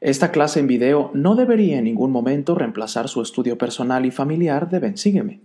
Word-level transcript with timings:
Esta 0.00 0.30
clase 0.30 0.60
en 0.60 0.68
video 0.68 1.10
no 1.12 1.34
debería 1.34 1.78
en 1.78 1.84
ningún 1.84 2.12
momento 2.12 2.54
reemplazar 2.54 3.08
su 3.08 3.20
estudio 3.20 3.58
personal 3.58 4.06
y 4.06 4.12
familiar 4.12 4.70
de 4.70 4.78
Bensígueme. 4.78 5.40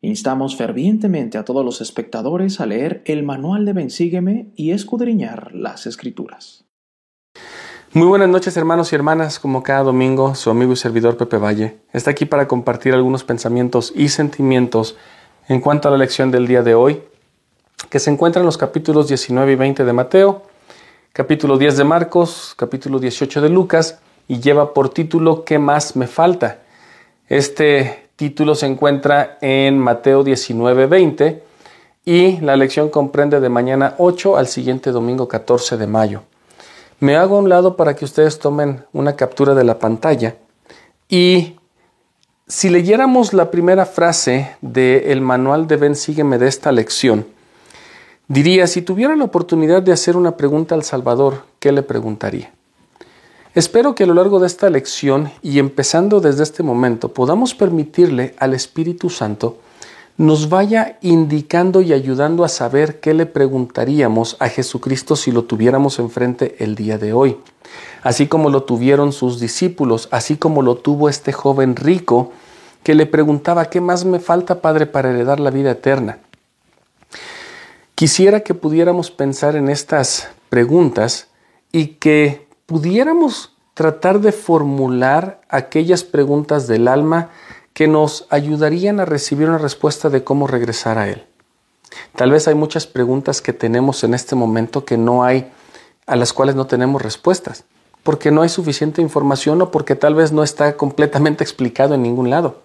Instamos 0.00 0.54
fervientemente 0.54 1.38
a 1.38 1.44
todos 1.44 1.64
los 1.64 1.80
espectadores 1.80 2.60
a 2.60 2.66
leer 2.66 3.02
el 3.04 3.24
manual 3.24 3.64
de 3.64 3.72
Bensígueme 3.72 4.46
y 4.54 4.70
escudriñar 4.70 5.52
las 5.56 5.88
escrituras. 5.88 6.64
Muy 7.94 8.06
buenas 8.06 8.28
noches 8.28 8.56
hermanos 8.56 8.92
y 8.92 8.94
hermanas, 8.94 9.40
como 9.40 9.64
cada 9.64 9.82
domingo 9.82 10.36
su 10.36 10.50
amigo 10.50 10.72
y 10.72 10.76
servidor 10.76 11.16
Pepe 11.16 11.38
Valle 11.38 11.78
está 11.92 12.12
aquí 12.12 12.26
para 12.26 12.46
compartir 12.46 12.94
algunos 12.94 13.24
pensamientos 13.24 13.92
y 13.96 14.10
sentimientos 14.10 14.96
en 15.48 15.60
cuanto 15.60 15.88
a 15.88 15.90
la 15.90 15.98
lección 15.98 16.30
del 16.30 16.46
día 16.46 16.62
de 16.62 16.74
hoy, 16.74 17.02
que 17.90 17.98
se 17.98 18.10
encuentra 18.10 18.40
en 18.40 18.46
los 18.46 18.58
capítulos 18.58 19.08
19 19.08 19.52
y 19.52 19.56
20 19.56 19.84
de 19.84 19.92
Mateo, 19.92 20.42
capítulo 21.16 21.56
10 21.56 21.78
de 21.78 21.84
Marcos, 21.84 22.52
capítulo 22.58 22.98
18 22.98 23.40
de 23.40 23.48
Lucas 23.48 24.00
y 24.28 24.38
lleva 24.38 24.74
por 24.74 24.90
título 24.90 25.44
¿Qué 25.44 25.58
más 25.58 25.96
me 25.96 26.06
falta? 26.06 26.58
Este 27.26 28.10
título 28.16 28.54
se 28.54 28.66
encuentra 28.66 29.38
en 29.40 29.78
Mateo 29.78 30.22
19, 30.22 30.84
20 30.84 31.42
y 32.04 32.38
la 32.42 32.54
lección 32.56 32.90
comprende 32.90 33.40
de 33.40 33.48
mañana 33.48 33.94
8 33.96 34.36
al 34.36 34.46
siguiente 34.46 34.90
domingo 34.90 35.26
14 35.26 35.78
de 35.78 35.86
mayo. 35.86 36.22
Me 37.00 37.16
hago 37.16 37.36
a 37.36 37.40
un 37.40 37.48
lado 37.48 37.78
para 37.78 37.96
que 37.96 38.04
ustedes 38.04 38.38
tomen 38.38 38.84
una 38.92 39.16
captura 39.16 39.54
de 39.54 39.64
la 39.64 39.78
pantalla 39.78 40.36
y 41.08 41.56
si 42.46 42.68
leyéramos 42.68 43.32
la 43.32 43.50
primera 43.50 43.86
frase 43.86 44.54
del 44.60 45.22
manual 45.22 45.66
de 45.66 45.78
Ven 45.78 45.96
Sígueme 45.96 46.36
de 46.36 46.48
esta 46.48 46.72
lección, 46.72 47.24
Diría, 48.28 48.66
si 48.66 48.82
tuviera 48.82 49.14
la 49.14 49.24
oportunidad 49.24 49.82
de 49.82 49.92
hacer 49.92 50.16
una 50.16 50.36
pregunta 50.36 50.74
al 50.74 50.82
Salvador, 50.82 51.44
¿qué 51.60 51.70
le 51.70 51.82
preguntaría? 51.82 52.52
Espero 53.54 53.94
que 53.94 54.02
a 54.04 54.06
lo 54.06 54.14
largo 54.14 54.40
de 54.40 54.48
esta 54.48 54.68
lección 54.68 55.30
y 55.42 55.60
empezando 55.60 56.20
desde 56.20 56.42
este 56.42 56.62
momento 56.62 57.14
podamos 57.14 57.54
permitirle 57.54 58.34
al 58.38 58.52
Espíritu 58.52 59.10
Santo 59.10 59.58
nos 60.18 60.48
vaya 60.48 60.98
indicando 61.02 61.82
y 61.82 61.92
ayudando 61.92 62.42
a 62.44 62.48
saber 62.48 63.00
qué 63.00 63.12
le 63.12 63.26
preguntaríamos 63.26 64.36
a 64.40 64.48
Jesucristo 64.48 65.14
si 65.14 65.30
lo 65.30 65.44
tuviéramos 65.44 65.98
enfrente 65.98 66.56
el 66.58 66.74
día 66.74 66.96
de 66.98 67.12
hoy, 67.12 67.36
así 68.02 68.26
como 68.26 68.48
lo 68.48 68.62
tuvieron 68.62 69.12
sus 69.12 69.40
discípulos, 69.40 70.08
así 70.10 70.36
como 70.36 70.62
lo 70.62 70.76
tuvo 70.76 71.08
este 71.08 71.32
joven 71.32 71.76
rico 71.76 72.32
que 72.82 72.94
le 72.94 73.04
preguntaba, 73.06 73.66
¿qué 73.66 73.80
más 73.80 74.04
me 74.04 74.18
falta, 74.18 74.60
Padre, 74.60 74.86
para 74.86 75.10
heredar 75.10 75.38
la 75.38 75.50
vida 75.50 75.72
eterna? 75.72 76.18
Quisiera 77.96 78.40
que 78.40 78.52
pudiéramos 78.52 79.10
pensar 79.10 79.56
en 79.56 79.70
estas 79.70 80.28
preguntas 80.50 81.28
y 81.72 81.94
que 81.94 82.46
pudiéramos 82.66 83.56
tratar 83.72 84.20
de 84.20 84.32
formular 84.32 85.40
aquellas 85.48 86.04
preguntas 86.04 86.66
del 86.66 86.88
alma 86.88 87.30
que 87.72 87.88
nos 87.88 88.26
ayudarían 88.28 89.00
a 89.00 89.06
recibir 89.06 89.48
una 89.48 89.56
respuesta 89.56 90.10
de 90.10 90.22
cómo 90.22 90.46
regresar 90.46 90.98
a 90.98 91.08
Él. 91.08 91.24
Tal 92.14 92.30
vez 92.30 92.46
hay 92.48 92.54
muchas 92.54 92.86
preguntas 92.86 93.40
que 93.40 93.54
tenemos 93.54 94.04
en 94.04 94.12
este 94.12 94.36
momento 94.36 94.84
que 94.84 94.98
no 94.98 95.24
hay, 95.24 95.50
a 96.06 96.16
las 96.16 96.34
cuales 96.34 96.54
no 96.54 96.66
tenemos 96.66 97.00
respuestas, 97.00 97.64
porque 98.02 98.30
no 98.30 98.42
hay 98.42 98.50
suficiente 98.50 99.00
información 99.00 99.62
o 99.62 99.70
porque 99.70 99.96
tal 99.96 100.14
vez 100.14 100.32
no 100.32 100.42
está 100.42 100.76
completamente 100.76 101.42
explicado 101.42 101.94
en 101.94 102.02
ningún 102.02 102.28
lado. 102.28 102.60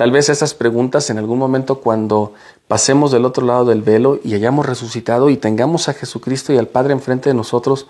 Tal 0.00 0.12
vez 0.12 0.30
esas 0.30 0.54
preguntas 0.54 1.10
en 1.10 1.18
algún 1.18 1.38
momento 1.38 1.82
cuando 1.82 2.32
pasemos 2.68 3.12
del 3.12 3.26
otro 3.26 3.44
lado 3.44 3.66
del 3.66 3.82
velo 3.82 4.18
y 4.24 4.32
hayamos 4.32 4.64
resucitado 4.64 5.28
y 5.28 5.36
tengamos 5.36 5.90
a 5.90 5.92
Jesucristo 5.92 6.54
y 6.54 6.56
al 6.56 6.68
Padre 6.68 6.94
enfrente 6.94 7.28
de 7.28 7.34
nosotros, 7.34 7.86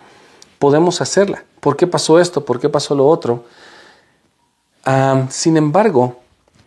podemos 0.59 1.01
hacerla. 1.01 1.45
¿Por 1.61 1.77
qué 1.77 1.87
pasó 1.87 2.19
esto? 2.19 2.45
¿Por 2.45 2.59
qué 2.59 2.69
pasó 2.69 2.97
lo 2.97 3.07
otro? 3.07 3.45
sin 5.29 5.57
embargo, 5.57 6.17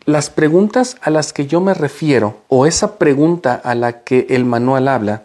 las 0.05 0.29
preguntas 0.29 0.95
a 1.01 1.09
las 1.09 1.33
que 1.33 1.45
yo 1.45 1.59
me 1.59 1.73
refiero, 1.73 2.37
o 2.47 2.65
esa 2.65 2.95
pregunta 2.95 3.53
a 3.53 3.75
la 3.75 4.03
que 4.03 4.27
el 4.29 4.45
manual 4.45 4.87
habla, 4.87 5.23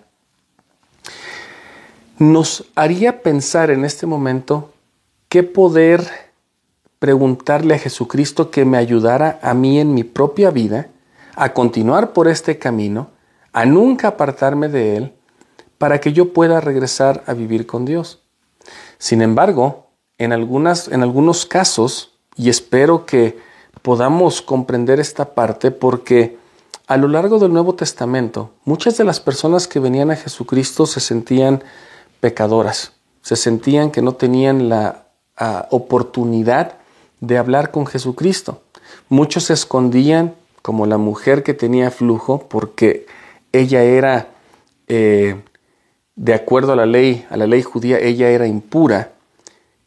nos 2.19 2.65
haría 2.75 3.23
pensar 3.23 3.71
en 3.71 3.85
este 3.85 4.05
momento 4.05 4.73
qué 5.29 5.45
poder 5.45 6.28
preguntarle 6.99 7.75
a 7.75 7.79
Jesucristo 7.79 8.51
que 8.51 8.65
me 8.65 8.77
ayudara 8.77 9.39
a 9.43 9.55
mí 9.55 9.79
en 9.79 9.95
mi 9.95 10.05
propia 10.05 10.51
vida 10.51 10.89
a 11.37 11.53
continuar 11.53 12.13
por 12.13 12.27
este 12.27 12.59
camino, 12.59 13.11
a 13.53 13.65
nunca 13.65 14.09
apartarme 14.09 14.69
de 14.69 14.97
Él, 14.97 15.15
para 15.79 16.01
que 16.01 16.13
yo 16.13 16.33
pueda 16.33 16.61
regresar 16.61 17.23
a 17.27 17.35
vivir 17.35 17.67
con 17.67 17.85
Dios. 17.85 18.21
Sin 18.99 19.23
embargo, 19.23 19.91
en, 20.19 20.33
algunas, 20.33 20.89
en 20.89 21.03
algunos 21.03 21.47
casos, 21.47 22.19
y 22.37 22.51
espero 22.51 23.07
que 23.07 23.39
podamos 23.83 24.43
comprender 24.43 24.99
esta 24.99 25.35
parte, 25.35 25.71
porque 25.71 26.37
a 26.89 26.97
lo 26.97 27.07
largo 27.07 27.39
del 27.39 27.53
Nuevo 27.53 27.75
Testamento, 27.75 28.51
muchas 28.65 28.97
de 28.97 29.05
las 29.05 29.21
personas 29.21 29.69
que 29.69 29.79
venían 29.79 30.11
a 30.11 30.17
Jesucristo 30.17 30.87
se 30.87 30.99
sentían 30.99 31.63
pecadoras, 32.19 32.93
se 33.23 33.37
sentían 33.37 33.93
que 33.93 34.03
no 34.03 34.15
tenían 34.15 34.69
la 34.69 35.07
ah, 35.37 35.69
oportunidad 35.71 36.78
de 37.21 37.39
hablar 37.39 37.71
con 37.71 37.87
Jesucristo. 37.87 38.63
Muchos 39.09 39.45
se 39.45 39.55
escondían 39.55 40.35
como 40.63 40.87
la 40.87 40.99
mujer 40.99 41.43
que 41.43 41.55
tenía 41.55 41.91
flujo 41.91 42.47
porque 42.49 43.07
ella 43.53 43.83
era, 43.83 44.29
eh, 44.89 45.37
de 46.17 46.35
acuerdo 46.35 46.73
a 46.73 46.77
la 46.77 46.87
ley, 46.87 47.27
a 47.31 47.37
la 47.37 47.47
ley 47.47 47.63
judía, 47.63 47.99
ella 47.99 48.29
era 48.29 48.47
impura. 48.47 49.13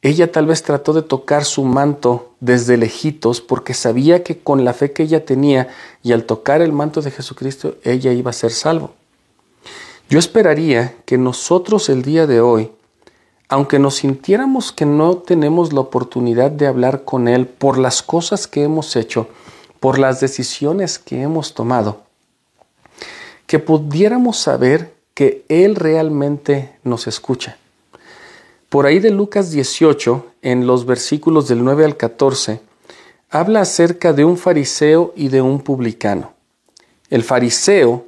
Ella 0.02 0.32
tal 0.32 0.48
vez 0.48 0.64
trató 0.64 0.94
de 0.94 1.04
tocar 1.04 1.46
su 1.46 1.64
manto 1.64 2.34
desde 2.40 2.78
lejitos 2.78 3.40
porque 3.40 3.76
sabía 3.76 4.24
que 4.24 4.40
con 4.40 4.66
la 4.66 4.74
fe 4.74 4.92
que 4.92 5.04
ella 5.04 5.26
tenía 5.26 5.68
y 6.02 6.12
al 6.12 6.24
tocar 6.24 6.62
el 6.62 6.72
manto 6.72 7.02
de 7.02 7.12
Jesucristo, 7.12 7.76
ella 7.84 8.12
iba 8.12 8.32
a 8.32 8.34
ser 8.34 8.52
salvo. 8.52 8.94
Yo 10.10 10.18
esperaría 10.18 10.96
que 11.06 11.20
nosotros 11.20 11.88
el 11.90 12.02
día 12.02 12.26
de 12.26 12.42
hoy 12.42 12.72
aunque 13.52 13.80
nos 13.80 13.96
sintiéramos 13.96 14.72
que 14.72 14.86
no 14.86 15.18
tenemos 15.18 15.74
la 15.74 15.82
oportunidad 15.82 16.52
de 16.52 16.68
hablar 16.68 17.04
con 17.04 17.28
Él 17.28 17.48
por 17.48 17.78
las 17.78 18.02
cosas 18.02 18.48
que 18.48 18.64
hemos 18.64 18.96
hecho, 18.96 19.28
por 19.82 20.00
las 20.00 20.22
decisiones 20.22 20.98
que 20.98 21.22
hemos 21.22 21.54
tomado, 21.54 22.04
que 23.48 23.60
pudiéramos 23.60 24.38
saber 24.38 24.94
que 25.14 25.44
Él 25.50 25.76
realmente 25.76 26.78
nos 26.86 27.08
escucha. 27.08 27.58
Por 28.70 28.86
ahí 28.86 29.00
de 29.00 29.12
Lucas 29.12 29.52
18, 29.52 30.28
en 30.44 30.66
los 30.66 30.86
versículos 30.86 31.50
del 31.50 31.62
9 31.62 31.84
al 31.84 31.98
14, 31.98 32.62
habla 33.30 33.60
acerca 33.62 34.14
de 34.14 34.24
un 34.24 34.38
fariseo 34.38 35.12
y 35.14 35.28
de 35.28 35.42
un 35.42 35.60
publicano. 35.60 36.32
El 37.10 37.24
fariseo 37.24 38.06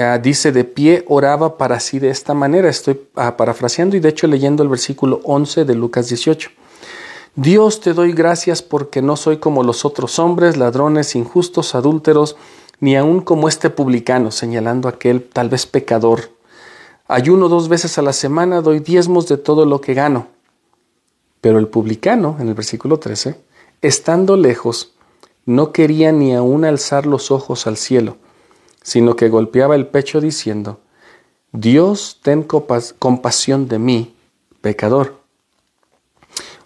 eh, 0.00 0.20
dice, 0.22 0.52
de 0.52 0.62
pie 0.62 1.04
oraba 1.08 1.58
para 1.58 1.80
sí 1.80 1.98
de 1.98 2.08
esta 2.08 2.32
manera. 2.32 2.68
Estoy 2.68 3.00
ah, 3.16 3.36
parafraseando 3.36 3.96
y 3.96 4.00
de 4.00 4.10
hecho 4.10 4.28
leyendo 4.28 4.62
el 4.62 4.68
versículo 4.68 5.20
11 5.24 5.64
de 5.64 5.74
Lucas 5.74 6.08
18. 6.08 6.50
Dios 7.34 7.80
te 7.80 7.94
doy 7.94 8.12
gracias 8.12 8.62
porque 8.62 9.02
no 9.02 9.16
soy 9.16 9.38
como 9.38 9.64
los 9.64 9.84
otros 9.84 10.20
hombres, 10.20 10.56
ladrones, 10.56 11.16
injustos, 11.16 11.74
adúlteros, 11.74 12.36
ni 12.78 12.96
aun 12.96 13.22
como 13.22 13.48
este 13.48 13.70
publicano, 13.70 14.30
señalando 14.30 14.88
aquel 14.88 15.20
tal 15.20 15.48
vez 15.48 15.66
pecador. 15.66 16.30
Ayuno 17.08 17.48
dos 17.48 17.68
veces 17.68 17.98
a 17.98 18.02
la 18.02 18.12
semana, 18.12 18.60
doy 18.60 18.78
diezmos 18.78 19.26
de 19.26 19.36
todo 19.36 19.66
lo 19.66 19.80
que 19.80 19.94
gano. 19.94 20.28
Pero 21.40 21.58
el 21.58 21.66
publicano, 21.66 22.36
en 22.38 22.46
el 22.46 22.54
versículo 22.54 23.00
13, 23.00 23.34
estando 23.82 24.36
lejos, 24.36 24.92
no 25.44 25.72
quería 25.72 26.12
ni 26.12 26.36
aun 26.36 26.64
alzar 26.64 27.04
los 27.04 27.32
ojos 27.32 27.66
al 27.66 27.76
cielo, 27.76 28.16
sino 28.88 29.16
que 29.16 29.28
golpeaba 29.28 29.74
el 29.74 29.86
pecho 29.86 30.18
diciendo, 30.18 30.80
Dios, 31.52 32.20
ten 32.22 32.42
compasión 32.42 33.68
de 33.68 33.78
mí, 33.78 34.16
pecador. 34.62 35.20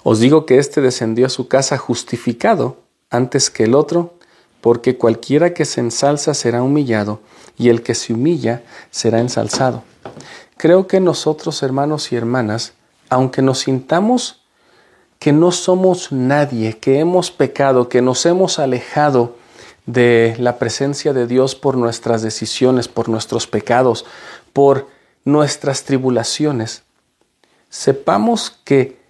Os 0.05 0.21
digo 0.21 0.47
que 0.47 0.59
éste 0.59 0.81
descendió 0.81 1.27
a 1.27 1.31
su 1.31 1.49
casa 1.49 1.79
justificado 1.79 2.77
antes 3.11 3.51
que 3.51 3.65
el 3.65 3.75
otro, 3.75 4.15
porque 4.61 4.97
cualquiera 4.97 5.53
que 5.53 5.65
se 5.65 5.81
ensalza 5.81 6.33
será 6.33 6.63
humillado, 6.63 7.19
y 7.59 7.71
el 7.71 7.83
que 7.83 7.97
se 7.97 8.13
humilla 8.15 8.63
será 8.93 9.19
ensalzado. 9.19 9.83
Creo 10.57 10.87
que 10.87 11.01
nosotros, 11.01 11.65
hermanos 11.65 12.13
y 12.13 12.17
hermanas, 12.17 12.75
aunque 13.11 13.43
nos 13.43 13.59
sintamos 13.59 14.43
que 15.19 15.33
no 15.33 15.51
somos 15.51 16.13
nadie, 16.13 16.79
que 16.79 17.01
hemos 17.01 17.33
pecado, 17.33 17.89
que 17.89 18.01
nos 18.01 18.25
hemos 18.27 18.61
alejado 18.61 19.42
de 19.93 20.35
la 20.39 20.59
presencia 20.59 21.13
de 21.13 21.27
Dios 21.27 21.55
por 21.55 21.77
nuestras 21.77 22.23
decisiones, 22.23 22.89
por 22.89 23.09
nuestros 23.09 23.47
pecados, 23.47 24.05
por 24.53 24.89
nuestras 25.25 25.85
tribulaciones. 25.85 26.83
Sepamos 27.69 28.51
que 28.65 29.01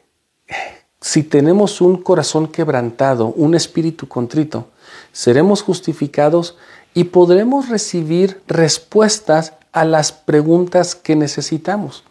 si 1.01 1.23
tenemos 1.23 1.81
un 1.81 1.97
corazón 2.03 2.49
quebrantado, 2.49 3.27
un 3.29 3.55
espíritu 3.55 4.09
contrito, 4.09 4.69
seremos 5.13 5.63
justificados 5.63 6.57
y 6.95 7.05
podremos 7.05 7.69
recibir 7.69 8.43
respuestas 8.47 9.55
a 9.73 9.85
las 9.85 10.13
preguntas 10.13 10.95
que 10.95 11.17
necesitamos. 11.17 12.05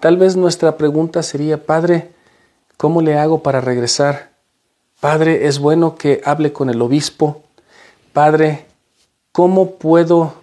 Tal 0.00 0.16
vez 0.16 0.36
nuestra 0.36 0.76
pregunta 0.76 1.22
sería, 1.22 1.64
Padre, 1.66 2.14
¿Cómo 2.76 3.02
le 3.02 3.16
hago 3.16 3.42
para 3.42 3.60
regresar? 3.60 4.32
Padre, 5.00 5.46
es 5.46 5.58
bueno 5.58 5.94
que 5.94 6.20
hable 6.24 6.52
con 6.52 6.70
el 6.70 6.82
obispo. 6.82 7.42
Padre, 8.14 8.66
¿cómo 9.32 9.72
puedo 9.72 10.34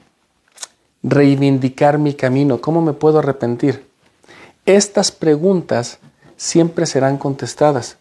reivindicar 1.04 2.00
mi 2.00 2.14
camino? 2.16 2.60
¿Cómo 2.60 2.82
me 2.82 2.92
puedo 2.92 3.20
arrepentir? 3.20 3.88
Estas 4.66 5.14
preguntas 5.14 6.00
siempre 6.36 6.86
serán 6.86 7.18
contestadas. 7.18 7.96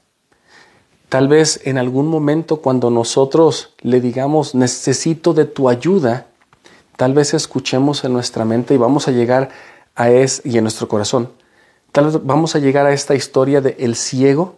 Tal 1.09 1.29
vez 1.29 1.61
en 1.63 1.79
algún 1.79 2.09
momento 2.09 2.57
cuando 2.57 2.91
nosotros 2.91 3.73
le 3.83 4.01
digamos 4.01 4.57
necesito 4.57 5.35
de 5.35 5.45
tu 5.45 5.69
ayuda, 5.69 6.27
tal 6.97 7.15
vez 7.15 7.33
escuchemos 7.33 8.03
en 8.03 8.13
nuestra 8.13 8.45
mente 8.45 8.75
y 8.75 8.77
vamos 8.77 9.07
a 9.07 9.13
llegar 9.13 9.51
a 9.95 10.11
es 10.11 10.43
y 10.45 10.59
en 10.59 10.65
nuestro 10.65 10.89
corazón. 10.89 11.31
Tal 11.93 12.07
vez 12.07 12.19
vamos 12.25 12.57
a 12.57 12.59
llegar 12.59 12.87
a 12.87 12.93
esta 12.93 13.15
historia 13.15 13.61
de 13.61 13.77
el 13.79 13.95
ciego 13.95 14.57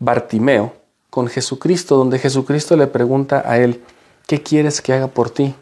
Bartimeo 0.00 0.72
con 1.08 1.28
Jesucristo, 1.28 1.96
donde 1.96 2.18
Jesucristo 2.18 2.76
le 2.76 2.88
pregunta 2.88 3.40
a 3.46 3.58
él, 3.58 3.80
¿qué 4.26 4.42
quieres 4.42 4.80
que 4.80 4.92
haga 4.92 5.08
por 5.08 5.30
ti? 5.30 5.54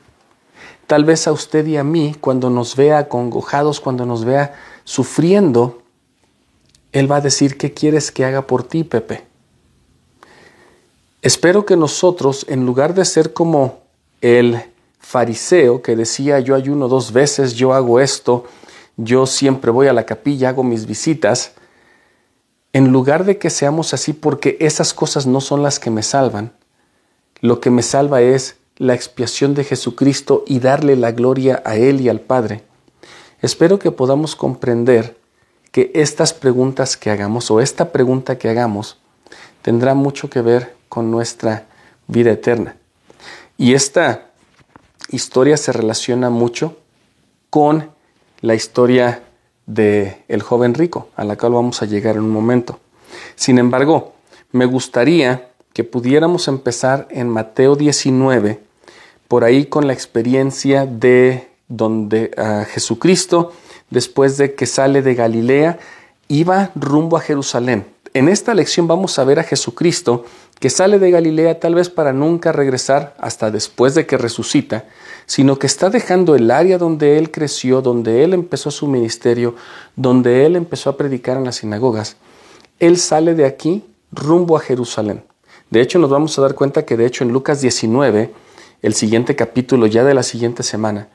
Tal 0.87 1.05
vez 1.05 1.27
a 1.27 1.33
usted 1.33 1.67
y 1.67 1.77
a 1.77 1.85
mí, 1.85 2.15
cuando 2.21 2.51
nos 2.51 2.77
vea 2.77 3.09
congojados, 3.09 3.81
cuando 3.81 4.05
nos 4.05 4.25
vea 4.25 4.55
sufriendo, 4.85 5.83
Él 6.93 7.11
va 7.11 7.17
a 7.17 7.21
decir, 7.21 7.57
¿qué 7.57 7.73
quieres 7.73 8.11
que 8.11 8.25
haga 8.25 8.47
por 8.47 8.65
ti, 8.65 8.85
Pepe? 8.85 9.25
Espero 11.23 11.65
que 11.65 11.77
nosotros, 11.77 12.45
en 12.49 12.67
lugar 12.67 12.95
de 12.95 13.05
ser 13.05 13.33
como 13.33 13.81
el 14.21 14.61
fariseo 14.99 15.83
que 15.83 15.97
decía, 15.97 16.41
yo 16.41 16.55
ayuno 16.55 16.89
dos 16.89 17.13
veces, 17.13 17.55
yo 17.55 17.73
hago 17.73 18.01
esto, 18.01 18.45
yo 18.97 19.27
siempre 19.27 19.71
voy 19.71 19.89
a 19.89 19.93
la 19.93 20.05
capilla, 20.05 20.51
hago 20.51 20.65
mis 20.65 20.87
visitas, 20.87 21.53
en 22.73 22.91
lugar 22.91 23.25
de 23.25 23.39
que 23.39 23.51
seamos 23.51 23.95
así 23.95 24.13
porque 24.13 24.57
esas 24.61 24.95
cosas 24.95 25.27
no 25.27 25.41
son 25.41 25.63
las 25.63 25.79
que 25.79 25.91
me 25.91 26.03
salvan, 26.03 26.53
lo 27.43 27.61
que 27.61 27.71
me 27.71 27.83
salva 27.83 28.23
es 28.23 28.57
la 28.79 28.95
expiación 28.95 29.53
de 29.55 29.65
Jesucristo 29.65 30.45
y 30.47 30.61
darle 30.61 30.97
la 30.97 31.11
gloria 31.11 31.63
a 31.67 31.77
Él 31.77 32.01
y 32.01 32.09
al 32.09 32.21
Padre, 32.21 32.63
espero 33.43 33.79
que 33.79 33.91
podamos 33.91 34.35
comprender 34.37 35.19
que 35.73 35.91
estas 35.95 36.33
preguntas 36.33 36.97
que 36.97 37.11
hagamos 37.11 37.51
o 37.51 37.61
esta 37.61 37.93
pregunta 37.93 38.39
que 38.39 38.49
hagamos 38.49 38.99
tendrá 39.61 39.95
mucho 39.95 40.31
que 40.31 40.41
ver 40.41 40.77
con 40.89 41.11
nuestra 41.11 41.67
vida 42.07 42.31
eterna. 42.31 42.77
Y 43.59 43.75
esta 43.75 44.31
historia 45.09 45.57
se 45.57 45.73
relaciona 45.73 46.31
mucho 46.31 46.79
con 47.51 47.91
la 48.41 48.55
historia 48.55 49.25
de 49.67 50.25
el 50.29 50.43
joven 50.43 50.75
rico, 50.75 51.09
a 51.17 51.25
la 51.25 51.37
cual 51.37 51.53
vamos 51.53 51.83
a 51.83 51.87
llegar 51.87 52.17
en 52.17 52.23
un 52.23 52.31
momento. 52.31 52.79
Sin 53.35 53.59
embargo, 53.59 54.15
me 54.53 54.67
gustaría 54.67 55.52
que 55.73 55.85
pudiéramos 55.85 56.49
empezar 56.49 57.09
en 57.11 57.29
Mateo 57.29 57.77
19, 57.77 58.61
por 59.29 59.45
ahí 59.45 59.67
con 59.67 59.87
la 59.87 59.93
experiencia 59.93 60.87
de 60.87 61.49
donde 61.69 62.31
a 62.37 62.65
Jesucristo, 62.65 63.53
después 63.91 64.37
de 64.37 64.55
que 64.55 64.67
sale 64.67 65.03
de 65.03 65.15
Galilea, 65.15 65.79
iba 66.29 66.71
rumbo 66.75 67.17
a 67.17 67.21
Jerusalén. 67.21 67.87
En 68.15 68.29
esta 68.29 68.53
lección 68.53 68.87
vamos 68.87 69.19
a 69.19 69.25
ver 69.25 69.39
a 69.39 69.43
Jesucristo 69.45 70.27
que 70.61 70.69
sale 70.71 70.99
de 70.99 71.11
Galilea 71.11 71.59
tal 71.59 71.75
vez 71.75 71.89
para 71.89 72.13
nunca 72.13 72.53
regresar 72.53 73.15
hasta 73.19 73.51
después 73.51 73.95
de 73.95 74.07
que 74.07 74.19
resucita, 74.19 74.85
sino 75.27 75.59
que 75.59 75.67
está 75.67 75.89
dejando 75.89 76.37
el 76.37 76.51
área 76.51 76.79
donde 76.79 77.19
él 77.19 77.31
creció, 77.31 77.81
donde 77.81 78.23
él 78.23 78.35
empezó 78.35 78.71
su 78.71 78.87
ministerio, 78.87 79.57
donde 79.97 80.45
él 80.47 80.57
empezó 80.57 80.91
a 80.91 80.97
predicar 80.97 81.39
en 81.39 81.45
las 81.45 81.57
sinagogas. 81.57 82.17
Él 82.79 82.99
sale 82.99 83.35
de 83.35 83.47
aquí 83.47 83.83
rumbo 84.13 84.57
a 84.57 84.61
Jerusalén. 84.61 85.25
De 85.73 85.81
hecho, 85.81 85.99
nos 85.99 86.11
vamos 86.11 86.39
a 86.39 86.43
dar 86.43 86.55
cuenta 86.55 86.85
que 86.85 86.99
de 86.99 87.07
hecho 87.07 87.25
en 87.25 87.33
Lucas 87.33 87.63
19, 87.63 88.31
el 88.83 88.93
siguiente 88.93 89.35
capítulo 89.35 89.87
ya 89.87 90.05
de 90.05 90.13
la 90.13 90.23
siguiente 90.23 90.63
semana, 90.63 91.09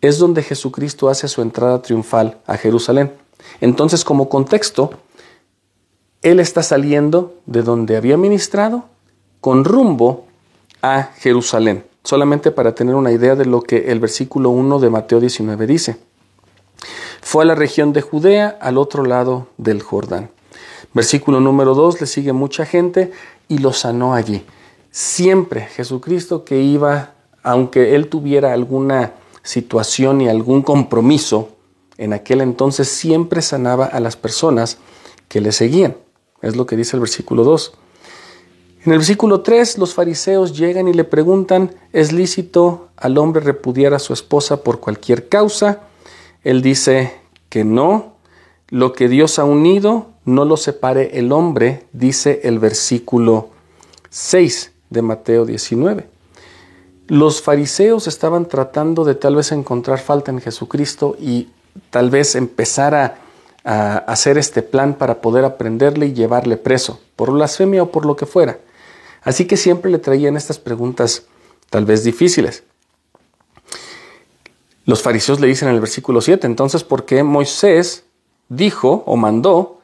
es 0.00 0.18
donde 0.18 0.44
Jesucristo 0.44 1.08
hace 1.08 1.26
su 1.26 1.42
entrada 1.42 1.82
triunfal 1.82 2.38
a 2.46 2.56
Jerusalén. 2.56 3.10
Entonces, 3.60 4.04
como 4.04 4.28
contexto, 4.28 4.90
Él 6.22 6.38
está 6.38 6.62
saliendo 6.62 7.34
de 7.46 7.64
donde 7.64 7.96
había 7.96 8.16
ministrado 8.16 8.84
con 9.40 9.64
rumbo 9.64 10.26
a 10.82 11.10
Jerusalén, 11.18 11.84
solamente 12.04 12.52
para 12.52 12.76
tener 12.76 12.94
una 12.94 13.10
idea 13.10 13.34
de 13.34 13.46
lo 13.46 13.60
que 13.60 13.90
el 13.90 13.98
versículo 13.98 14.50
1 14.50 14.78
de 14.78 14.88
Mateo 14.88 15.18
19 15.18 15.66
dice. 15.66 15.96
Fue 17.22 17.42
a 17.42 17.46
la 17.46 17.56
región 17.56 17.92
de 17.92 18.02
Judea, 18.02 18.56
al 18.60 18.78
otro 18.78 19.04
lado 19.04 19.48
del 19.56 19.82
Jordán. 19.82 20.30
Versículo 20.94 21.40
número 21.40 21.74
2, 21.74 22.00
le 22.00 22.06
sigue 22.06 22.32
mucha 22.32 22.64
gente 22.64 23.10
y 23.48 23.58
lo 23.58 23.72
sanó 23.72 24.14
allí. 24.14 24.44
Siempre 24.90 25.62
Jesucristo 25.62 26.44
que 26.44 26.60
iba, 26.60 27.14
aunque 27.42 27.94
él 27.94 28.08
tuviera 28.08 28.52
alguna 28.52 29.12
situación 29.42 30.20
y 30.20 30.28
algún 30.28 30.62
compromiso, 30.62 31.50
en 31.98 32.12
aquel 32.12 32.40
entonces 32.40 32.88
siempre 32.88 33.42
sanaba 33.42 33.86
a 33.86 34.00
las 34.00 34.16
personas 34.16 34.78
que 35.28 35.40
le 35.40 35.52
seguían. 35.52 35.96
Es 36.42 36.56
lo 36.56 36.66
que 36.66 36.76
dice 36.76 36.96
el 36.96 37.00
versículo 37.00 37.44
2. 37.44 37.72
En 38.84 38.92
el 38.92 38.98
versículo 38.98 39.40
3 39.40 39.78
los 39.78 39.94
fariseos 39.94 40.56
llegan 40.56 40.88
y 40.88 40.92
le 40.92 41.04
preguntan, 41.04 41.74
¿es 41.92 42.12
lícito 42.12 42.88
al 42.96 43.18
hombre 43.18 43.42
repudiar 43.42 43.94
a 43.94 43.98
su 43.98 44.12
esposa 44.12 44.62
por 44.62 44.80
cualquier 44.80 45.28
causa? 45.28 45.80
Él 46.44 46.62
dice 46.62 47.14
que 47.48 47.64
no, 47.64 48.14
lo 48.68 48.92
que 48.92 49.08
Dios 49.08 49.38
ha 49.38 49.44
unido 49.44 50.15
no 50.26 50.44
lo 50.44 50.56
separe 50.56 51.18
el 51.18 51.32
hombre, 51.32 51.86
dice 51.92 52.40
el 52.44 52.58
versículo 52.58 53.48
6 54.10 54.72
de 54.90 55.02
Mateo 55.02 55.46
19. 55.46 56.08
Los 57.06 57.40
fariseos 57.40 58.08
estaban 58.08 58.46
tratando 58.46 59.04
de 59.04 59.14
tal 59.14 59.36
vez 59.36 59.52
encontrar 59.52 60.00
falta 60.00 60.32
en 60.32 60.40
Jesucristo 60.40 61.16
y 61.20 61.48
tal 61.90 62.10
vez 62.10 62.34
empezar 62.34 62.94
a, 62.94 63.18
hacer 63.68 64.38
este 64.38 64.62
plan 64.62 64.94
para 64.94 65.20
poder 65.20 65.44
aprenderle 65.44 66.06
y 66.06 66.12
llevarle 66.12 66.56
preso, 66.56 67.00
por 67.16 67.32
blasfemia 67.32 67.82
o 67.82 67.90
por 67.90 68.06
lo 68.06 68.14
que 68.14 68.24
fuera. 68.24 68.60
Así 69.22 69.44
que 69.46 69.56
siempre 69.56 69.90
le 69.90 69.98
traían 69.98 70.36
estas 70.36 70.60
preguntas 70.60 71.24
tal 71.68 71.84
vez 71.84 72.04
difíciles. 72.04 72.62
Los 74.84 75.02
fariseos 75.02 75.40
le 75.40 75.48
dicen 75.48 75.68
en 75.68 75.74
el 75.74 75.80
versículo 75.80 76.20
7, 76.20 76.46
entonces, 76.46 76.84
¿por 76.84 77.06
qué 77.06 77.24
Moisés 77.24 78.04
dijo 78.48 79.02
o 79.04 79.16
mandó 79.16 79.75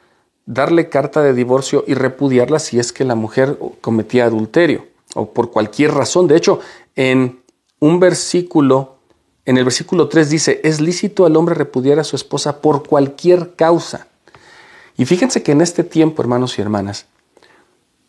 darle 0.47 0.89
carta 0.89 1.23
de 1.23 1.35
divorcio 1.35 1.85
y 1.87 1.95
repudiarla 1.95 2.59
si 2.59 2.79
es 2.79 2.93
que 2.93 3.05
la 3.05 3.15
mujer 3.15 3.59
cometía 3.81 4.25
adulterio 4.25 4.87
o 5.15 5.33
por 5.33 5.51
cualquier 5.51 5.93
razón? 5.93 6.29
De 6.29 6.37
hecho, 6.37 6.61
en 6.97 7.43
un 7.81 8.01
versículo, 8.01 8.97
en 9.45 9.59
el 9.59 9.65
versículo 9.65 10.09
3 10.09 10.31
dice, 10.31 10.61
es 10.65 10.81
lícito 10.81 11.27
al 11.27 11.37
hombre 11.37 11.55
repudiar 11.55 11.99
a 11.99 12.05
su 12.05 12.17
esposa 12.17 12.61
por 12.61 12.87
cualquier 12.87 13.55
causa. 13.55 14.07
Y 14.97 15.05
fíjense 15.05 15.43
que 15.43 15.53
en 15.53 15.63
este 15.63 15.85
tiempo, 15.85 16.23
hermanos 16.23 16.59
y 16.59 16.63
hermanas, 16.63 17.07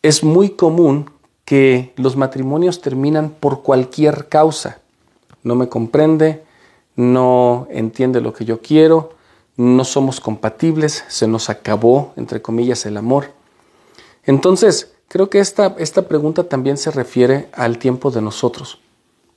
es 0.01 0.23
muy 0.23 0.49
común 0.49 1.09
que 1.45 1.93
los 1.95 2.15
matrimonios 2.15 2.81
terminan 2.81 3.29
por 3.29 3.63
cualquier 3.63 4.27
causa. 4.27 4.79
No 5.43 5.55
me 5.55 5.69
comprende, 5.69 6.43
no 6.95 7.67
entiende 7.71 8.21
lo 8.21 8.33
que 8.33 8.45
yo 8.45 8.61
quiero, 8.61 9.13
no 9.57 9.85
somos 9.85 10.19
compatibles, 10.19 11.03
se 11.07 11.27
nos 11.27 11.49
acabó, 11.49 12.13
entre 12.15 12.41
comillas, 12.41 12.85
el 12.85 12.97
amor. 12.97 13.31
Entonces, 14.25 14.93
Creo 15.13 15.29
que 15.29 15.37
esta, 15.37 15.75
esta 15.77 16.07
pregunta 16.07 16.45
también 16.45 16.75
se 16.75 16.89
refiere 16.89 17.47
al 17.53 17.77
tiempo 17.77 18.09
de 18.09 18.19
nosotros. 18.19 18.79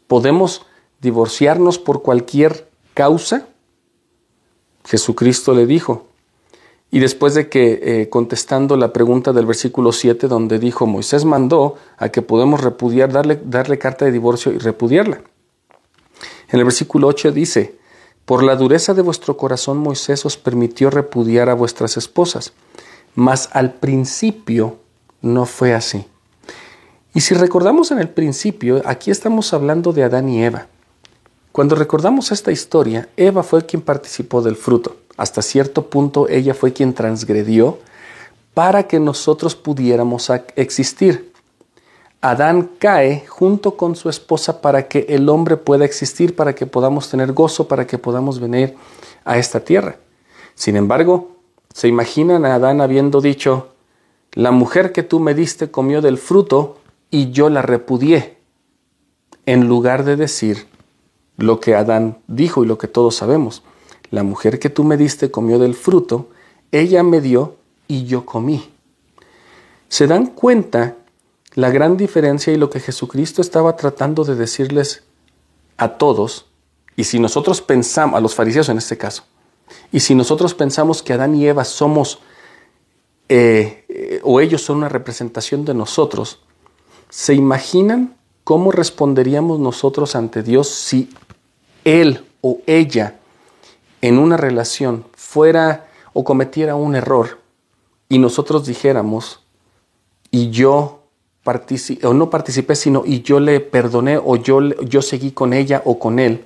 ¿Podemos 0.06 0.62
divorciarnos 1.02 1.78
por 1.78 2.00
cualquier 2.00 2.66
causa? 2.94 3.46
Jesucristo 4.86 5.52
le 5.52 5.66
dijo. 5.66 6.06
Y 6.90 7.00
después 7.00 7.34
de 7.34 7.50
que, 7.50 7.80
eh, 7.82 8.08
contestando 8.08 8.78
la 8.78 8.94
pregunta 8.94 9.34
del 9.34 9.44
versículo 9.44 9.92
7, 9.92 10.28
donde 10.28 10.58
dijo, 10.58 10.86
Moisés 10.86 11.26
mandó 11.26 11.74
a 11.98 12.08
que 12.08 12.22
podemos 12.22 12.62
repudiar, 12.62 13.12
darle, 13.12 13.38
darle 13.44 13.76
carta 13.76 14.06
de 14.06 14.12
divorcio 14.12 14.52
y 14.52 14.56
repudiarla. 14.56 15.20
En 16.48 16.58
el 16.58 16.64
versículo 16.64 17.06
8 17.08 17.32
dice, 17.32 17.76
por 18.26 18.42
la 18.42 18.56
dureza 18.56 18.92
de 18.92 19.02
vuestro 19.02 19.36
corazón 19.36 19.78
Moisés 19.78 20.26
os 20.26 20.36
permitió 20.36 20.90
repudiar 20.90 21.48
a 21.48 21.54
vuestras 21.54 21.96
esposas, 21.96 22.52
mas 23.14 23.48
al 23.52 23.74
principio 23.74 24.78
no 25.22 25.46
fue 25.46 25.72
así. 25.74 26.04
Y 27.14 27.20
si 27.20 27.34
recordamos 27.34 27.92
en 27.92 28.00
el 28.00 28.08
principio, 28.08 28.82
aquí 28.84 29.10
estamos 29.10 29.54
hablando 29.54 29.92
de 29.92 30.02
Adán 30.02 30.28
y 30.28 30.44
Eva. 30.44 30.66
Cuando 31.52 31.76
recordamos 31.76 32.32
esta 32.32 32.52
historia, 32.52 33.08
Eva 33.16 33.42
fue 33.42 33.64
quien 33.64 33.80
participó 33.80 34.42
del 34.42 34.56
fruto. 34.56 34.96
Hasta 35.16 35.40
cierto 35.40 35.88
punto 35.88 36.28
ella 36.28 36.52
fue 36.52 36.72
quien 36.72 36.92
transgredió 36.92 37.78
para 38.52 38.88
que 38.88 38.98
nosotros 38.98 39.54
pudiéramos 39.54 40.30
existir. 40.56 41.32
Adán 42.30 42.70
cae 42.78 43.26
junto 43.26 43.76
con 43.76 43.96
su 43.96 44.08
esposa 44.08 44.60
para 44.60 44.88
que 44.88 45.06
el 45.08 45.28
hombre 45.28 45.56
pueda 45.56 45.84
existir, 45.84 46.34
para 46.34 46.54
que 46.54 46.66
podamos 46.66 47.08
tener 47.10 47.32
gozo, 47.32 47.68
para 47.68 47.86
que 47.86 47.98
podamos 47.98 48.40
venir 48.40 48.74
a 49.24 49.38
esta 49.38 49.60
tierra. 49.60 49.96
Sin 50.54 50.76
embargo, 50.76 51.36
¿se 51.74 51.88
imaginan 51.88 52.44
a 52.44 52.54
Adán 52.54 52.80
habiendo 52.80 53.20
dicho, 53.20 53.68
la 54.32 54.50
mujer 54.50 54.92
que 54.92 55.02
tú 55.02 55.20
me 55.20 55.34
diste 55.34 55.70
comió 55.70 56.02
del 56.02 56.18
fruto 56.18 56.78
y 57.10 57.30
yo 57.30 57.48
la 57.48 57.62
repudié, 57.62 58.36
en 59.46 59.68
lugar 59.68 60.04
de 60.04 60.16
decir 60.16 60.66
lo 61.36 61.60
que 61.60 61.74
Adán 61.74 62.18
dijo 62.26 62.64
y 62.64 62.66
lo 62.66 62.78
que 62.78 62.88
todos 62.88 63.16
sabemos. 63.16 63.62
La 64.10 64.22
mujer 64.22 64.58
que 64.58 64.70
tú 64.70 64.84
me 64.84 64.96
diste 64.96 65.30
comió 65.30 65.58
del 65.58 65.74
fruto, 65.74 66.28
ella 66.72 67.02
me 67.02 67.20
dio 67.20 67.56
y 67.88 68.04
yo 68.04 68.26
comí. 68.26 68.70
¿Se 69.88 70.06
dan 70.06 70.26
cuenta 70.26 70.96
la 71.56 71.70
gran 71.70 71.96
diferencia 71.96 72.52
y 72.52 72.56
lo 72.56 72.70
que 72.70 72.78
Jesucristo 72.78 73.42
estaba 73.42 73.74
tratando 73.76 74.22
de 74.24 74.36
decirles 74.36 75.02
a 75.76 75.88
todos? 75.98 76.46
Y 76.94 77.04
si 77.04 77.18
nosotros 77.18 77.60
pensamos, 77.60 78.16
a 78.16 78.20
los 78.20 78.36
fariseos 78.36 78.68
en 78.68 78.78
este 78.78 78.96
caso, 78.96 79.24
y 79.90 80.00
si 80.00 80.14
nosotros 80.14 80.54
pensamos 80.54 81.02
que 81.02 81.12
Adán 81.12 81.34
y 81.34 81.48
Eva 81.48 81.64
somos, 81.64 82.20
eh, 83.28 83.84
eh, 83.88 84.20
o 84.22 84.40
ellos 84.40 84.62
son 84.62 84.76
una 84.76 84.88
representación 84.88 85.64
de 85.64 85.74
nosotros, 85.74 86.40
¿se 87.08 87.34
imaginan 87.34 88.16
cómo 88.44 88.70
responderíamos 88.70 89.58
nosotros 89.58 90.14
ante 90.14 90.44
Dios 90.44 90.68
si 90.68 91.10
él 91.84 92.24
o 92.42 92.60
ella 92.66 93.18
en 94.00 94.18
una 94.18 94.36
relación 94.36 95.04
fuera 95.16 95.88
o 96.12 96.22
cometiera 96.22 96.76
un 96.76 96.94
error 96.94 97.40
y 98.08 98.18
nosotros 98.18 98.66
dijéramos, 98.66 99.42
y 100.30 100.50
yo 100.50 100.95
o 102.02 102.14
no 102.14 102.30
participé, 102.30 102.74
sino 102.74 103.02
y 103.04 103.22
yo 103.22 103.40
le 103.40 103.60
perdoné 103.60 104.18
o 104.18 104.36
yo, 104.36 104.60
yo 104.60 105.02
seguí 105.02 105.30
con 105.30 105.52
ella 105.52 105.82
o 105.84 105.98
con 105.98 106.18
él, 106.18 106.44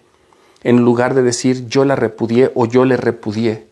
en 0.62 0.78
lugar 0.84 1.14
de 1.14 1.22
decir 1.22 1.66
yo 1.68 1.84
la 1.84 1.96
repudié 1.96 2.50
o 2.54 2.66
yo 2.66 2.84
le 2.84 2.96
repudié. 2.96 3.66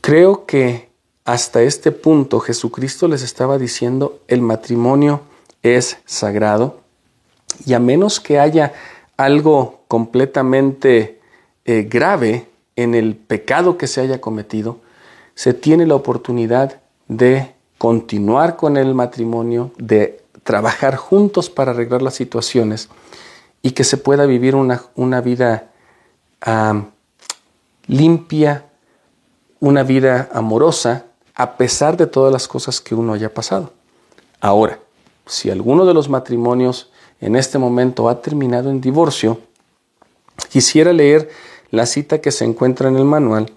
Creo 0.00 0.46
que 0.46 0.88
hasta 1.24 1.62
este 1.62 1.92
punto 1.92 2.40
Jesucristo 2.40 3.08
les 3.08 3.22
estaba 3.22 3.56
diciendo 3.56 4.20
el 4.28 4.42
matrimonio 4.42 5.22
es 5.62 5.98
sagrado 6.04 6.80
y 7.64 7.72
a 7.72 7.78
menos 7.78 8.20
que 8.20 8.38
haya 8.38 8.74
algo 9.16 9.84
completamente 9.88 11.20
eh, 11.64 11.88
grave 11.88 12.46
en 12.76 12.94
el 12.94 13.16
pecado 13.16 13.78
que 13.78 13.86
se 13.86 14.00
haya 14.00 14.20
cometido, 14.20 14.80
se 15.34 15.54
tiene 15.54 15.86
la 15.86 15.94
oportunidad 15.94 16.80
de 17.08 17.53
continuar 17.84 18.56
con 18.56 18.78
el 18.78 18.94
matrimonio, 18.94 19.70
de 19.76 20.24
trabajar 20.42 20.96
juntos 20.96 21.50
para 21.50 21.72
arreglar 21.72 22.00
las 22.00 22.14
situaciones 22.14 22.88
y 23.60 23.72
que 23.72 23.84
se 23.84 23.98
pueda 23.98 24.24
vivir 24.24 24.56
una, 24.56 25.20
vida 25.20 25.70
limpia, 27.86 28.64
una 29.60 29.82
vida 29.82 30.30
amorosa, 30.32 31.04
a 31.34 31.58
pesar 31.58 31.98
de 31.98 32.06
todas 32.06 32.32
las 32.32 32.48
cosas 32.48 32.80
que 32.80 32.94
uno 32.94 33.12
haya 33.12 33.34
pasado. 33.34 33.74
Ahora, 34.40 34.78
si 35.26 35.50
alguno 35.50 35.84
de 35.84 35.92
los 35.92 36.08
matrimonios 36.08 36.90
en 37.20 37.36
este 37.36 37.58
momento 37.58 38.08
ha 38.08 38.22
terminado 38.22 38.70
en 38.70 38.80
divorcio, 38.80 39.40
quisiera 40.48 40.94
leer 40.94 41.28
la 41.70 41.84
cita 41.84 42.22
que 42.22 42.32
se 42.32 42.46
encuentra 42.46 42.88
en 42.88 42.96
el 42.96 43.04
manual 43.04 43.52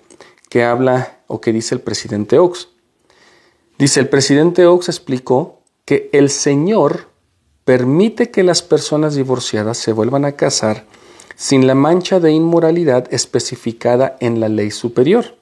que 0.49 0.65
habla 0.65 1.19
o 1.27 1.39
que 1.39 1.53
dice 1.53 1.75
el 1.75 1.79
presidente 1.79 2.39
Ox. 2.39 2.67
Dice, 3.77 3.99
el 3.99 4.09
presidente 4.09 4.65
Ox 4.65 4.89
explicó 4.89 5.59
que 5.85 6.09
el 6.11 6.29
Señor 6.29 7.09
permite 7.63 8.31
que 8.31 8.43
las 8.43 8.63
personas 8.63 9.15
divorciadas 9.15 9.77
se 9.77 9.91
vuelvan 9.91 10.25
a 10.25 10.31
casar 10.31 10.85
sin 11.35 11.67
la 11.67 11.75
mancha 11.75 12.19
de 12.19 12.31
inmoralidad 12.31 13.07
especificada 13.13 14.17
en 14.19 14.39
la 14.39 14.49
ley 14.49 14.71
superior. 14.71 15.37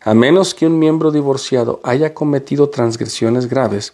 A 0.00 0.14
menos 0.14 0.54
que 0.54 0.66
un 0.66 0.78
miembro 0.78 1.10
divorciado 1.10 1.80
haya 1.82 2.14
cometido 2.14 2.70
transgresiones 2.70 3.48
graves, 3.48 3.92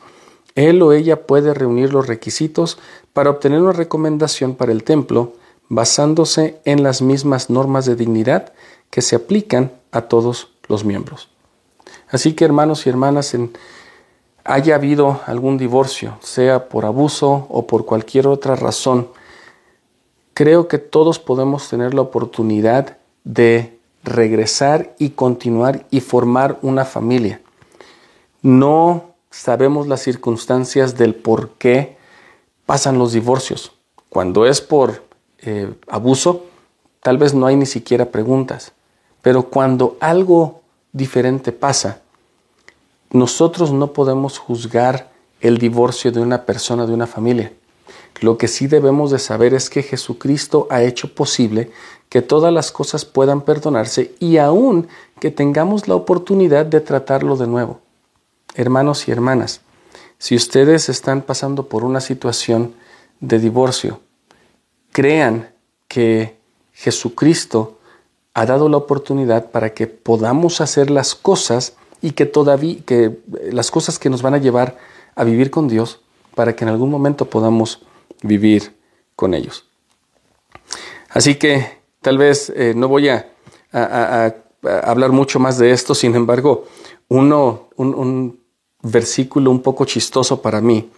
él 0.55 0.81
o 0.81 0.93
ella 0.93 1.27
puede 1.27 1.53
reunir 1.53 1.93
los 1.93 2.07
requisitos 2.07 2.79
para 3.13 3.31
obtener 3.31 3.61
una 3.61 3.73
recomendación 3.73 4.55
para 4.55 4.71
el 4.71 4.85
templo 4.85 5.33
basándose 5.69 6.61
en 6.65 6.85
las 6.85 7.03
mismas 7.03 7.51
normas 7.51 7.87
de 7.87 7.97
dignidad 7.97 8.53
que 8.91 9.03
se 9.03 9.17
aplican 9.17 9.73
a 9.91 10.03
todos 10.03 10.53
los 10.69 10.85
miembros. 10.85 11.29
Así 12.09 12.35
que 12.35 12.45
hermanos 12.45 12.87
y 12.87 12.91
hermanas, 12.91 13.35
en, 13.35 13.53
haya 14.45 14.77
habido 14.77 15.21
algún 15.27 15.59
divorcio, 15.59 16.17
sea 16.21 16.69
por 16.69 16.85
abuso 16.85 17.47
o 17.51 17.67
por 17.67 17.85
cualquier 17.85 18.27
otra 18.29 18.57
razón, 18.57 19.09
creo 20.35 20.69
que 20.69 20.79
todos 20.79 21.19
podemos 21.19 21.69
tener 21.69 21.95
la 21.95 22.03
oportunidad 22.03 22.99
de 23.25 23.79
regresar 24.05 24.95
y 24.99 25.11
continuar 25.11 25.85
y 25.91 26.01
formar 26.01 26.59
una 26.63 26.85
familia. 26.85 27.41
No 28.43 29.15
sabemos 29.31 29.89
las 29.89 30.01
circunstancias 30.03 30.97
del 30.97 31.15
por 31.15 31.51
qué 31.59 31.97
pasan 32.67 32.99
los 32.99 33.13
divorcios. 33.13 33.73
Cuando 34.09 34.47
es 34.47 34.61
por 34.61 35.05
eh, 35.41 35.75
abuso, 35.89 36.45
tal 37.01 37.19
vez 37.19 37.35
no 37.35 37.47
hay 37.47 37.57
ni 37.57 37.67
siquiera 37.67 38.07
preguntas. 38.07 38.73
Pero 39.23 39.45
cuando 39.45 39.97
algo 40.01 40.63
diferente 40.97 41.53
pasa, 41.53 42.01
nosotros 43.11 43.71
no 43.71 43.93
podemos 43.93 44.39
juzgar 44.39 45.13
el 45.41 45.59
divorcio 45.59 46.11
de 46.11 46.21
una 46.21 46.45
persona, 46.47 46.87
de 46.87 46.95
una 46.95 47.07
familia. 47.07 47.53
Lo 48.23 48.39
que 48.39 48.49
sí 48.49 48.67
debemos 48.67 49.11
de 49.11 49.19
saber 49.19 49.53
es 49.53 49.69
que 49.69 49.83
Jesucristo 49.83 50.67
ha 50.71 50.83
hecho 50.83 51.15
posible 51.15 51.71
que 52.09 52.23
todas 52.23 52.51
las 52.53 52.73
cosas 52.73 53.05
puedan 53.05 53.43
perdonarse 53.43 54.15
y 54.19 54.39
aún 54.39 54.89
que 55.21 55.31
tengamos 55.31 55.87
la 55.87 55.97
oportunidad 55.97 56.65
de 56.65 56.81
tratarlo 56.81 57.37
de 57.37 57.47
nuevo. 57.47 57.81
Hermanos 58.55 59.07
y 59.07 59.13
hermanas, 59.13 59.61
si 60.19 60.35
ustedes 60.35 60.89
están 60.89 61.21
pasando 61.21 61.69
por 61.69 61.85
una 61.85 62.01
situación 62.01 62.75
de 63.21 63.39
divorcio, 63.39 64.01
crean 64.93 65.51
que 65.89 66.39
Jesucristo 66.73 67.76
ha 68.37 68.45
dado 68.45 68.69
la 68.69 68.77
oportunidad 68.77 69.51
para 69.51 69.73
que 69.73 69.87
podamos 69.87 70.61
hacer 70.61 70.91
las 70.91 71.15
cosas 71.15 71.75
y 72.03 72.11
que 72.11 72.27
todavía 72.27 72.77
que 72.85 73.19
las 73.51 73.71
cosas 73.71 73.99
que 73.99 74.11
nos 74.11 74.21
van 74.21 74.35
a 74.35 74.39
llevar 74.39 74.77
a 75.15 75.25
vivir 75.25 75.51
con 75.51 75.69
Dios 75.69 76.01
para 76.35 76.55
que 76.55 76.65
en 76.65 76.69
algún 76.69 76.91
momento 76.91 77.25
podamos 77.25 77.81
vivir 78.23 78.77
con 79.17 79.33
ellos. 79.33 79.65
Así 81.09 81.37
que 81.37 81.79
tal 82.03 82.19
vez 82.19 82.53
eh, 82.55 82.75
no 82.77 82.89
voy 82.89 83.09
a, 83.09 83.27
hablar 84.83 85.13
mucho 85.13 85.39
más 85.39 85.57
de 85.57 85.71
esto, 85.71 85.95
sin 85.95 86.15
embargo, 86.15 86.67
uno, 87.09 87.71
un 87.77 88.39
versículo 88.83 89.51
un 89.51 89.63
poco 89.63 89.87
chistoso 89.87 90.43
para 90.43 90.61
mí 90.61 90.91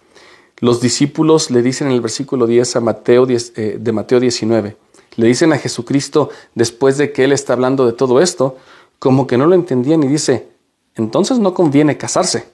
los 0.60 0.80
discípulos 0.80 1.50
le 1.50 1.62
dicen 1.62 1.88
en 1.88 1.94
el 1.94 2.00
versículo 2.00 2.46
10 2.46 2.76
a 2.76 2.80
eh, 3.06 3.76
de 3.80 3.92
Mateo 3.92 4.20
19, 4.20 4.76
le 5.18 5.26
dicen 5.26 5.52
a 5.52 5.58
Jesucristo 5.58 6.30
después 6.54 6.96
de 6.96 7.12
que 7.12 7.24
él 7.24 7.32
está 7.32 7.52
hablando 7.52 7.84
de 7.84 7.92
todo 7.92 8.20
esto, 8.20 8.56
como 9.00 9.26
que 9.26 9.36
no 9.36 9.46
lo 9.46 9.56
entendían 9.56 10.04
y 10.04 10.06
dice, 10.06 10.48
entonces 10.94 11.40
no 11.40 11.54
conviene 11.54 11.98
casarse. 11.98 12.46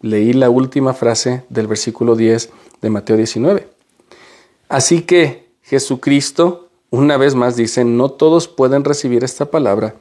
Leí 0.00 0.32
la 0.32 0.48
última 0.48 0.94
frase 0.94 1.44
del 1.50 1.66
versículo 1.66 2.16
10 2.16 2.50
de 2.80 2.90
Mateo 2.90 3.18
19. 3.18 3.68
Así 4.70 5.02
que 5.02 5.50
Jesucristo 5.62 6.70
una 6.88 7.18
vez 7.18 7.34
más 7.34 7.54
dice, 7.54 7.84
no 7.84 8.10
todos 8.10 8.48
pueden 8.48 8.82
recibir 8.82 9.22
esta 9.22 9.50
palabra, 9.50 9.94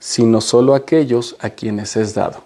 sino 0.00 0.40
solo 0.40 0.74
aquellos 0.74 1.36
a 1.38 1.50
quienes 1.50 1.96
es 1.96 2.14
dado. 2.14 2.44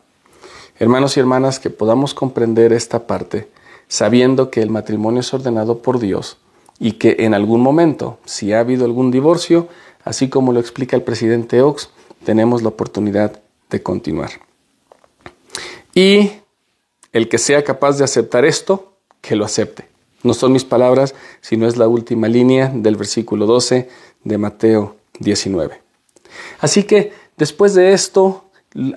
Hermanos 0.80 1.16
y 1.16 1.20
hermanas, 1.20 1.60
que 1.60 1.70
podamos 1.70 2.12
comprender 2.12 2.72
esta 2.72 3.06
parte 3.06 3.48
sabiendo 3.88 4.50
que 4.50 4.62
el 4.62 4.70
matrimonio 4.70 5.20
es 5.20 5.32
ordenado 5.32 5.78
por 5.78 6.00
Dios 6.00 6.38
y 6.78 6.92
que 6.92 7.16
en 7.20 7.34
algún 7.34 7.60
momento, 7.60 8.18
si 8.24 8.52
ha 8.52 8.60
habido 8.60 8.84
algún 8.84 9.10
divorcio, 9.10 9.68
así 10.04 10.28
como 10.28 10.52
lo 10.52 10.60
explica 10.60 10.96
el 10.96 11.02
presidente 11.02 11.62
Ox, 11.62 11.90
tenemos 12.24 12.62
la 12.62 12.68
oportunidad 12.68 13.40
de 13.70 13.82
continuar. 13.82 14.30
Y 15.94 16.30
el 17.12 17.28
que 17.28 17.38
sea 17.38 17.64
capaz 17.64 17.98
de 17.98 18.04
aceptar 18.04 18.44
esto, 18.44 18.92
que 19.20 19.36
lo 19.36 19.44
acepte. 19.44 19.88
No 20.22 20.34
son 20.34 20.52
mis 20.52 20.64
palabras, 20.64 21.14
sino 21.40 21.66
es 21.66 21.76
la 21.76 21.88
última 21.88 22.28
línea 22.28 22.70
del 22.74 22.96
versículo 22.96 23.46
12 23.46 23.88
de 24.24 24.38
Mateo 24.38 24.96
19. 25.20 25.80
Así 26.60 26.84
que 26.84 27.12
después 27.36 27.74
de 27.74 27.92
esto, 27.92 28.44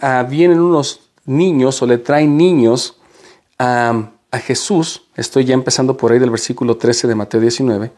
ah, 0.02 0.26
vienen 0.30 0.60
unos 0.60 1.02
niños 1.26 1.82
o 1.82 1.86
le 1.86 1.98
traen 1.98 2.36
niños 2.36 2.98
a 3.58 4.12
a 4.32 4.40
Jesús, 4.40 5.04
estoy 5.20 5.46
ya 5.46 5.54
empezando 5.54 5.98
por 5.98 6.12
ahí 6.12 6.20
del 6.20 6.30
versículo 6.30 6.78
13 6.78 7.08
de 7.08 7.16
Mateo 7.16 7.42
19, 7.42 7.92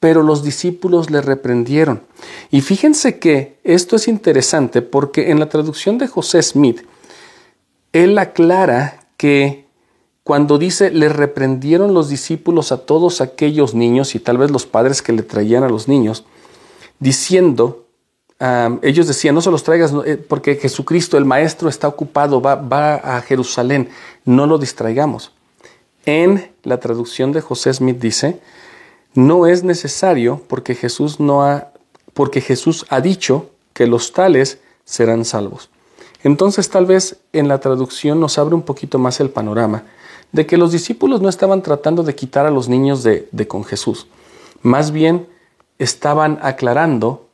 pero 0.00 0.22
los 0.22 0.42
discípulos 0.42 1.10
le 1.10 1.20
reprendieron. 1.20 2.02
Y 2.50 2.60
fíjense 2.60 3.18
que 3.18 3.58
esto 3.64 3.96
es 3.96 4.08
interesante 4.08 4.82
porque 4.82 5.30
en 5.30 5.40
la 5.40 5.48
traducción 5.48 5.98
de 5.98 6.08
José 6.08 6.42
Smith, 6.42 6.82
él 7.92 8.18
aclara 8.18 9.06
que 9.16 9.66
cuando 10.22 10.58
dice 10.58 10.90
le 10.90 11.08
reprendieron 11.08 11.94
los 11.94 12.08
discípulos 12.08 12.72
a 12.72 12.78
todos 12.78 13.20
aquellos 13.20 13.74
niños 13.74 14.14
y 14.14 14.18
tal 14.18 14.38
vez 14.38 14.50
los 14.50 14.66
padres 14.66 15.00
que 15.00 15.12
le 15.12 15.22
traían 15.22 15.62
a 15.62 15.68
los 15.68 15.86
niños, 15.86 16.24
diciendo, 16.98 17.86
ellos 18.82 19.06
decían, 19.06 19.34
no 19.34 19.40
se 19.40 19.50
los 19.50 19.62
traigas 19.62 19.92
eh, 20.04 20.16
porque 20.16 20.56
Jesucristo, 20.56 21.16
el 21.16 21.24
Maestro, 21.24 21.68
está 21.68 21.88
ocupado, 21.88 22.42
va, 22.42 22.56
va 22.56 22.96
a 22.96 23.22
Jerusalén, 23.22 23.88
no 24.24 24.46
lo 24.46 24.58
distraigamos. 24.58 25.32
En 26.06 26.52
la 26.62 26.78
traducción 26.78 27.32
de 27.32 27.40
José 27.40 27.74
Smith 27.74 27.98
dice, 27.98 28.40
no 29.14 29.46
es 29.46 29.64
necesario 29.64 30.40
porque 30.46 30.74
Jesús 30.74 31.20
no 31.20 31.42
ha, 31.42 31.72
porque 32.14 32.40
Jesús 32.40 32.86
ha 32.88 33.00
dicho 33.00 33.50
que 33.72 33.86
los 33.86 34.12
tales 34.12 34.60
serán 34.84 35.24
salvos. 35.24 35.68
Entonces 36.22 36.70
tal 36.70 36.86
vez 36.86 37.18
en 37.32 37.48
la 37.48 37.60
traducción 37.60 38.20
nos 38.20 38.38
abre 38.38 38.54
un 38.54 38.62
poquito 38.62 38.98
más 38.98 39.20
el 39.20 39.30
panorama 39.30 39.84
de 40.32 40.46
que 40.46 40.56
los 40.56 40.72
discípulos 40.72 41.20
no 41.20 41.28
estaban 41.28 41.62
tratando 41.62 42.02
de 42.02 42.14
quitar 42.14 42.46
a 42.46 42.50
los 42.50 42.68
niños 42.68 43.02
de, 43.02 43.28
de 43.32 43.48
con 43.48 43.64
Jesús, 43.64 44.06
más 44.62 44.90
bien 44.90 45.28
estaban 45.78 46.38
aclarando 46.42 47.26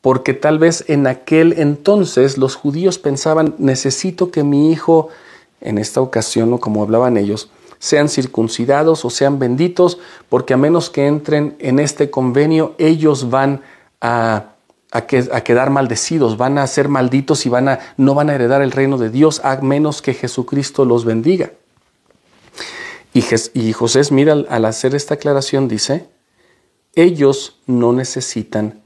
porque 0.00 0.34
tal 0.34 0.58
vez 0.58 0.84
en 0.88 1.06
aquel 1.06 1.54
entonces 1.58 2.38
los 2.38 2.56
judíos 2.56 2.98
pensaban, 2.98 3.54
necesito 3.58 4.30
que 4.30 4.44
mi 4.44 4.72
hijo, 4.72 5.08
en 5.60 5.78
esta 5.78 6.00
ocasión, 6.00 6.52
o 6.52 6.58
como 6.58 6.82
hablaban 6.82 7.16
ellos, 7.18 7.50
sean 7.80 8.08
circuncidados 8.08 9.04
o 9.04 9.10
sean 9.10 9.40
benditos, 9.40 9.98
porque 10.28 10.54
a 10.54 10.56
menos 10.56 10.90
que 10.90 11.06
entren 11.06 11.56
en 11.58 11.80
este 11.80 12.10
convenio, 12.10 12.76
ellos 12.78 13.30
van 13.30 13.62
a, 14.00 14.52
a, 14.92 15.00
quedar 15.06 15.70
maldecidos, 15.70 16.36
van 16.36 16.58
a 16.58 16.66
ser 16.66 16.88
malditos 16.88 17.46
y 17.46 17.48
van 17.48 17.68
a, 17.68 17.80
no 17.96 18.14
van 18.14 18.30
a 18.30 18.34
heredar 18.34 18.62
el 18.62 18.70
reino 18.70 18.98
de 18.98 19.10
Dios, 19.10 19.40
a 19.44 19.56
menos 19.56 20.02
que 20.02 20.14
Jesucristo 20.14 20.84
los 20.84 21.04
bendiga. 21.04 21.50
Y 23.12 23.72
José 23.72 24.02
mira 24.12 24.34
al 24.48 24.64
hacer 24.66 24.94
esta 24.94 25.14
aclaración 25.14 25.66
dice, 25.66 26.06
ellos 26.94 27.60
no 27.66 27.92
necesitan 27.92 28.82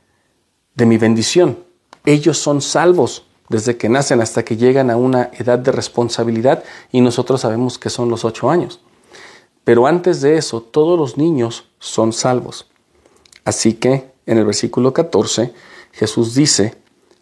de 0.74 0.86
mi 0.86 0.96
bendición. 0.98 1.58
Ellos 2.06 2.38
son 2.38 2.62
salvos 2.62 3.26
desde 3.48 3.76
que 3.76 3.88
nacen 3.88 4.20
hasta 4.20 4.44
que 4.44 4.56
llegan 4.56 4.90
a 4.90 4.96
una 4.96 5.30
edad 5.38 5.58
de 5.58 5.72
responsabilidad 5.72 6.64
y 6.90 7.00
nosotros 7.00 7.42
sabemos 7.42 7.78
que 7.78 7.90
son 7.90 8.08
los 8.08 8.24
ocho 8.24 8.50
años. 8.50 8.80
Pero 9.64 9.86
antes 9.86 10.20
de 10.20 10.36
eso, 10.36 10.60
todos 10.60 10.98
los 10.98 11.16
niños 11.16 11.68
son 11.78 12.12
salvos. 12.12 12.66
Así 13.44 13.74
que 13.74 14.10
en 14.26 14.38
el 14.38 14.44
versículo 14.44 14.92
14, 14.92 15.52
Jesús 15.92 16.34
dice, 16.34 16.76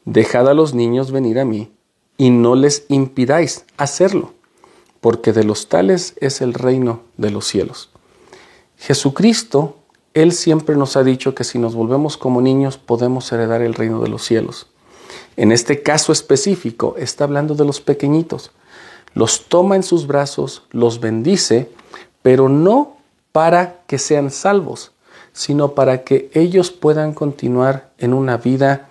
dejad 0.04 0.48
a 0.48 0.54
los 0.54 0.74
niños 0.74 1.10
venir 1.10 1.38
a 1.38 1.44
mí 1.44 1.72
y 2.16 2.30
no 2.30 2.54
les 2.54 2.84
impidáis 2.88 3.64
hacerlo, 3.76 4.32
porque 5.00 5.32
de 5.32 5.44
los 5.44 5.68
tales 5.68 6.14
es 6.20 6.40
el 6.40 6.54
reino 6.54 7.02
de 7.16 7.30
los 7.30 7.46
cielos. 7.46 7.90
Jesucristo 8.76 9.76
él 10.14 10.32
siempre 10.32 10.76
nos 10.76 10.96
ha 10.96 11.04
dicho 11.04 11.34
que 11.34 11.44
si 11.44 11.58
nos 11.58 11.74
volvemos 11.74 12.16
como 12.16 12.42
niños 12.42 12.76
podemos 12.76 13.30
heredar 13.32 13.62
el 13.62 13.74
reino 13.74 14.00
de 14.02 14.08
los 14.08 14.22
cielos. 14.22 14.68
En 15.36 15.52
este 15.52 15.82
caso 15.82 16.12
específico 16.12 16.94
está 16.98 17.24
hablando 17.24 17.54
de 17.54 17.64
los 17.64 17.80
pequeñitos. 17.80 18.50
Los 19.14 19.46
toma 19.48 19.76
en 19.76 19.82
sus 19.82 20.06
brazos, 20.06 20.64
los 20.70 21.00
bendice, 21.00 21.70
pero 22.22 22.48
no 22.48 22.96
para 23.32 23.80
que 23.86 23.98
sean 23.98 24.30
salvos, 24.30 24.92
sino 25.32 25.72
para 25.74 26.04
que 26.04 26.30
ellos 26.34 26.70
puedan 26.70 27.12
continuar 27.12 27.90
en 27.98 28.14
una 28.14 28.36
vida 28.36 28.88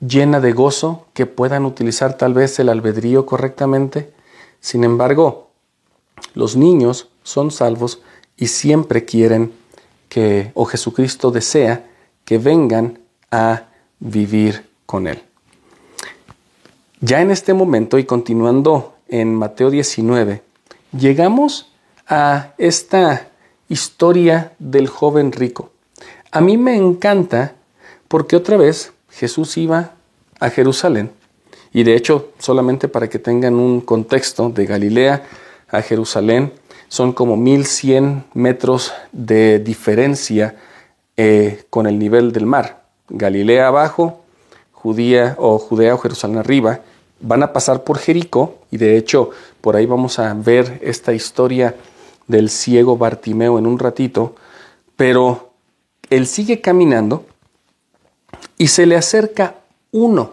llena 0.00 0.40
de 0.40 0.52
gozo, 0.52 1.06
que 1.14 1.24
puedan 1.26 1.64
utilizar 1.64 2.18
tal 2.18 2.34
vez 2.34 2.58
el 2.58 2.68
albedrío 2.68 3.24
correctamente. 3.24 4.12
Sin 4.60 4.84
embargo, 4.84 5.50
los 6.34 6.56
niños 6.56 7.08
son 7.22 7.50
salvos 7.50 8.02
y 8.36 8.48
siempre 8.48 9.04
quieren 9.04 9.52
que, 10.08 10.52
o 10.54 10.66
Jesucristo 10.66 11.30
desea 11.30 11.88
que 12.24 12.38
vengan 12.38 12.98
a 13.30 13.68
vivir 13.98 14.71
con 14.92 15.06
Él. 15.06 15.22
Ya 17.00 17.22
en 17.22 17.30
este 17.30 17.54
momento 17.54 17.98
y 17.98 18.04
continuando 18.04 18.92
en 19.08 19.34
Mateo 19.34 19.70
19, 19.70 20.42
llegamos 20.92 21.72
a 22.06 22.52
esta 22.58 23.28
historia 23.70 24.52
del 24.58 24.88
joven 24.88 25.32
rico. 25.32 25.70
A 26.30 26.42
mí 26.42 26.58
me 26.58 26.76
encanta 26.76 27.54
porque 28.06 28.36
otra 28.36 28.58
vez 28.58 28.92
Jesús 29.08 29.56
iba 29.56 29.92
a 30.38 30.50
Jerusalén 30.50 31.10
y 31.72 31.84
de 31.84 31.96
hecho 31.96 32.28
solamente 32.38 32.86
para 32.86 33.08
que 33.08 33.18
tengan 33.18 33.54
un 33.54 33.80
contexto 33.80 34.50
de 34.50 34.66
Galilea 34.66 35.24
a 35.70 35.80
Jerusalén 35.80 36.52
son 36.88 37.14
como 37.14 37.38
1100 37.38 38.24
metros 38.34 38.92
de 39.10 39.58
diferencia 39.58 40.54
eh, 41.16 41.64
con 41.70 41.86
el 41.86 41.98
nivel 41.98 42.30
del 42.30 42.44
mar. 42.44 42.82
Galilea 43.08 43.68
abajo, 43.68 44.21
Judía 44.82 45.36
o 45.38 45.58
Judea 45.58 45.94
o 45.94 45.98
Jerusalén 45.98 46.38
arriba, 46.38 46.80
van 47.20 47.42
a 47.42 47.52
pasar 47.52 47.84
por 47.84 47.98
Jericó 47.98 48.56
y 48.70 48.78
de 48.78 48.96
hecho 48.96 49.30
por 49.60 49.76
ahí 49.76 49.86
vamos 49.86 50.18
a 50.18 50.34
ver 50.34 50.80
esta 50.82 51.12
historia 51.12 51.76
del 52.26 52.50
ciego 52.50 52.96
Bartimeo 52.96 53.58
en 53.58 53.66
un 53.66 53.78
ratito, 53.78 54.34
pero 54.96 55.52
él 56.10 56.26
sigue 56.26 56.60
caminando 56.60 57.24
y 58.58 58.68
se 58.68 58.86
le 58.86 58.96
acerca 58.96 59.54
uno. 59.92 60.32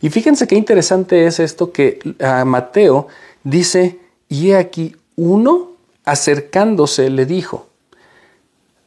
Y 0.00 0.08
fíjense 0.08 0.46
qué 0.46 0.54
interesante 0.54 1.26
es 1.26 1.38
esto 1.38 1.70
que 1.70 1.98
a 2.20 2.44
Mateo 2.44 3.08
dice, 3.44 3.98
y 4.28 4.50
he 4.50 4.56
aquí 4.56 4.96
uno 5.16 5.72
acercándose 6.04 7.10
le 7.10 7.26
dijo, 7.26 7.66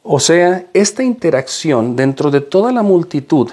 o 0.02 0.18
sea, 0.18 0.66
esta 0.72 1.02
interacción 1.02 1.94
dentro 1.94 2.30
de 2.30 2.40
toda 2.40 2.72
la 2.72 2.82
multitud, 2.82 3.50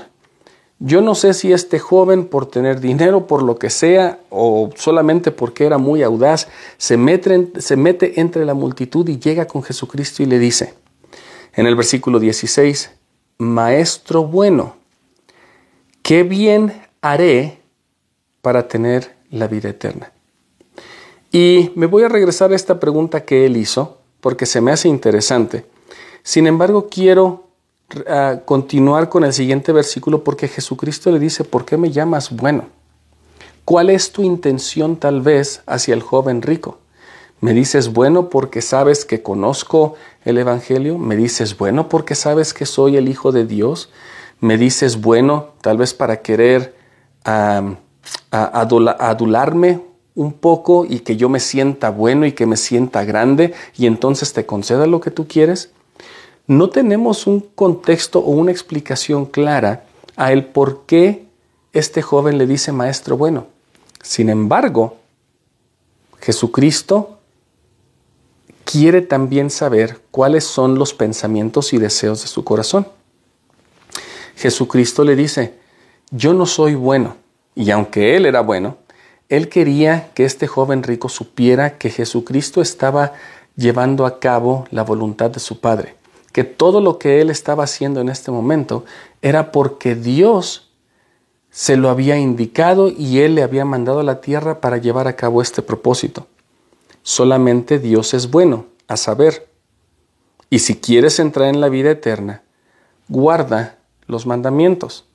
yo 0.79 1.01
no 1.01 1.15
sé 1.15 1.33
si 1.33 1.51
este 1.51 1.79
joven 1.79 2.25
por 2.25 2.45
tener 2.45 2.79
dinero, 2.79 3.25
por 3.25 3.41
lo 3.41 3.57
que 3.57 3.69
sea, 3.69 4.19
o 4.29 4.69
solamente 4.75 5.31
porque 5.31 5.65
era 5.65 5.79
muy 5.79 6.03
audaz, 6.03 6.47
se 6.77 6.97
mete, 6.97 8.19
entre 8.19 8.45
la 8.45 8.53
multitud 8.53 9.07
y 9.09 9.17
llega 9.17 9.47
con 9.47 9.63
Jesucristo 9.63 10.21
y 10.21 10.27
le 10.27 10.37
dice, 10.37 10.75
en 11.55 11.65
el 11.65 11.75
versículo 11.75 12.19
16, 12.19 12.91
Maestro 13.39 14.25
bueno, 14.25 14.75
¿qué 16.03 16.21
bien 16.21 16.73
haré 17.01 17.59
para 18.41 18.67
tener 18.67 19.15
la 19.31 19.47
vida 19.47 19.69
eterna? 19.69 20.11
Y 21.31 21.71
me 21.75 21.87
voy 21.87 22.03
a 22.03 22.09
regresar 22.09 22.51
a 22.51 22.55
esta 22.55 22.79
pregunta 22.79 23.25
que 23.25 23.47
él 23.47 23.57
hizo, 23.57 23.97
porque 24.21 24.45
se 24.45 24.61
me 24.61 24.71
hace 24.71 24.87
interesante. 24.87 25.65
Sin 26.21 26.45
embargo, 26.45 26.87
quiero 26.89 27.46
continuar 28.45 29.09
con 29.09 29.23
el 29.23 29.33
siguiente 29.33 29.71
versículo 29.71 30.23
porque 30.23 30.47
Jesucristo 30.47 31.11
le 31.11 31.19
dice, 31.19 31.43
¿por 31.43 31.65
qué 31.65 31.77
me 31.77 31.91
llamas 31.91 32.35
bueno? 32.35 32.65
¿Cuál 33.63 33.89
es 33.89 34.11
tu 34.11 34.23
intención 34.23 34.97
tal 34.97 35.21
vez 35.21 35.61
hacia 35.65 35.93
el 35.93 36.01
joven 36.01 36.41
rico? 36.41 36.79
¿Me 37.39 37.53
dices 37.53 37.93
bueno 37.93 38.29
porque 38.29 38.61
sabes 38.61 39.05
que 39.05 39.21
conozco 39.21 39.95
el 40.25 40.37
Evangelio? 40.37 40.97
¿Me 40.97 41.15
dices 41.15 41.57
bueno 41.57 41.87
porque 41.87 42.15
sabes 42.15 42.53
que 42.53 42.65
soy 42.65 42.97
el 42.97 43.07
Hijo 43.07 43.31
de 43.31 43.45
Dios? 43.45 43.89
¿Me 44.39 44.57
dices 44.57 45.01
bueno 45.01 45.49
tal 45.61 45.77
vez 45.77 45.93
para 45.93 46.21
querer 46.21 46.75
adularme 48.31 49.81
un 50.15 50.33
poco 50.33 50.85
y 50.85 50.99
que 51.01 51.15
yo 51.15 51.29
me 51.29 51.39
sienta 51.39 51.89
bueno 51.89 52.25
y 52.25 52.31
que 52.31 52.45
me 52.45 52.57
sienta 52.57 53.05
grande 53.05 53.53
y 53.77 53.85
entonces 53.85 54.33
te 54.33 54.45
conceda 54.45 54.87
lo 54.87 54.99
que 54.99 55.11
tú 55.11 55.27
quieres? 55.27 55.71
No 56.47 56.69
tenemos 56.69 57.27
un 57.27 57.41
contexto 57.41 58.19
o 58.19 58.31
una 58.31 58.51
explicación 58.51 59.25
clara 59.25 59.83
a 60.15 60.31
el 60.31 60.45
por 60.45 60.85
qué 60.85 61.27
este 61.73 62.01
joven 62.01 62.37
le 62.37 62.47
dice 62.47 62.71
maestro 62.71 63.17
bueno. 63.17 63.47
Sin 64.01 64.29
embargo, 64.29 64.97
Jesucristo 66.21 67.19
quiere 68.63 69.01
también 69.01 69.49
saber 69.49 70.01
cuáles 70.11 70.45
son 70.45 70.79
los 70.79 70.93
pensamientos 70.93 71.73
y 71.73 71.77
deseos 71.77 72.21
de 72.21 72.27
su 72.27 72.43
corazón. 72.43 72.87
Jesucristo 74.37 75.03
le 75.03 75.15
dice, 75.15 75.55
yo 76.11 76.33
no 76.33 76.45
soy 76.45 76.75
bueno, 76.75 77.17
y 77.55 77.71
aunque 77.71 78.15
él 78.15 78.25
era 78.25 78.41
bueno, 78.41 78.77
él 79.29 79.49
quería 79.49 80.11
que 80.13 80.23
este 80.23 80.47
joven 80.47 80.83
rico 80.83 81.09
supiera 81.09 81.77
que 81.77 81.89
Jesucristo 81.89 82.61
estaba 82.61 83.13
llevando 83.57 84.05
a 84.05 84.19
cabo 84.19 84.65
la 84.71 84.83
voluntad 84.83 85.31
de 85.31 85.39
su 85.39 85.59
Padre, 85.59 85.96
que 86.37 86.43
todo 86.43 86.81
lo 86.81 86.99
que 86.99 87.19
él 87.19 87.31
estaba 87.31 87.63
haciendo 87.63 87.99
en 87.99 88.09
este 88.09 88.29
momento 88.29 88.85
era 89.23 89.51
porque 89.51 89.95
Dios 89.95 90.69
se 91.49 91.77
lo 91.77 91.89
había 91.89 92.19
indicado 92.19 92.89
y 92.89 93.21
él 93.21 93.33
le 93.33 93.41
había 93.41 93.65
mandado 93.65 94.01
a 94.01 94.03
la 94.03 94.21
tierra 94.21 94.61
para 94.61 94.77
llevar 94.77 95.07
a 95.07 95.15
cabo 95.15 95.41
este 95.41 95.63
propósito. 95.63 96.27
Solamente 97.01 97.79
Dios 97.79 98.13
es 98.13 98.29
bueno, 98.29 98.67
a 98.87 98.97
saber. 98.97 99.49
Y 100.51 100.59
si 100.59 100.75
quieres 100.75 101.17
entrar 101.17 101.49
en 101.49 101.59
la 101.59 101.69
vida 101.69 101.89
eterna, 101.89 102.43
guarda 103.07 103.79
los 104.05 104.27
mandamientos. 104.27 105.05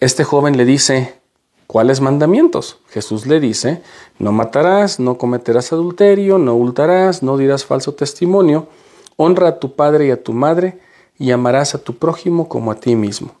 Este 0.00 0.24
joven 0.24 0.56
le 0.56 0.64
dice, 0.64 1.20
¿Cuáles 1.66 2.00
mandamientos? 2.00 2.78
Jesús 2.88 3.26
le 3.26 3.40
dice, 3.40 3.82
no 4.18 4.32
matarás, 4.32 5.00
no 5.00 5.18
cometerás 5.18 5.72
adulterio, 5.72 6.38
no 6.38 6.54
hurtarás, 6.54 7.22
no 7.22 7.36
dirás 7.36 7.64
falso 7.64 7.94
testimonio, 7.94 8.68
honra 9.16 9.48
a 9.48 9.58
tu 9.58 9.74
padre 9.74 10.06
y 10.06 10.10
a 10.10 10.22
tu 10.22 10.32
madre 10.32 10.78
y 11.18 11.30
amarás 11.30 11.74
a 11.74 11.78
tu 11.78 11.96
prójimo 11.96 12.48
como 12.48 12.70
a 12.70 12.76
ti 12.76 12.96
mismo. 12.96 13.34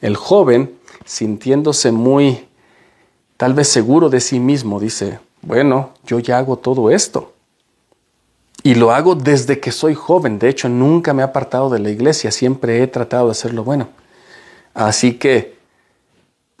El 0.00 0.16
joven, 0.16 0.78
sintiéndose 1.04 1.92
muy, 1.92 2.46
tal 3.36 3.54
vez 3.54 3.68
seguro 3.68 4.08
de 4.08 4.20
sí 4.20 4.40
mismo, 4.40 4.80
dice, 4.80 5.20
bueno, 5.42 5.90
yo 6.06 6.18
ya 6.18 6.38
hago 6.38 6.56
todo 6.56 6.90
esto. 6.90 7.32
Y 8.64 8.76
lo 8.76 8.92
hago 8.92 9.16
desde 9.16 9.58
que 9.58 9.72
soy 9.72 9.94
joven. 9.94 10.38
De 10.38 10.48
hecho, 10.48 10.68
nunca 10.68 11.12
me 11.12 11.22
he 11.22 11.24
apartado 11.24 11.68
de 11.68 11.80
la 11.80 11.90
iglesia. 11.90 12.30
Siempre 12.30 12.82
he 12.82 12.86
tratado 12.86 13.26
de 13.26 13.32
hacer 13.32 13.52
lo 13.52 13.64
bueno. 13.64 13.88
Así 14.72 15.14
que 15.14 15.56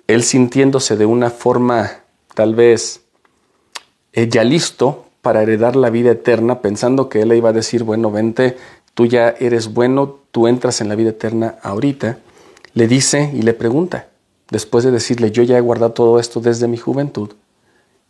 él 0.08 0.24
sintiéndose 0.24 0.96
de 0.96 1.06
una 1.06 1.30
forma 1.30 1.90
tal 2.34 2.54
vez 2.54 3.02
eh, 4.12 4.28
ya 4.28 4.42
listo 4.44 5.01
para 5.22 5.42
heredar 5.42 5.76
la 5.76 5.88
vida 5.88 6.10
eterna, 6.10 6.60
pensando 6.60 7.08
que 7.08 7.22
él 7.22 7.28
le 7.28 7.36
iba 7.36 7.50
a 7.50 7.54
decir, 7.54 7.84
bueno, 7.84 8.10
vente, 8.10 8.56
tú 8.94 9.06
ya 9.06 9.30
eres 9.38 9.72
bueno, 9.72 10.18
tú 10.32 10.48
entras 10.48 10.80
en 10.80 10.88
la 10.88 10.96
vida 10.96 11.10
eterna 11.10 11.56
ahorita, 11.62 12.18
le 12.74 12.88
dice 12.88 13.30
y 13.32 13.42
le 13.42 13.54
pregunta, 13.54 14.08
después 14.50 14.84
de 14.84 14.90
decirle, 14.90 15.30
yo 15.30 15.44
ya 15.44 15.56
he 15.56 15.60
guardado 15.60 15.92
todo 15.92 16.18
esto 16.18 16.40
desde 16.40 16.66
mi 16.66 16.76
juventud, 16.76 17.30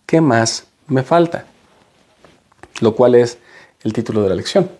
¿qué 0.07 0.21
más 0.23 0.65
me 0.87 1.03
falta? 1.03 1.47
Lo 2.81 2.95
cual 2.95 3.15
es 3.15 3.39
el 3.85 3.93
título 3.93 4.23
de 4.23 4.31
la 4.31 4.35
lección. 4.35 4.71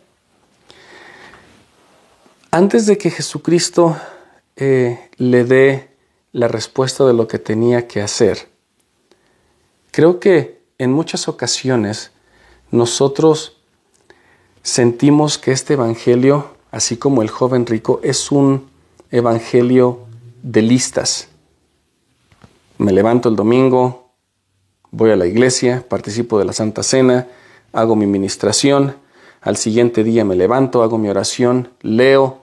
Antes 2.51 2.87
de 2.87 2.97
que 2.97 3.11
Jesucristo 3.11 3.97
eh, 4.57 5.11
le 5.17 5.45
dé 5.45 5.91
la 6.33 6.49
respuesta 6.49 7.05
de 7.07 7.13
lo 7.13 7.29
que 7.29 7.39
tenía 7.39 7.87
que 7.87 8.01
hacer, 8.01 8.49
creo 9.91 10.19
que 10.19 10.63
en 10.79 10.93
muchas 10.93 11.29
ocasiones 11.29 12.11
nosotros 12.73 13.59
sentimos 14.63 15.39
que 15.39 15.53
este 15.53 15.75
Evangelio, 15.75 16.47
así 16.71 16.97
como 16.97 17.23
el 17.23 17.31
joven 17.31 17.67
rico, 17.67 18.01
es 18.03 18.33
un 18.33 18.67
Evangelio 19.11 20.01
de 20.43 20.63
listas. 20.63 21.29
Me 22.79 22.93
levanto 22.93 23.29
el 23.29 23.37
domingo, 23.37 24.09
voy 24.91 25.11
a 25.11 25.17
la 25.17 25.27
iglesia, 25.27 25.85
participo 25.87 26.39
de 26.39 26.47
la 26.47 26.55
Santa 26.55 26.83
Cena, 26.83 27.29
hago 27.73 27.95
mi 27.95 28.07
ministración, 28.07 28.97
al 29.43 29.57
siguiente 29.59 30.03
día 30.03 30.25
me 30.25 30.35
levanto, 30.35 30.83
hago 30.83 30.97
mi 30.97 31.11
oración, 31.11 31.69
leo, 31.83 32.39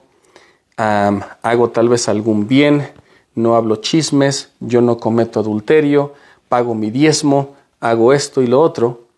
hago 0.76 1.70
tal 1.70 1.88
vez 1.88 2.08
algún 2.08 2.46
bien, 2.46 2.88
no 3.34 3.56
hablo 3.56 3.76
chismes, 3.76 4.52
yo 4.60 4.80
no 4.80 4.98
cometo 4.98 5.40
adulterio, 5.40 6.14
pago 6.48 6.74
mi 6.74 6.90
diezmo, 6.90 7.56
hago 7.80 8.12
esto 8.12 8.42
y 8.42 8.46
lo 8.46 8.60
otro, 8.60 9.09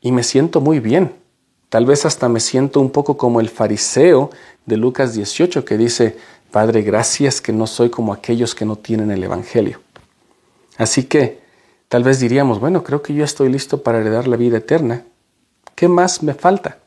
y 0.00 0.12
me 0.12 0.22
siento 0.22 0.60
muy 0.60 0.80
bien. 0.80 1.14
Tal 1.68 1.86
vez 1.86 2.04
hasta 2.04 2.28
me 2.28 2.40
siento 2.40 2.80
un 2.80 2.90
poco 2.90 3.16
como 3.16 3.40
el 3.40 3.48
fariseo 3.48 4.30
de 4.66 4.76
Lucas 4.76 5.14
18 5.14 5.64
que 5.64 5.76
dice, 5.76 6.16
Padre, 6.50 6.82
gracias 6.82 7.40
que 7.40 7.52
no 7.52 7.66
soy 7.66 7.90
como 7.90 8.12
aquellos 8.12 8.54
que 8.54 8.64
no 8.64 8.76
tienen 8.76 9.10
el 9.10 9.22
Evangelio. 9.22 9.80
Así 10.76 11.04
que 11.04 11.40
tal 11.88 12.02
vez 12.02 12.18
diríamos, 12.18 12.58
bueno, 12.58 12.82
creo 12.82 13.02
que 13.02 13.14
yo 13.14 13.24
estoy 13.24 13.50
listo 13.50 13.82
para 13.82 14.00
heredar 14.00 14.26
la 14.26 14.36
vida 14.36 14.58
eterna. 14.58 15.04
¿Qué 15.74 15.88
más 15.88 16.22
me 16.22 16.34
falta? 16.34 16.78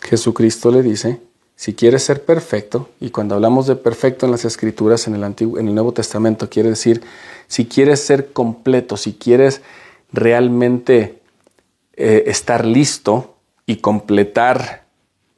Jesucristo 0.00 0.70
le 0.70 0.82
dice, 0.82 1.20
si 1.54 1.74
quieres 1.74 2.04
ser 2.04 2.24
perfecto, 2.24 2.88
y 3.00 3.10
cuando 3.10 3.34
hablamos 3.34 3.66
de 3.66 3.76
perfecto 3.76 4.24
en 4.24 4.32
las 4.32 4.44
Escrituras, 4.44 5.06
en 5.06 5.16
el, 5.16 5.24
Antiguo, 5.24 5.58
en 5.58 5.68
el 5.68 5.74
Nuevo 5.74 5.92
Testamento, 5.92 6.48
quiere 6.48 6.70
decir, 6.70 7.02
si 7.46 7.66
quieres 7.66 8.00
ser 8.00 8.32
completo, 8.32 8.96
si 8.96 9.14
quieres 9.14 9.60
realmente 10.12 11.17
eh, 12.00 12.30
estar 12.30 12.64
listo 12.64 13.34
y 13.66 13.78
completar 13.78 14.84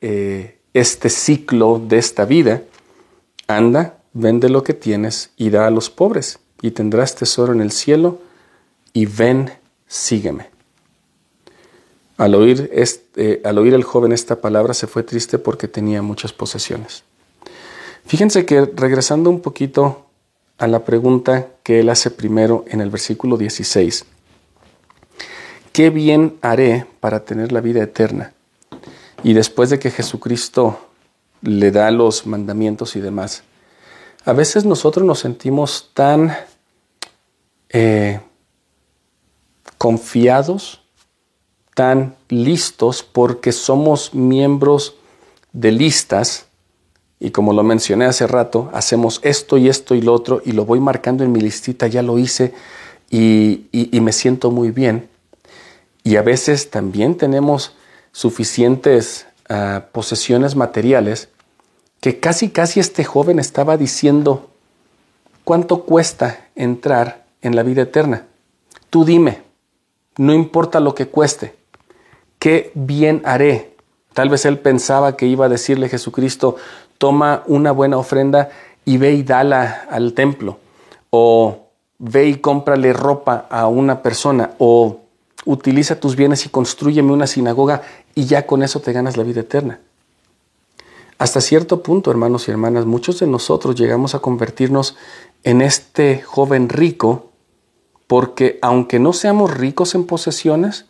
eh, 0.03 0.59
este 0.75 1.09
ciclo 1.09 1.81
de 1.83 1.96
esta 1.96 2.27
vida, 2.27 2.62
anda, 3.46 3.99
vende 4.12 4.51
lo 4.51 4.62
que 4.62 4.75
tienes 4.75 5.31
y 5.38 5.49
da 5.49 5.66
a 5.66 5.70
los 5.70 5.88
pobres, 5.88 6.38
y 6.61 6.73
tendrás 6.73 7.14
tesoro 7.14 7.55
en 7.55 7.62
el 7.62 7.73
cielo, 7.73 8.18
y 8.92 9.07
ven, 9.07 9.51
sígueme. 9.87 10.51
Al 12.18 12.35
oír, 12.35 12.68
este, 12.75 13.40
al 13.42 13.57
oír 13.57 13.73
el 13.73 13.83
joven 13.83 14.12
esta 14.12 14.42
palabra 14.42 14.75
se 14.75 14.87
fue 14.87 15.03
triste 15.03 15.38
porque 15.38 15.66
tenía 15.66 16.03
muchas 16.03 16.35
posesiones. 16.35 17.05
Fíjense 18.05 18.44
que 18.44 18.70
regresando 18.77 19.31
un 19.31 19.40
poquito 19.40 20.05
a 20.59 20.66
la 20.66 20.85
pregunta 20.85 21.49
que 21.62 21.81
él 21.81 21.88
hace 21.88 22.11
primero 22.11 22.66
en 22.68 22.83
el 22.83 22.90
versículo 22.90 23.38
16, 23.38 24.05
¿qué 25.73 25.91
bien 25.91 26.37
haré 26.43 26.87
para 27.01 27.25
tener 27.25 27.53
la 27.53 27.61
vida 27.61 27.83
eterna? 27.83 28.33
Y 29.23 29.35
después 29.35 29.71
de 29.71 29.79
que 29.79 29.91
Jesucristo 29.91 30.79
le 31.43 31.71
da 31.71 31.91
los 31.91 32.27
mandamientos 32.27 32.97
y 32.97 33.01
demás, 33.01 33.43
a 34.25 34.33
veces 34.33 34.65
nosotros 34.65 35.05
nos 35.05 35.21
sentimos 35.21 35.91
tan 35.95 36.35
eh, 37.69 38.21
confiados 39.79 40.81
tan 41.75 42.17
listos 42.29 43.03
porque 43.03 43.53
somos 43.53 44.15
miembros 44.15 44.97
de 45.53 45.73
listas 45.73 46.47
y 47.19 47.31
como 47.31 47.53
lo 47.53 47.63
mencioné 47.63 48.07
hace 48.07 48.27
rato, 48.27 48.71
hacemos 48.73 49.21
esto 49.23 49.59
y 49.59 49.69
esto 49.69 49.95
y 49.95 50.01
lo 50.01 50.15
otro 50.15 50.43
y 50.45 50.53
lo 50.53 50.65
voy 50.65 50.81
marcando 50.81 51.23
en 51.23 51.33
mi 51.33 51.41
listita, 51.41 51.87
ya 51.87 52.03
lo 52.03 52.19
hice 52.19 52.55
y, 53.11 53.69
me 53.93 54.13
siento 54.13 54.51
muy 54.51 54.71
bien. 54.71 55.10
Y 56.03 56.17
a 56.17 56.23
veces 56.23 56.71
también 56.71 57.17
tenemos 57.17 57.75
suficientes 58.13 59.27
ah, 59.49 59.85
posesiones 59.93 60.57
materiales 60.57 61.29
que 62.01 62.19
casi 62.19 62.51
casi 62.51 62.81
este 62.81 63.05
joven 63.05 63.39
estaba 63.39 63.77
diciendo, 63.77 64.49
¿cuánto 65.45 65.85
cuesta 65.85 66.49
entrar 66.55 67.27
en 67.43 67.55
la 67.55 67.63
vida 67.63 67.83
eterna? 67.83 68.27
Tú 68.89 69.05
dime, 69.05 69.43
no 70.17 70.33
importa 70.33 70.81
lo 70.81 70.95
que 70.95 71.09
cueste, 71.09 71.55
¿qué 72.39 72.73
bien 72.75 73.21
haré? 73.25 73.77
Tal 74.15 74.29
vez 74.29 74.45
él 74.45 74.59
pensaba 74.59 75.17
que 75.17 75.27
iba 75.27 75.47
a 75.47 75.51
decirle 75.51 75.87
a 75.87 75.91
Jesucristo, 75.91 76.57
toma 76.99 77.45
una 77.47 77.71
buena 77.73 77.97
ofrenda 77.97 78.51
y 78.85 78.99
ve 78.99 79.13
y 79.13 79.23
dala 79.23 79.87
al 79.91 80.15
templo. 80.15 80.59
O 81.11 81.69
ve 81.99 82.27
y 82.27 82.35
cómprale 82.37 82.93
ropa 82.93 83.47
a 83.51 83.69
una 83.69 84.03
persona. 84.03 84.51
O 84.59 85.01
utiliza 85.44 86.00
tus 86.00 86.16
bienes 86.16 86.46
y 86.46 86.48
construyeme 86.48 87.12
una 87.12 87.26
sinagoga 87.26 87.83
y 88.14 88.26
ya 88.26 88.46
con 88.46 88.62
eso 88.62 88.81
te 88.81 88.92
ganas 88.92 89.16
la 89.16 89.22
vida 89.22 89.40
eterna. 89.40 89.81
Hasta 91.18 91.40
cierto 91.40 91.83
punto, 91.83 92.11
hermanos 92.11 92.48
y 92.48 92.50
hermanas, 92.50 92.87
muchos 92.87 93.20
de 93.20 93.26
nosotros 93.26 93.74
llegamos 93.74 94.14
a 94.14 94.20
convertirnos 94.20 94.96
en 95.44 95.61
este 95.61 96.22
joven 96.22 96.68
rico 96.68 97.31
porque 98.07 98.59
aunque 98.62 98.98
no 98.98 99.12
seamos 99.12 99.55
ricos 99.55 99.94
en 99.94 100.05
posesiones, 100.05 100.87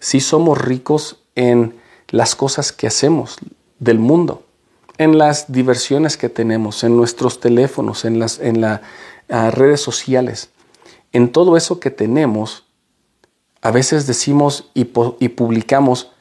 si 0.00 0.20
somos 0.20 0.58
ricos 0.58 1.22
en 1.34 1.74
las 2.08 2.34
cosas 2.34 2.72
que 2.72 2.86
hacemos 2.86 3.38
del 3.78 3.98
mundo, 3.98 4.42
en 4.98 5.16
las 5.16 5.52
diversiones 5.52 6.16
que 6.16 6.28
tenemos, 6.28 6.84
en 6.84 6.96
nuestros 6.96 7.40
teléfonos, 7.40 8.04
en 8.04 8.18
las 8.18 8.40
en 8.40 8.60
las 8.60 8.80
ah, 9.30 9.50
redes 9.50 9.80
sociales, 9.80 10.50
en 11.12 11.32
todo 11.32 11.56
eso 11.56 11.80
que 11.80 11.90
tenemos, 11.90 12.64
a 13.62 13.70
veces 13.70 14.06
decimos 14.06 14.70
y, 14.74 14.84
publicamos 14.84 16.12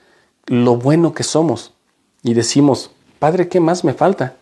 lo 0.47 0.75
bueno 0.75 1.13
que 1.13 1.23
somos 1.23 1.73
y 2.21 2.33
decimos, 2.33 2.91
Padre, 3.19 3.47
¿qué 3.47 3.59
más 3.59 3.83
me 3.83 3.93
falta? 3.93 4.35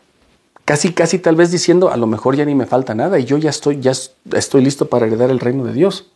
Casi, 0.65 0.93
casi 0.93 1.19
tal 1.19 1.36
vez 1.36 1.51
diciendo, 1.51 1.91
a 1.91 1.97
lo 1.97 2.07
mejor 2.07 2.36
ya 2.36 2.45
ni 2.45 2.55
me 2.55 2.65
falta 2.65 2.95
nada 2.95 3.19
y 3.19 3.25
yo 3.25 3.38
ya 3.38 3.49
estoy, 3.49 3.79
ya 3.79 3.91
estoy 3.91 4.63
listo 4.63 4.89
para 4.89 5.05
heredar 5.05 5.29
el 5.29 5.39
reino 5.39 5.63
de 5.63 5.73
Dios. 5.73 6.07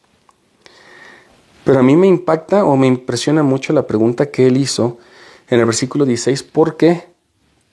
Pero 1.63 1.80
a 1.80 1.84
mí 1.84 1.96
me 1.96 2.08
impacta 2.08 2.65
o 2.65 2.76
me 2.76 2.88
impresiona 2.88 3.44
mucho 3.44 3.72
la 3.74 3.86
pregunta 3.86 4.32
que 4.32 4.48
él 4.48 4.58
hizo 4.58 4.98
en 5.50 5.60
el 5.60 5.65
versículo 5.65 6.06
16, 6.06 6.44
porque 6.44 7.08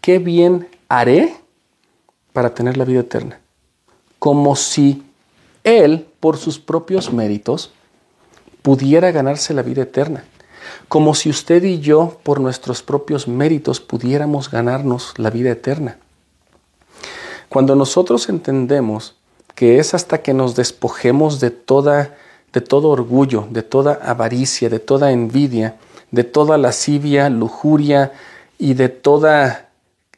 ¿qué 0.00 0.18
bien 0.18 0.68
haré 0.88 1.34
para 2.32 2.54
tener 2.54 2.76
la 2.76 2.84
vida 2.84 3.00
eterna? 3.00 3.40
Como 4.18 4.54
si 4.56 5.02
él, 5.64 6.06
por 6.20 6.36
sus 6.36 6.58
propios 6.58 7.12
méritos, 7.12 7.72
pudiera 8.62 9.10
ganarse 9.10 9.54
la 9.54 9.62
vida 9.62 9.82
eterna. 9.82 10.24
Como 10.88 11.14
si 11.14 11.30
usted 11.30 11.62
y 11.64 11.80
yo, 11.80 12.18
por 12.22 12.40
nuestros 12.40 12.82
propios 12.82 13.28
méritos, 13.28 13.80
pudiéramos 13.80 14.50
ganarnos 14.50 15.14
la 15.16 15.30
vida 15.30 15.50
eterna. 15.50 15.98
Cuando 17.48 17.74
nosotros 17.74 18.28
entendemos 18.28 19.14
que 19.54 19.78
es 19.78 19.94
hasta 19.94 20.22
que 20.22 20.34
nos 20.34 20.54
despojemos 20.54 21.40
de 21.40 21.50
toda 21.50 22.16
de 22.52 22.60
todo 22.60 22.88
orgullo, 22.88 23.46
de 23.50 23.62
toda 23.62 23.94
avaricia, 23.94 24.68
de 24.68 24.78
toda 24.78 25.12
envidia, 25.12 25.76
de 26.10 26.24
toda 26.24 26.56
lascivia, 26.56 27.28
lujuria 27.28 28.12
y 28.58 28.74
de 28.74 28.88
toda 28.88 29.68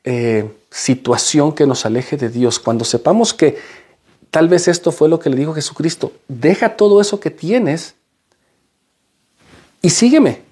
eh, 0.05 0.50
situación 0.70 1.53
que 1.53 1.66
nos 1.66 1.85
aleje 1.87 2.16
de 2.16 2.29
Dios. 2.29 2.59
Cuando 2.59 2.85
sepamos 2.85 3.35
que 3.35 3.59
tal 4.31 4.48
vez 4.48 4.68
esto 4.68 4.92
fue 4.92 5.09
lo 5.09 5.18
que 5.18 5.31
le 5.31 5.37
dijo 5.37 5.55
Jesucristo, 5.55 6.12
deja 6.29 6.76
todo 6.76 7.00
eso 7.00 7.18
que 7.18 7.31
tienes 7.31 7.94
y 9.83 9.90
sígueme. 9.90 10.43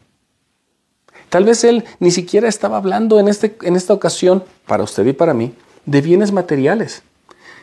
Tal 1.29 1.45
vez 1.45 1.65
Él 1.65 1.85
ni 2.01 2.11
siquiera 2.11 2.49
estaba 2.49 2.79
hablando 2.79 3.21
en, 3.21 3.29
este, 3.29 3.57
en 3.63 3.77
esta 3.77 3.93
ocasión, 3.93 4.45
para 4.67 4.83
usted 4.83 5.07
y 5.07 5.13
para 5.13 5.35
mí, 5.35 5.55
de 5.85 6.01
bienes 6.01 6.33
materiales. 6.33 7.03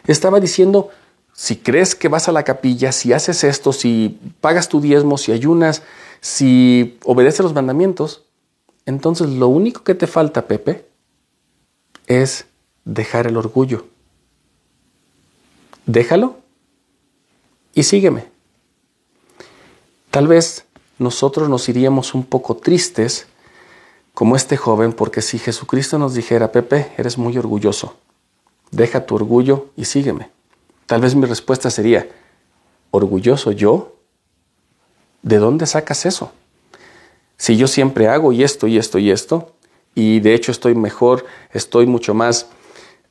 Estaba 0.05 0.39
diciendo, 0.39 0.89
si 1.33 1.57
crees 1.57 1.95
que 1.95 2.07
vas 2.07 2.27
a 2.27 2.31
la 2.31 2.43
capilla, 2.43 2.91
si 2.91 3.11
haces 3.11 3.43
esto, 3.43 3.73
si 3.73 4.19
pagas 4.39 4.69
tu 4.69 4.81
diezmo, 4.81 5.17
si 5.17 5.31
ayunas, 5.31 5.81
si 6.21 6.97
obedeces 7.03 7.41
los 7.41 7.53
mandamientos, 7.53 8.23
entonces 8.85 9.29
lo 9.29 9.47
único 9.47 9.83
que 9.83 9.95
te 9.95 10.07
falta, 10.07 10.47
Pepe, 10.47 10.85
es 12.07 12.45
dejar 12.83 13.25
el 13.27 13.37
orgullo. 13.37 13.87
Déjalo 15.85 16.37
y 17.73 17.83
sígueme. 17.83 18.25
Tal 20.11 20.27
vez 20.27 20.65
nosotros 20.97 21.49
nos 21.49 21.67
iríamos 21.69 22.13
un 22.13 22.23
poco 22.23 22.55
tristes 22.55 23.27
como 24.13 24.35
este 24.35 24.55
joven, 24.55 24.93
porque 24.93 25.21
si 25.21 25.37
Jesucristo 25.37 25.99
nos 25.99 26.13
dijera, 26.13 26.51
Pepe, 26.51 26.91
eres 26.97 27.17
muy 27.17 27.37
orgulloso, 27.37 27.95
deja 28.71 29.05
tu 29.05 29.15
orgullo 29.15 29.67
y 29.75 29.85
sígueme. 29.85 30.29
Tal 30.85 31.01
vez 31.01 31.15
mi 31.15 31.25
respuesta 31.25 31.69
sería, 31.69 32.07
¿orgulloso 32.91 33.51
yo? 33.51 33.95
¿De 35.21 35.37
dónde 35.37 35.65
sacas 35.65 36.05
eso? 36.05 36.31
Si 37.37 37.57
yo 37.57 37.67
siempre 37.67 38.07
hago 38.07 38.31
y 38.31 38.43
esto 38.43 38.67
y 38.67 38.77
esto 38.77 38.99
y 38.99 39.11
esto, 39.11 39.51
y 39.95 40.19
de 40.19 40.33
hecho 40.33 40.51
estoy 40.51 40.75
mejor, 40.75 41.25
estoy 41.51 41.85
mucho 41.85 42.13
más 42.13 42.47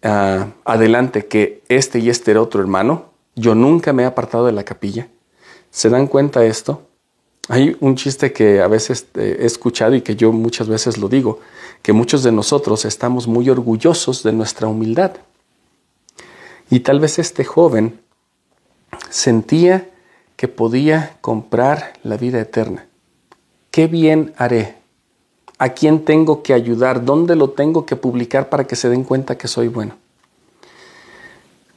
ah, 0.03 0.49
adelante 0.65 1.27
que 1.27 1.63
este 1.69 1.99
y 1.99 2.09
este 2.09 2.37
otro 2.39 2.61
hermano, 2.61 3.11
yo 3.35 3.55
nunca 3.55 3.93
me 3.93 4.05
he 4.05 4.07
apartado 4.07 4.47
de 4.47 4.53
la 4.53 4.65
capilla. 4.65 5.09
¿Se 5.71 5.91
dan 5.91 6.07
cuenta 6.07 6.41
de 6.41 6.49
esto? 6.49 6.83
Hay 7.49 7.77
un 7.81 7.97
chiste 7.97 8.33
que 8.33 8.61
a 8.63 8.69
veces 8.69 9.07
eh, 9.15 9.39
he 9.41 9.47
escuchado 9.47 9.95
y 9.95 10.01
que 10.01 10.17
yo 10.17 10.33
muchas 10.33 10.69
veces 10.69 10.97
lo 10.97 11.09
digo, 11.09 11.41
que 11.83 11.93
muchos 11.93 12.23
de 12.23 12.33
nosotros 12.33 12.85
estamos 12.85 13.27
muy 13.27 13.51
orgullosos 13.51 14.23
de 14.23 14.33
nuestra 14.33 14.67
humildad. 14.67 15.13
Y 16.71 16.81
tal 16.81 17.01
vez 17.01 17.19
este 17.19 17.45
joven 17.45 18.01
sentía 19.11 19.91
que 20.37 20.49
podía 20.49 21.19
comprar 21.21 21.93
la 22.03 22.17
vida 22.17 22.41
eterna. 22.41 22.87
¿Qué 23.71 23.87
bien 23.87 24.33
haré? 24.37 24.77
¿A 25.59 25.71
quién 25.71 26.05
tengo 26.05 26.43
que 26.43 26.55
ayudar? 26.55 27.05
¿Dónde 27.05 27.37
lo 27.37 27.51
tengo 27.51 27.87
que 27.87 27.97
publicar 27.97 28.49
para 28.49 28.67
que 28.67 28.77
se 28.77 28.89
den 28.89 29.05
cuenta 29.05 29.37
que 29.37 29.49
soy 29.49 29.69
bueno? 29.69 29.97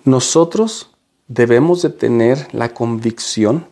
Nosotros 0.06 0.90
debemos 1.28 1.82
de 1.82 1.90
tener 1.90 2.48
la 2.54 2.74
convicción 2.74 3.68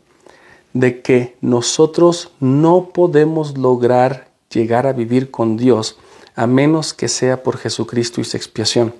de 0.75 1.01
que 1.01 1.37
nosotros 1.39 2.31
no 2.41 2.89
podemos 2.93 3.57
lograr 3.57 4.27
llegar 4.49 4.85
a 4.85 4.91
vivir 4.93 5.31
con 5.31 5.55
Dios 5.55 5.97
a 6.35 6.47
menos 6.47 6.93
que 6.93 7.07
sea 7.07 7.43
por 7.43 7.57
Jesucristo 7.57 8.19
y 8.19 8.25
su 8.25 8.35
expiación, 8.35 8.93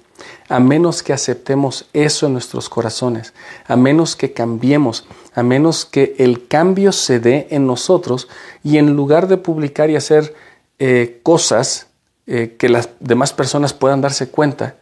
a 0.48 0.62
menos 0.62 1.04
que 1.04 1.12
aceptemos 1.12 1.86
eso 1.92 2.28
en 2.28 2.34
nuestros 2.34 2.70
corazones, 2.70 3.34
a 3.68 3.76
menos 3.76 4.16
que 4.16 4.32
cambiemos, 4.32 5.06
a 5.34 5.44
menos 5.44 5.84
que 5.84 6.16
el 6.18 6.48
cambio 6.48 6.94
se 6.94 7.20
dé 7.20 7.48
en 7.52 7.68
nosotros 7.68 8.30
y 8.64 8.78
en 8.78 8.96
lugar 8.96 9.28
de 9.28 9.36
publicar 9.36 9.90
y 9.90 9.98
hacer 9.98 10.34
eh, 10.80 11.20
cosas 11.24 11.88
eh, 12.26 12.56
que 12.58 12.70
las 12.70 12.88
demás 13.02 13.34
personas 13.34 13.74
puedan 13.74 14.00
darse 14.00 14.30
cuenta, 14.30 14.78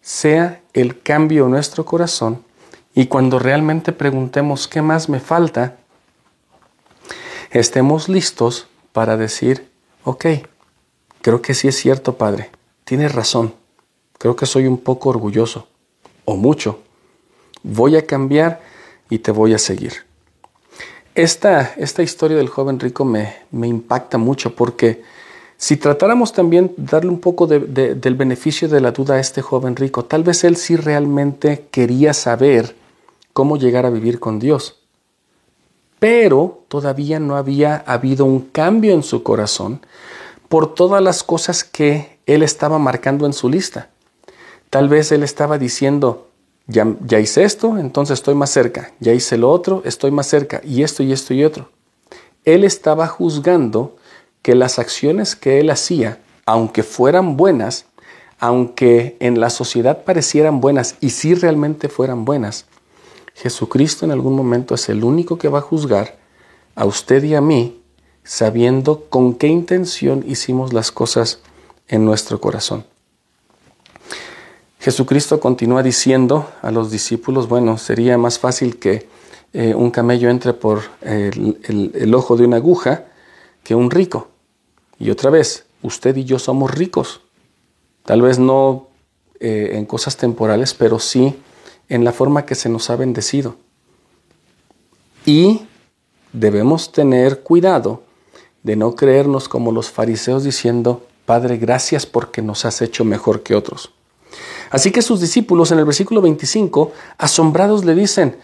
sea 0.00 0.60
el 0.72 1.00
cambio 1.00 1.46
nuestro 1.46 1.84
corazón 1.84 2.42
y 2.96 3.06
cuando 3.06 3.38
realmente 3.38 3.92
preguntemos 3.92 4.66
qué 4.66 4.82
más 4.82 5.08
me 5.08 5.20
falta, 5.20 5.76
estemos 7.52 8.08
listos 8.08 8.66
para 8.92 9.16
decir, 9.16 9.68
ok, 10.04 10.26
creo 11.20 11.42
que 11.42 11.54
sí 11.54 11.68
es 11.68 11.76
cierto, 11.76 12.16
Padre, 12.16 12.50
tienes 12.84 13.14
razón, 13.14 13.54
creo 14.18 14.36
que 14.36 14.46
soy 14.46 14.66
un 14.66 14.78
poco 14.78 15.10
orgulloso, 15.10 15.68
o 16.24 16.36
mucho, 16.36 16.80
voy 17.62 17.96
a 17.96 18.06
cambiar 18.06 18.62
y 19.10 19.18
te 19.18 19.32
voy 19.32 19.54
a 19.54 19.58
seguir. 19.58 19.92
Esta, 21.14 21.74
esta 21.76 22.02
historia 22.02 22.38
del 22.38 22.48
joven 22.48 22.80
rico 22.80 23.04
me, 23.04 23.36
me 23.50 23.68
impacta 23.68 24.16
mucho 24.16 24.56
porque 24.56 25.02
si 25.58 25.76
tratáramos 25.76 26.32
también 26.32 26.72
darle 26.78 27.10
un 27.10 27.20
poco 27.20 27.46
del 27.46 28.14
beneficio 28.14 28.66
de 28.66 28.80
la 28.80 28.92
duda 28.92 29.16
a 29.16 29.20
este 29.20 29.42
joven 29.42 29.76
rico, 29.76 30.06
tal 30.06 30.22
vez 30.22 30.42
él 30.44 30.56
sí 30.56 30.74
realmente 30.74 31.66
quería 31.70 32.14
saber 32.14 32.74
cómo 33.34 33.58
llegar 33.58 33.84
a 33.84 33.90
vivir 33.90 34.18
con 34.18 34.38
Dios 34.38 34.81
pero 36.02 36.64
todavía 36.66 37.20
no 37.20 37.36
había 37.36 37.76
habido 37.76 38.24
un 38.24 38.40
cambio 38.40 38.92
en 38.92 39.04
su 39.04 39.22
corazón 39.22 39.86
por 40.48 40.74
todas 40.74 41.00
las 41.00 41.22
cosas 41.22 41.62
que 41.62 42.18
él 42.26 42.42
estaba 42.42 42.80
marcando 42.80 43.24
en 43.24 43.32
su 43.32 43.48
lista. 43.48 43.88
Tal 44.68 44.88
vez 44.88 45.12
él 45.12 45.22
estaba 45.22 45.58
diciendo, 45.58 46.26
ya, 46.66 46.96
hice 47.20 47.44
esto, 47.44 47.78
entonces 47.78 48.14
estoy 48.14 48.34
más 48.34 48.50
cerca, 48.50 48.90
ya 48.98 49.12
hice 49.12 49.38
lo 49.38 49.48
otro, 49.48 49.80
estoy 49.84 50.10
más 50.10 50.26
cerca, 50.26 50.60
y 50.64 50.82
esto 50.82 51.04
y 51.04 51.12
esto 51.12 51.34
y 51.34 51.44
otro. 51.44 51.68
Él 52.44 52.64
estaba 52.64 53.06
juzgando 53.06 53.94
que 54.42 54.56
las 54.56 54.80
acciones 54.80 55.36
que 55.36 55.60
él 55.60 55.70
hacía, 55.70 56.18
aunque 56.46 56.82
fueran 56.82 57.36
buenas, 57.36 57.86
aunque 58.40 59.16
en 59.20 59.38
la 59.38 59.50
sociedad 59.50 60.02
parecieran 60.02 60.60
buenas 60.60 60.96
y 60.98 61.10
si 61.10 61.36
realmente 61.36 61.88
fueran 61.88 62.24
buenas, 62.24 62.66
Jesucristo 63.34 64.04
en 64.04 64.12
algún 64.12 64.34
momento 64.34 64.74
es 64.74 64.88
el 64.88 65.04
único 65.04 65.38
que 65.38 65.48
va 65.48 65.58
a 65.58 65.62
juzgar 65.62 66.18
a 66.74 66.84
usted 66.84 67.22
y 67.24 67.34
a 67.34 67.40
mí 67.40 67.80
sabiendo 68.24 69.06
con 69.08 69.34
qué 69.34 69.48
intención 69.48 70.24
hicimos 70.26 70.72
las 70.72 70.92
cosas 70.92 71.40
en 71.88 72.04
nuestro 72.04 72.40
corazón. 72.40 72.84
Jesucristo 74.78 75.38
continúa 75.38 75.82
diciendo 75.82 76.50
a 76.60 76.70
los 76.70 76.90
discípulos, 76.90 77.48
bueno, 77.48 77.78
sería 77.78 78.18
más 78.18 78.38
fácil 78.38 78.78
que 78.78 79.06
eh, 79.52 79.74
un 79.74 79.90
camello 79.90 80.28
entre 80.30 80.54
por 80.54 80.82
el, 81.02 82.14
ojo 82.14 82.36
de 82.36 82.44
una 82.44 82.56
aguja 82.56 83.04
que 83.62 83.74
un 83.74 83.90
rico. 83.90 84.28
Y 84.98 85.10
otra 85.10 85.30
vez, 85.30 85.66
usted 85.82 86.16
y 86.16 86.24
yo 86.24 86.38
somos 86.38 86.70
ricos. 86.70 87.20
Tal 88.04 88.22
vez 88.22 88.38
no 88.38 88.88
eh, 89.40 89.72
en 89.74 89.84
cosas 89.84 90.16
temporales, 90.16 90.74
pero 90.74 90.98
sí 90.98 91.36
en 91.88 92.04
la 92.04 92.12
forma 92.12 92.46
que 92.46 92.54
se 92.54 92.68
nos 92.68 92.90
ha 92.90 92.96
bendecido. 92.96 93.56
Y 95.24 95.62
debemos 96.32 96.92
tener 96.92 97.42
cuidado 97.42 98.02
de 98.62 98.76
no 98.76 98.94
creernos 98.94 99.48
como 99.48 99.72
los 99.72 99.90
fariseos 99.90 100.44
diciendo, 100.44 101.06
Padre, 101.26 101.56
gracias 101.56 102.06
porque 102.06 102.42
nos 102.42 102.64
has 102.64 102.82
hecho 102.82 103.04
mejor 103.04 103.42
que 103.42 103.54
otros. 103.54 103.92
Así 104.70 104.90
que 104.90 105.02
sus 105.02 105.20
discípulos 105.20 105.70
en 105.70 105.78
el 105.78 105.84
versículo 105.84 106.22
25, 106.22 106.92
asombrados 107.18 107.84
le 107.84 107.94
dicen, 107.94 108.36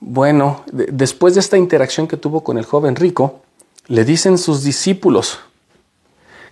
bueno, 0.00 0.64
después 0.72 1.34
de 1.34 1.40
esta 1.40 1.56
interacción 1.56 2.08
que 2.08 2.16
tuvo 2.16 2.42
con 2.42 2.58
el 2.58 2.64
joven 2.64 2.96
rico, 2.96 3.40
le 3.86 4.04
dicen 4.04 4.36
sus 4.38 4.62
discípulos, 4.62 5.38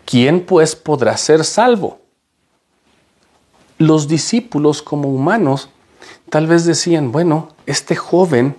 ¿quién 0.04 0.46
pues 0.46 0.76
podrá 0.76 1.16
ser 1.16 1.44
salvo? 1.44 1.98
Los 3.78 4.06
discípulos 4.06 4.82
como 4.82 5.08
humanos 5.08 5.68
tal 6.30 6.46
vez 6.46 6.64
decían, 6.64 7.12
bueno, 7.12 7.48
este 7.66 7.96
joven 7.96 8.56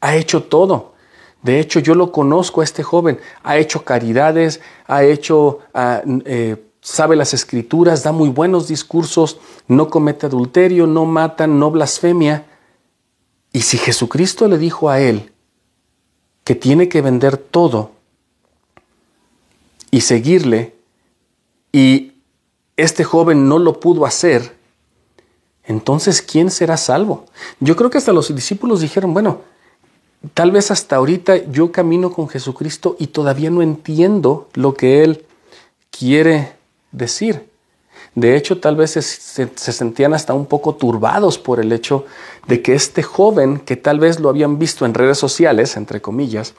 ha 0.00 0.16
hecho 0.16 0.44
todo. 0.44 0.94
De 1.42 1.58
hecho, 1.58 1.80
yo 1.80 1.94
lo 1.94 2.12
conozco 2.12 2.60
a 2.60 2.64
este 2.64 2.82
joven. 2.82 3.18
Ha 3.42 3.56
hecho 3.56 3.84
caridades, 3.84 4.60
ha 4.86 5.04
hecho, 5.04 5.60
ah, 5.72 6.02
eh, 6.24 6.62
sabe 6.80 7.16
las 7.16 7.32
escrituras, 7.34 8.02
da 8.02 8.12
muy 8.12 8.28
buenos 8.28 8.68
discursos, 8.68 9.38
no 9.66 9.88
comete 9.88 10.26
adulterio, 10.26 10.86
no 10.86 11.06
mata, 11.06 11.46
no 11.46 11.70
blasfemia. 11.70 12.46
Y 13.52 13.62
si 13.62 13.78
Jesucristo 13.78 14.48
le 14.48 14.58
dijo 14.58 14.90
a 14.90 15.00
él 15.00 15.32
que 16.44 16.54
tiene 16.54 16.88
que 16.88 17.00
vender 17.00 17.36
todo 17.36 17.92
y 19.90 20.02
seguirle, 20.02 20.74
y 21.72 22.12
este 22.76 23.04
joven 23.04 23.48
no 23.48 23.58
lo 23.58 23.80
pudo 23.80 24.06
hacer, 24.06 24.59
entonces, 25.70 26.20
¿quién 26.20 26.50
será 26.50 26.76
salvo? 26.76 27.26
Yo 27.60 27.76
creo 27.76 27.90
que 27.90 27.98
hasta 27.98 28.12
los 28.12 28.34
discípulos 28.34 28.80
dijeron, 28.80 29.14
bueno, 29.14 29.42
tal 30.34 30.50
vez 30.50 30.72
hasta 30.72 30.96
ahorita 30.96 31.36
yo 31.44 31.70
camino 31.70 32.12
con 32.12 32.28
Jesucristo 32.28 32.96
y 32.98 33.06
todavía 33.06 33.50
no 33.50 33.62
entiendo 33.62 34.48
lo 34.54 34.74
que 34.74 35.04
Él 35.04 35.24
quiere 35.92 36.54
decir. 36.90 37.48
De 38.16 38.36
hecho, 38.36 38.58
tal 38.58 38.74
vez 38.74 38.90
se, 38.90 39.02
se, 39.02 39.46
sentían 39.72 40.12
hasta 40.12 40.34
un 40.34 40.46
poco 40.46 40.74
turbados 40.74 41.38
por 41.38 41.60
el 41.60 41.70
hecho 41.70 42.04
de 42.48 42.62
que 42.62 42.74
este 42.74 43.04
joven, 43.04 43.60
que 43.60 43.76
tal 43.76 44.00
vez 44.00 44.18
lo 44.18 44.28
habían 44.28 44.58
visto 44.58 44.84
en 44.84 44.94
redes 44.94 45.18
sociales, 45.18 45.76
entre 45.76 46.02
comillas, 46.02 46.54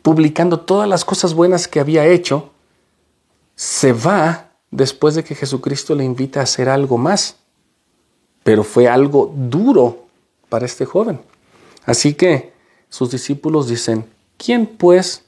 publicando 0.00 0.60
todas 0.60 0.88
las 0.88 1.04
cosas 1.04 1.34
buenas 1.34 1.66
que 1.66 1.80
había 1.80 2.06
hecho, 2.06 2.52
se 3.56 3.92
va 3.92 4.52
después 4.70 5.16
de 5.16 5.24
que 5.24 5.34
Jesucristo 5.34 5.96
le 5.96 6.04
invita 6.04 6.38
a 6.38 6.44
hacer 6.44 6.68
algo 6.68 6.98
más 6.98 7.38
pero 8.44 8.62
fue 8.62 8.86
algo 8.86 9.32
duro 9.34 10.06
para 10.48 10.66
este 10.66 10.84
joven. 10.84 11.20
Así 11.84 12.14
que 12.14 12.52
sus 12.88 13.10
discípulos 13.10 13.66
dicen, 13.66 14.08
¿quién 14.36 14.66
pues 14.66 15.24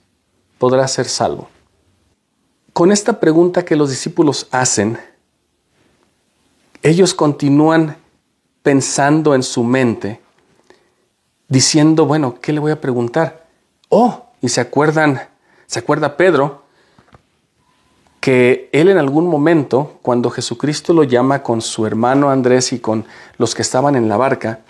podrá 0.59 0.87
ser 0.87 1.07
salvo? 1.07 1.49
Con 2.73 2.93
esta 2.93 3.19
pregunta 3.19 3.65
que 3.65 3.75
los 3.75 3.91
discípulos 3.91 4.47
hacen, 4.51 4.99
ellos 6.83 7.15
continúan 7.15 7.97
pensando 8.63 9.35
en 9.35 9.43
su 9.43 9.65
mente, 9.65 10.21
diciendo, 11.49 12.05
bueno, 12.05 12.39
¿qué 12.41 12.53
le 12.53 12.61
voy 12.61 12.73
a 12.73 12.81
preguntar? 12.81 13.49
Oh, 13.89 14.27
y 14.43 14.51
se 14.51 14.61
acuerdan, 14.61 15.21
se 15.67 15.79
acuerda 15.79 16.17
Pedro 16.17 16.66
que 18.27 18.69
él 18.73 18.89
en 18.89 18.99
algún 18.99 19.29
momento, 19.29 20.01
cuando 20.03 20.31
Jesucristo 20.31 20.93
lo 20.93 21.05
llama 21.05 21.45
con 21.45 21.61
su 21.61 21.87
hermano 21.87 22.29
Andrés 22.29 22.73
y 22.73 22.81
con 22.81 23.05
los 23.39 23.55
que 23.55 23.63
estaban 23.63 23.95
en 23.95 24.09
la 24.09 24.17
barca, 24.17 24.63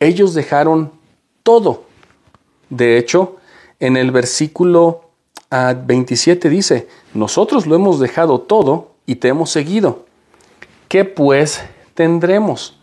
ellos 0.00 0.34
dejaron 0.34 0.90
todo. 1.44 1.84
De 2.70 2.98
hecho, 2.98 3.36
en 3.78 3.96
el 3.96 4.10
versículo 4.10 5.12
27 5.48 6.48
ah, 6.48 6.50
dice, 6.50 6.88
nosotros 7.14 7.68
lo 7.68 7.76
hemos 7.76 8.00
dejado 8.00 8.40
todo 8.40 8.94
y 9.06 9.14
te 9.14 9.28
hemos 9.28 9.50
seguido. 9.50 10.04
¿Qué 10.88 11.04
pues 11.04 11.60
tendremos? 11.94 12.80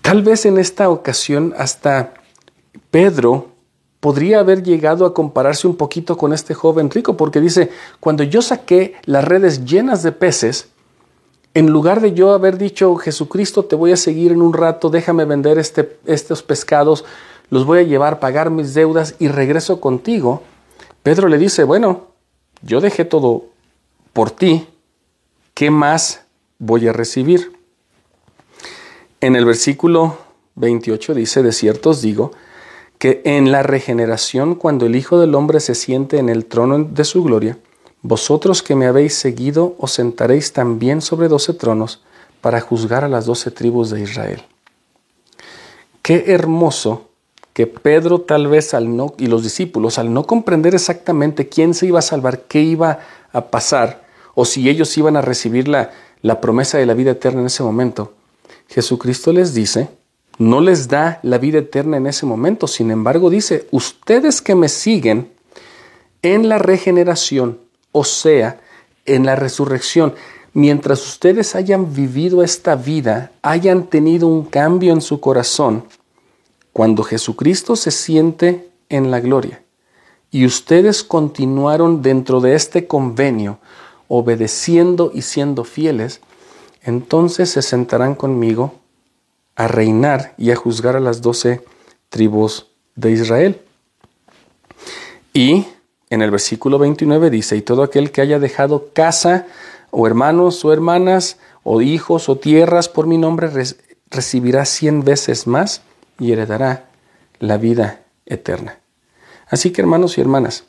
Tal 0.00 0.24
vez 0.24 0.44
en 0.44 0.58
esta 0.58 0.90
ocasión 0.90 1.54
hasta 1.56 2.14
Pedro 2.90 3.50
podría 4.04 4.40
haber 4.40 4.62
llegado 4.62 5.06
a 5.06 5.14
compararse 5.14 5.66
un 5.66 5.76
poquito 5.76 6.18
con 6.18 6.34
este 6.34 6.52
joven 6.52 6.90
rico, 6.90 7.16
porque 7.16 7.40
dice, 7.40 7.70
cuando 8.00 8.22
yo 8.22 8.42
saqué 8.42 8.96
las 9.06 9.24
redes 9.24 9.64
llenas 9.64 10.02
de 10.02 10.12
peces, 10.12 10.68
en 11.54 11.70
lugar 11.70 12.02
de 12.02 12.12
yo 12.12 12.34
haber 12.34 12.58
dicho, 12.58 12.96
Jesucristo, 12.96 13.64
te 13.64 13.76
voy 13.76 13.92
a 13.92 13.96
seguir 13.96 14.32
en 14.32 14.42
un 14.42 14.52
rato, 14.52 14.90
déjame 14.90 15.24
vender 15.24 15.58
este, 15.58 15.96
estos 16.04 16.42
pescados, 16.42 17.06
los 17.48 17.64
voy 17.64 17.78
a 17.78 17.82
llevar, 17.84 18.20
pagar 18.20 18.50
mis 18.50 18.74
deudas 18.74 19.14
y 19.20 19.28
regreso 19.28 19.80
contigo, 19.80 20.42
Pedro 21.02 21.28
le 21.28 21.38
dice, 21.38 21.64
bueno, 21.64 22.08
yo 22.60 22.82
dejé 22.82 23.06
todo 23.06 23.46
por 24.12 24.30
ti, 24.30 24.68
¿qué 25.54 25.70
más 25.70 26.26
voy 26.58 26.88
a 26.88 26.92
recibir? 26.92 27.52
En 29.22 29.34
el 29.34 29.46
versículo 29.46 30.18
28 30.56 31.14
dice, 31.14 31.42
de 31.42 31.52
cierto 31.52 31.88
os 31.88 32.02
digo, 32.02 32.32
que 33.04 33.20
en 33.26 33.52
la 33.52 33.62
regeneración, 33.62 34.54
cuando 34.54 34.86
el 34.86 34.96
Hijo 34.96 35.20
del 35.20 35.34
Hombre 35.34 35.60
se 35.60 35.74
siente 35.74 36.16
en 36.16 36.30
el 36.30 36.46
trono 36.46 36.84
de 36.84 37.04
su 37.04 37.22
gloria, 37.22 37.58
vosotros 38.00 38.62
que 38.62 38.74
me 38.74 38.86
habéis 38.86 39.14
seguido 39.14 39.74
os 39.78 39.92
sentaréis 39.92 40.54
también 40.54 41.02
sobre 41.02 41.28
doce 41.28 41.52
tronos 41.52 42.02
para 42.40 42.62
juzgar 42.62 43.04
a 43.04 43.10
las 43.10 43.26
doce 43.26 43.50
tribus 43.50 43.90
de 43.90 44.00
Israel. 44.00 44.42
Qué 46.00 46.24
hermoso 46.28 47.10
que 47.52 47.66
Pedro 47.66 48.22
tal 48.22 48.46
vez 48.46 48.72
al 48.72 48.96
no, 48.96 49.12
y 49.18 49.26
los 49.26 49.42
discípulos 49.42 49.98
al 49.98 50.10
no 50.14 50.24
comprender 50.24 50.74
exactamente 50.74 51.50
quién 51.50 51.74
se 51.74 51.84
iba 51.84 51.98
a 51.98 52.00
salvar, 52.00 52.44
qué 52.44 52.62
iba 52.62 53.00
a 53.34 53.50
pasar, 53.50 54.06
o 54.34 54.46
si 54.46 54.66
ellos 54.70 54.96
iban 54.96 55.18
a 55.18 55.20
recibir 55.20 55.68
la, 55.68 55.90
la 56.22 56.40
promesa 56.40 56.78
de 56.78 56.86
la 56.86 56.94
vida 56.94 57.10
eterna 57.10 57.40
en 57.40 57.48
ese 57.48 57.62
momento, 57.62 58.14
Jesucristo 58.66 59.30
les 59.30 59.52
dice, 59.52 59.90
no 60.38 60.60
les 60.60 60.88
da 60.88 61.20
la 61.22 61.38
vida 61.38 61.58
eterna 61.58 61.96
en 61.96 62.06
ese 62.06 62.26
momento, 62.26 62.66
sin 62.66 62.90
embargo 62.90 63.30
dice, 63.30 63.68
ustedes 63.70 64.42
que 64.42 64.54
me 64.54 64.68
siguen 64.68 65.32
en 66.22 66.48
la 66.48 66.58
regeneración, 66.58 67.58
o 67.92 68.04
sea, 68.04 68.60
en 69.04 69.26
la 69.26 69.36
resurrección, 69.36 70.14
mientras 70.52 71.06
ustedes 71.06 71.54
hayan 71.54 71.94
vivido 71.94 72.42
esta 72.42 72.76
vida, 72.76 73.32
hayan 73.42 73.84
tenido 73.84 74.26
un 74.26 74.44
cambio 74.44 74.92
en 74.92 75.00
su 75.00 75.20
corazón, 75.20 75.84
cuando 76.72 77.04
Jesucristo 77.04 77.76
se 77.76 77.90
siente 77.90 78.68
en 78.88 79.10
la 79.10 79.20
gloria 79.20 79.62
y 80.30 80.44
ustedes 80.46 81.04
continuaron 81.04 82.02
dentro 82.02 82.40
de 82.40 82.56
este 82.56 82.88
convenio, 82.88 83.58
obedeciendo 84.08 85.12
y 85.14 85.22
siendo 85.22 85.62
fieles, 85.62 86.20
entonces 86.82 87.50
se 87.50 87.62
sentarán 87.62 88.16
conmigo 88.16 88.74
a 89.56 89.68
reinar 89.68 90.34
y 90.36 90.50
a 90.50 90.56
juzgar 90.56 90.96
a 90.96 91.00
las 91.00 91.22
doce 91.22 91.64
tribus 92.08 92.66
de 92.94 93.12
Israel. 93.12 93.60
Y 95.32 95.66
en 96.10 96.22
el 96.22 96.30
versículo 96.30 96.78
29 96.78 97.30
dice, 97.30 97.56
y 97.56 97.62
todo 97.62 97.82
aquel 97.82 98.10
que 98.10 98.20
haya 98.20 98.38
dejado 98.38 98.90
casa 98.92 99.46
o 99.90 100.06
hermanos 100.06 100.64
o 100.64 100.72
hermanas 100.72 101.38
o 101.62 101.80
hijos 101.80 102.28
o 102.28 102.36
tierras 102.36 102.88
por 102.88 103.06
mi 103.06 103.18
nombre 103.18 103.50
recibirá 104.10 104.64
cien 104.64 105.04
veces 105.04 105.46
más 105.46 105.82
y 106.18 106.32
heredará 106.32 106.86
la 107.38 107.56
vida 107.56 108.02
eterna. 108.26 108.78
Así 109.48 109.70
que 109.70 109.80
hermanos 109.80 110.18
y 110.18 110.20
hermanas, 110.20 110.64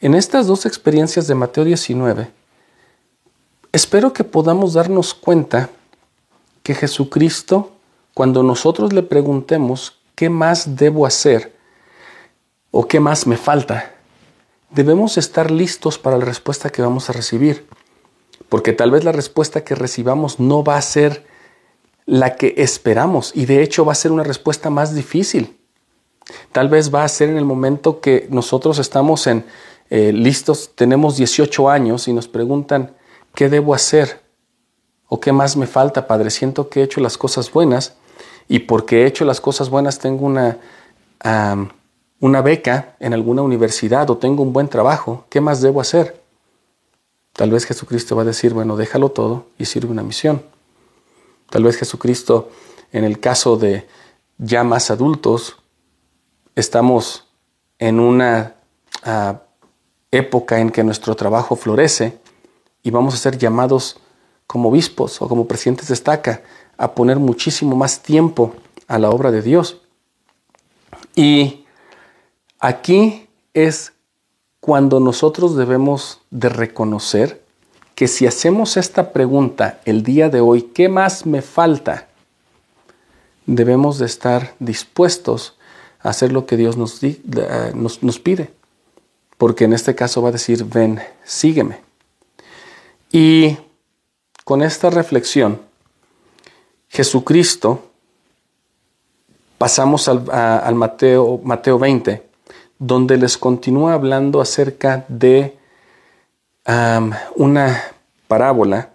en 0.00 0.14
estas 0.14 0.46
dos 0.46 0.66
experiencias 0.66 1.26
de 1.26 1.34
Mateo 1.34 1.64
19, 1.64 2.40
Espero 3.72 4.12
que 4.12 4.24
podamos 4.24 4.72
darnos 4.72 5.14
cuenta 5.14 5.70
que 6.64 6.74
Jesucristo, 6.74 7.72
cuando 8.20 8.42
nosotros 8.42 8.92
le 8.92 9.02
preguntemos 9.02 10.02
qué 10.14 10.28
más 10.28 10.76
debo 10.76 11.06
hacer 11.06 11.56
o 12.70 12.86
qué 12.86 13.00
más 13.00 13.26
me 13.26 13.38
falta, 13.38 13.94
debemos 14.68 15.16
estar 15.16 15.50
listos 15.50 15.96
para 15.96 16.18
la 16.18 16.26
respuesta 16.26 16.68
que 16.68 16.82
vamos 16.82 17.08
a 17.08 17.14
recibir. 17.14 17.66
Porque 18.50 18.74
tal 18.74 18.90
vez 18.90 19.04
la 19.04 19.12
respuesta 19.12 19.64
que 19.64 19.74
recibamos 19.74 20.38
no 20.38 20.62
va 20.62 20.76
a 20.76 20.82
ser 20.82 21.24
la 22.04 22.36
que 22.36 22.56
esperamos 22.58 23.32
y 23.34 23.46
de 23.46 23.62
hecho 23.62 23.86
va 23.86 23.92
a 23.92 23.94
ser 23.94 24.12
una 24.12 24.22
respuesta 24.22 24.68
más 24.68 24.94
difícil. 24.94 25.58
Tal 26.52 26.68
vez 26.68 26.94
va 26.94 27.04
a 27.04 27.08
ser 27.08 27.30
en 27.30 27.38
el 27.38 27.46
momento 27.46 28.02
que 28.02 28.26
nosotros 28.28 28.78
estamos 28.78 29.26
en 29.28 29.46
eh, 29.88 30.12
listos, 30.12 30.72
tenemos 30.74 31.16
18 31.16 31.70
años 31.70 32.06
y 32.06 32.12
nos 32.12 32.28
preguntan, 32.28 32.94
¿Qué 33.34 33.48
debo 33.48 33.72
hacer? 33.72 34.20
¿O 35.08 35.20
qué 35.20 35.32
más 35.32 35.56
me 35.56 35.66
falta, 35.66 36.06
Padre? 36.06 36.28
Siento 36.28 36.68
que 36.68 36.80
he 36.80 36.82
hecho 36.82 37.00
las 37.00 37.16
cosas 37.16 37.50
buenas 37.50 37.96
y 38.50 38.58
porque 38.58 39.02
he 39.02 39.06
hecho 39.06 39.24
las 39.24 39.40
cosas 39.40 39.70
buenas 39.70 40.00
tengo 40.00 40.26
una, 40.26 40.58
una 42.18 42.42
beca 42.42 42.96
en 42.98 43.14
alguna 43.14 43.42
universidad 43.42 44.10
o 44.10 44.16
tengo 44.16 44.42
un 44.42 44.52
buen 44.52 44.66
trabajo. 44.66 45.24
¿Qué 45.30 45.40
más 45.40 45.60
debo 45.60 45.80
hacer? 45.80 46.20
Tal 47.32 47.52
vez 47.52 47.64
Jesucristo 47.64 48.16
va 48.16 48.22
a 48.22 48.24
decir, 48.24 48.52
bueno, 48.52 48.76
déjalo 48.76 49.10
todo 49.10 49.46
y 49.56 49.66
sirve 49.66 49.92
una 49.92 50.02
misión. 50.02 50.42
Tal 51.48 51.62
vez 51.62 51.76
Jesucristo, 51.76 52.50
en 52.90 53.04
el 53.04 53.20
caso 53.20 53.56
de 53.56 53.86
ya 54.36 54.64
más 54.64 54.90
adultos, 54.90 55.58
estamos 56.56 57.28
en 57.78 58.00
una 58.00 58.56
ah, 59.04 59.42
época 60.10 60.58
en 60.58 60.70
que 60.70 60.82
nuestro 60.82 61.14
trabajo 61.14 61.54
florece 61.54 62.18
y 62.82 62.90
vamos 62.90 63.14
a 63.14 63.18
ser 63.18 63.38
llamados 63.38 64.00
como 64.48 64.70
obispos 64.70 65.22
o 65.22 65.28
como 65.28 65.46
presidentes 65.46 65.86
de 65.86 65.94
estaca 65.94 66.42
a 66.80 66.94
poner 66.94 67.18
muchísimo 67.18 67.76
más 67.76 68.00
tiempo 68.00 68.54
a 68.88 68.98
la 68.98 69.10
obra 69.10 69.30
de 69.30 69.42
Dios. 69.42 69.82
Y 71.14 71.66
aquí 72.58 73.28
es 73.52 73.92
cuando 74.60 74.98
nosotros 74.98 75.56
debemos 75.56 76.22
de 76.30 76.48
reconocer 76.48 77.42
que 77.94 78.08
si 78.08 78.26
hacemos 78.26 78.78
esta 78.78 79.12
pregunta 79.12 79.82
el 79.84 80.02
día 80.02 80.30
de 80.30 80.40
hoy, 80.40 80.62
¿qué 80.62 80.88
más 80.88 81.26
me 81.26 81.42
falta? 81.42 82.08
Debemos 83.44 83.98
de 83.98 84.06
estar 84.06 84.54
dispuestos 84.58 85.58
a 86.00 86.08
hacer 86.08 86.32
lo 86.32 86.46
que 86.46 86.56
Dios 86.56 86.78
nos, 86.78 87.00
nos, 87.74 88.02
nos 88.02 88.18
pide. 88.18 88.54
Porque 89.36 89.64
en 89.64 89.74
este 89.74 89.94
caso 89.94 90.22
va 90.22 90.30
a 90.30 90.32
decir, 90.32 90.64
ven, 90.64 90.98
sígueme. 91.24 91.82
Y 93.12 93.58
con 94.44 94.62
esta 94.62 94.88
reflexión, 94.88 95.68
Jesucristo, 96.90 97.84
pasamos 99.58 100.08
al, 100.08 100.74
Mateo, 100.74 101.40
Mateo 101.44 101.78
20, 101.78 102.28
donde 102.80 103.16
les 103.16 103.38
continúa 103.38 103.94
hablando 103.94 104.40
acerca 104.40 105.04
de 105.08 105.56
una 107.36 107.80
parábola 108.26 108.90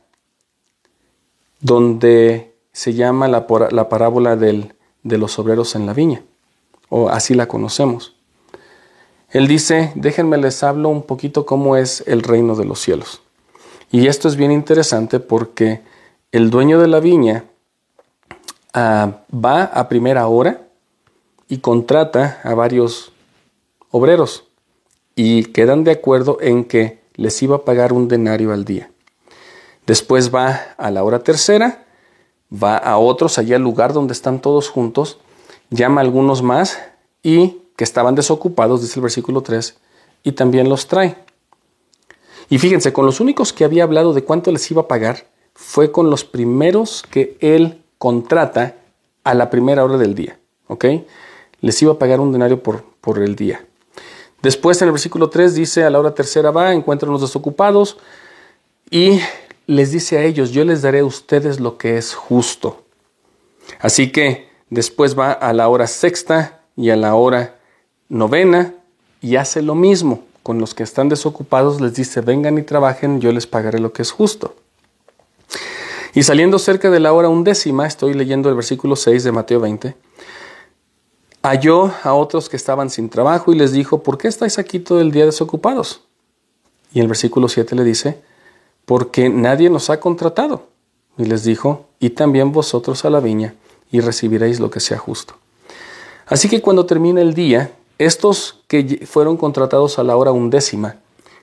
donde 1.61 2.53
se 2.73 2.93
llama 2.93 3.29
la, 3.29 3.45
la 3.71 3.87
parábola 3.87 4.35
del, 4.35 4.73
de 5.03 5.17
los 5.17 5.39
obreros 5.39 5.73
en 5.75 5.85
la 5.85 5.93
viña, 5.93 6.21
o 6.89 7.07
así 7.07 7.33
la 7.33 7.47
conocemos. 7.47 8.17
Él 9.29 9.47
dice, 9.47 9.93
déjenme 9.95 10.37
les 10.37 10.63
hablo 10.63 10.89
un 10.89 11.03
poquito 11.03 11.45
cómo 11.45 11.77
es 11.77 12.03
el 12.07 12.23
reino 12.23 12.55
de 12.55 12.65
los 12.65 12.81
cielos. 12.81 13.21
Y 13.89 14.07
esto 14.07 14.27
es 14.27 14.35
bien 14.35 14.51
interesante 14.51 15.21
porque 15.21 15.81
el 16.33 16.49
dueño 16.49 16.79
de 16.79 16.87
la 16.87 16.99
viña 16.99 17.45
va 18.75 19.63
a 19.63 19.87
primera 19.87 20.27
hora 20.27 20.61
y 21.47 21.59
contrata 21.59 22.41
a 22.43 22.53
varios 22.53 23.11
obreros 23.91 24.43
y 25.15 25.45
quedan 25.45 25.83
de 25.83 25.91
acuerdo 25.91 26.37
en 26.41 26.65
que 26.65 26.99
les 27.15 27.41
iba 27.41 27.57
a 27.57 27.65
pagar 27.65 27.93
un 27.93 28.07
denario 28.07 28.51
al 28.51 28.65
día. 28.65 28.91
Después 29.87 30.33
va 30.33 30.75
a 30.77 30.91
la 30.91 31.03
hora 31.03 31.19
tercera, 31.19 31.85
va 32.51 32.75
a 32.77 32.97
otros 32.97 33.37
allá 33.37 33.55
al 33.55 33.61
lugar 33.61 33.93
donde 33.93 34.13
están 34.13 34.41
todos 34.41 34.69
juntos, 34.69 35.19
llama 35.69 36.01
a 36.01 36.03
algunos 36.03 36.41
más 36.41 36.79
y 37.23 37.61
que 37.75 37.83
estaban 37.83 38.15
desocupados, 38.15 38.81
dice 38.81 38.99
el 38.99 39.03
versículo 39.03 39.41
3, 39.41 39.77
y 40.23 40.31
también 40.33 40.69
los 40.69 40.87
trae. 40.87 41.17
Y 42.49 42.57
fíjense, 42.57 42.93
con 42.93 43.05
los 43.05 43.19
únicos 43.19 43.53
que 43.53 43.63
había 43.63 43.83
hablado 43.83 44.13
de 44.13 44.23
cuánto 44.23 44.51
les 44.51 44.69
iba 44.69 44.83
a 44.83 44.87
pagar 44.87 45.27
fue 45.53 45.91
con 45.91 46.09
los 46.09 46.25
primeros 46.25 47.03
que 47.09 47.37
él 47.39 47.84
contrata 47.97 48.75
a 49.23 49.33
la 49.33 49.49
primera 49.49 49.83
hora 49.83 49.97
del 49.97 50.15
día. 50.15 50.39
¿Ok? 50.67 50.85
Les 51.61 51.81
iba 51.81 51.93
a 51.93 51.99
pagar 51.99 52.19
un 52.19 52.31
denario 52.31 52.61
por, 52.61 52.83
por 53.01 53.19
el 53.19 53.35
día. 53.35 53.65
Después 54.41 54.81
en 54.81 54.87
el 54.87 54.91
versículo 54.91 55.29
3 55.29 55.55
dice, 55.55 55.83
a 55.83 55.89
la 55.89 55.99
hora 55.99 56.13
tercera 56.13 56.51
va, 56.51 56.71
encuentran 56.73 57.11
los 57.11 57.21
desocupados 57.21 57.97
y 58.91 59.19
les 59.67 59.91
dice 59.91 60.17
a 60.17 60.23
ellos, 60.23 60.51
yo 60.51 60.63
les 60.63 60.81
daré 60.81 60.99
a 60.99 61.05
ustedes 61.05 61.59
lo 61.59 61.77
que 61.77 61.97
es 61.97 62.13
justo. 62.13 62.83
Así 63.79 64.11
que 64.11 64.47
después 64.69 65.17
va 65.17 65.31
a 65.31 65.53
la 65.53 65.67
hora 65.67 65.87
sexta 65.87 66.61
y 66.75 66.91
a 66.91 66.95
la 66.95 67.15
hora 67.15 67.55
novena 68.09 68.73
y 69.21 69.37
hace 69.37 69.61
lo 69.61 69.75
mismo. 69.75 70.23
Con 70.43 70.59
los 70.59 70.75
que 70.75 70.83
están 70.83 71.09
desocupados 71.09 71.81
les 71.81 71.95
dice, 71.95 72.21
vengan 72.21 72.59
y 72.59 72.61
trabajen, 72.61 73.19
yo 73.19 73.31
les 73.31 73.47
pagaré 73.47 73.79
lo 73.79 73.93
que 73.93 74.03
es 74.03 74.11
justo. 74.11 74.55
Y 76.15 76.23
saliendo 76.23 76.59
cerca 76.59 76.89
de 76.89 77.01
la 77.01 77.11
hora 77.11 77.27
undécima, 77.27 77.85
estoy 77.85 78.13
leyendo 78.13 78.47
el 78.47 78.55
versículo 78.55 78.95
6 78.95 79.25
de 79.25 79.33
Mateo 79.33 79.59
20, 79.59 79.97
halló 81.43 81.91
a 82.03 82.13
otros 82.13 82.47
que 82.47 82.55
estaban 82.55 82.89
sin 82.89 83.09
trabajo 83.09 83.51
y 83.51 83.57
les 83.57 83.73
dijo, 83.73 84.01
¿por 84.01 84.17
qué 84.17 84.29
estáis 84.29 84.57
aquí 84.57 84.79
todo 84.79 85.01
el 85.01 85.11
día 85.11 85.25
desocupados? 85.25 86.03
Y 86.93 87.01
el 87.01 87.09
versículo 87.09 87.49
7 87.49 87.75
le 87.75 87.83
dice, 87.83 88.21
porque 88.85 89.27
nadie 89.27 89.69
nos 89.69 89.89
ha 89.89 89.99
contratado. 89.99 90.69
Y 91.17 91.25
les 91.25 91.43
dijo, 91.43 91.87
y 91.99 92.11
también 92.11 92.53
vosotros 92.53 93.03
a 93.03 93.09
la 93.09 93.19
viña, 93.19 93.53
y 93.91 93.99
recibiréis 93.99 94.61
lo 94.61 94.69
que 94.71 94.79
sea 94.79 94.97
justo. 94.97 95.35
Así 96.27 96.47
que 96.47 96.61
cuando 96.61 96.85
termine 96.85 97.21
el 97.21 97.33
día, 97.33 97.71
estos 97.97 98.63
que 98.69 99.05
fueron 99.05 99.35
contratados 99.35 99.99
a 99.99 100.03
la 100.03 100.15
hora 100.15 100.31
undécima, 100.31 100.95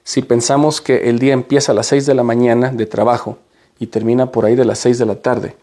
si 0.03 0.23
pensamos 0.23 0.81
que 0.81 1.11
el 1.11 1.19
día 1.19 1.35
empieza 1.35 1.73
a 1.73 1.75
las 1.75 1.89
6 1.89 2.07
de 2.07 2.15
la 2.15 2.23
mañana 2.23 2.71
de 2.71 2.87
trabajo 2.87 3.37
y 3.83 3.89
termina 3.89 4.31
por 4.31 4.45
ahí 4.45 4.55
de 4.55 4.65
las 4.65 4.79
6 4.79 4.99
de 4.99 5.07
la 5.07 5.17
tarde, 5.17 5.57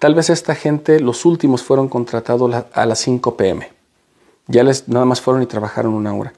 tal 0.00 0.16
vez 0.16 0.28
esta 0.28 0.56
gente, 0.56 0.98
los 0.98 1.24
últimos 1.24 1.62
fueron 1.62 1.88
contratados 1.88 2.52
a 2.72 2.84
las 2.84 2.98
5 2.98 3.36
pm. 3.36 3.70
Ya 4.48 4.64
les 4.64 4.88
nada 4.88 5.04
más 5.04 5.20
fueron 5.20 5.40
y 5.40 5.46
trabajaron 5.46 5.94
una 5.94 6.12
hora. 6.12 6.32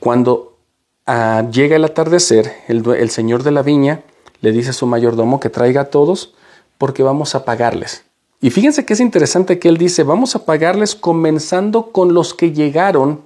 Cuando 0.00 0.58
ah, 1.06 1.46
llega 1.50 1.76
el 1.76 1.84
atardecer, 1.84 2.52
el, 2.68 2.86
el 2.86 3.08
señor 3.08 3.42
de 3.42 3.52
la 3.52 3.62
viña 3.62 4.02
le 4.42 4.52
dice 4.52 4.68
a 4.70 4.74
su 4.74 4.86
mayordomo 4.86 5.40
que 5.40 5.48
traiga 5.48 5.80
a 5.80 5.84
todos 5.86 6.34
porque 6.76 7.02
vamos 7.02 7.34
a 7.34 7.46
pagarles. 7.46 8.04
Y 8.42 8.50
fíjense 8.50 8.84
que 8.84 8.92
es 8.92 9.00
interesante 9.00 9.58
que 9.58 9.70
él 9.70 9.78
dice, 9.78 10.02
vamos 10.02 10.36
a 10.36 10.44
pagarles 10.44 10.94
comenzando 10.94 11.90
con 11.90 12.12
los 12.12 12.34
que 12.34 12.52
llegaron 12.52 13.22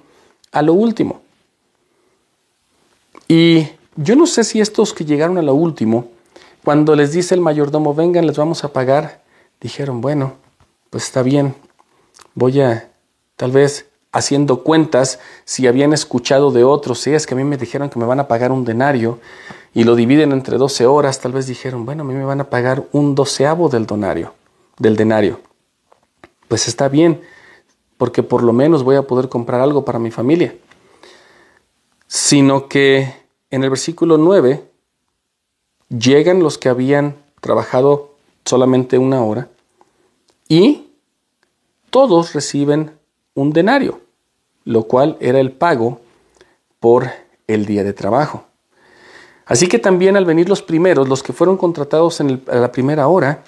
a 0.53 0.61
lo 0.61 0.73
último. 0.73 1.19
Y 3.27 3.67
yo 3.97 4.15
no 4.15 4.25
sé 4.25 4.45
si 4.45 4.61
estos 4.61 4.93
que 4.93 5.03
llegaron 5.03 5.37
a 5.37 5.41
lo 5.41 5.53
último, 5.53 6.07
cuando 6.63 6.95
les 6.95 7.11
dice 7.11 7.35
el 7.35 7.41
mayordomo, 7.41 7.93
vengan, 7.93 8.27
les 8.27 8.37
vamos 8.37 8.63
a 8.63 8.73
pagar, 8.73 9.21
dijeron, 9.61 10.01
bueno, 10.01 10.33
pues 10.89 11.05
está 11.05 11.23
bien, 11.23 11.55
voy 12.35 12.61
a, 12.61 12.91
tal 13.35 13.51
vez 13.51 13.87
haciendo 14.11 14.63
cuentas, 14.63 15.19
si 15.45 15.67
habían 15.67 15.93
escuchado 15.93 16.51
de 16.51 16.63
otros, 16.63 16.99
si 16.99 17.13
es 17.13 17.27
que 17.27 17.35
a 17.35 17.37
mí 17.37 17.43
me 17.43 17.57
dijeron 17.57 17.89
que 17.89 17.99
me 17.99 18.05
van 18.05 18.19
a 18.19 18.27
pagar 18.27 18.51
un 18.51 18.65
denario 18.65 19.19
y 19.73 19.83
lo 19.83 19.95
dividen 19.95 20.31
entre 20.31 20.57
12 20.57 20.85
horas, 20.87 21.19
tal 21.19 21.31
vez 21.31 21.45
dijeron, 21.45 21.85
bueno, 21.85 22.03
a 22.03 22.05
mí 22.05 22.13
me 22.13 22.25
van 22.25 22.41
a 22.41 22.49
pagar 22.49 22.85
un 22.91 23.13
doceavo 23.15 23.69
del 23.69 23.85
donario 23.85 24.33
del 24.79 24.95
denario. 24.95 25.39
Pues 26.47 26.67
está 26.67 26.89
bien, 26.89 27.21
porque 27.97 28.23
por 28.23 28.41
lo 28.41 28.53
menos 28.53 28.83
voy 28.83 28.95
a 28.95 29.03
poder 29.03 29.29
comprar 29.29 29.61
algo 29.61 29.85
para 29.85 29.99
mi 29.99 30.09
familia. 30.09 30.55
Sino 32.07 32.67
que 32.67 33.13
en 33.51 33.63
el 33.63 33.69
versículo 33.69 34.17
9 34.17 34.63
llegan 35.89 36.41
los 36.41 36.57
que 36.57 36.69
habían 36.69 37.15
trabajado 37.41 38.15
solamente 38.45 38.97
una 38.97 39.23
hora 39.23 39.49
y 40.47 40.87
todos 41.89 42.33
reciben 42.33 42.91
un 43.33 43.51
denario, 43.51 44.01
lo 44.65 44.83
cual 44.83 45.17
era 45.19 45.39
el 45.39 45.51
pago 45.51 46.01
por 46.79 47.09
el 47.47 47.65
día 47.65 47.83
de 47.83 47.93
trabajo. 47.93 48.45
Así 49.45 49.67
que 49.67 49.79
también 49.79 50.15
al 50.15 50.25
venir 50.25 50.47
los 50.47 50.61
primeros, 50.61 51.09
los 51.09 51.23
que 51.23 51.33
fueron 51.33 51.57
contratados 51.57 52.19
en 52.19 52.43
la 52.45 52.71
primera 52.71 53.07
hora, 53.07 53.43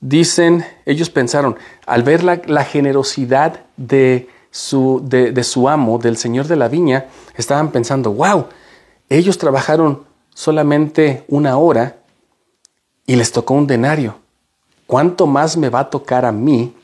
Dicen, 0.00 0.64
ellos 0.86 1.10
pensaron, 1.10 1.56
al 1.84 2.02
ver 2.02 2.24
la, 2.24 2.64
generosidad 2.64 3.64
de 3.76 4.30
su, 4.50 5.02
de, 5.04 5.44
su 5.44 5.68
amo, 5.68 5.98
del 5.98 6.16
señor 6.16 6.46
de 6.46 6.56
la 6.56 6.68
viña, 6.68 7.06
estaban 7.36 7.70
pensando, 7.70 8.10
wow, 8.12 8.46
ellos 9.10 9.36
trabajaron 9.36 10.04
solamente 10.40 11.24
una 11.28 11.58
hora 11.58 11.98
y 13.04 13.16
les 13.16 13.30
tocó 13.30 13.52
un 13.52 13.66
denario. 13.66 14.16
¿Cuánto 14.86 15.26
más 15.26 15.58
me 15.58 15.68
va 15.68 15.80
a 15.80 15.90
tocar 15.90 16.24
a 16.24 16.32
mí? 16.32 16.74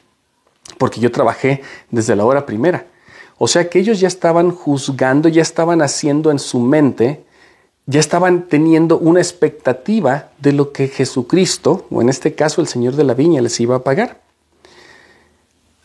Porque 0.77 1.01
yo 1.01 1.11
trabajé 1.11 1.63
desde 1.91 2.15
la 2.17 2.27
hora 2.27 2.45
primera. 2.45 2.87
O 3.39 3.49
sea 3.49 3.71
que 3.71 3.79
ellos 3.79 3.99
ya 3.99 4.09
estaban 4.09 4.51
juzgando, 4.51 5.31
ya 5.31 5.41
estaban 5.41 5.81
haciendo 5.81 6.31
en 6.31 6.39
su 6.39 6.61
mente 6.61 7.25
ya 7.89 8.01
estaban 8.01 8.49
teniendo 8.49 8.99
una 8.99 9.21
expectativa 9.21 10.31
de 10.39 10.53
lo 10.53 10.73
que 10.73 10.89
Jesucristo, 10.89 11.87
o 11.91 12.03
en 12.03 12.09
este 12.09 12.35
caso 12.35 12.61
el 12.61 12.67
Señor 12.67 12.97
de 12.97 13.05
la 13.05 13.15
Viña, 13.15 13.41
les 13.41 13.61
iba 13.61 13.77
a 13.77 13.85
pagar. 13.85 14.21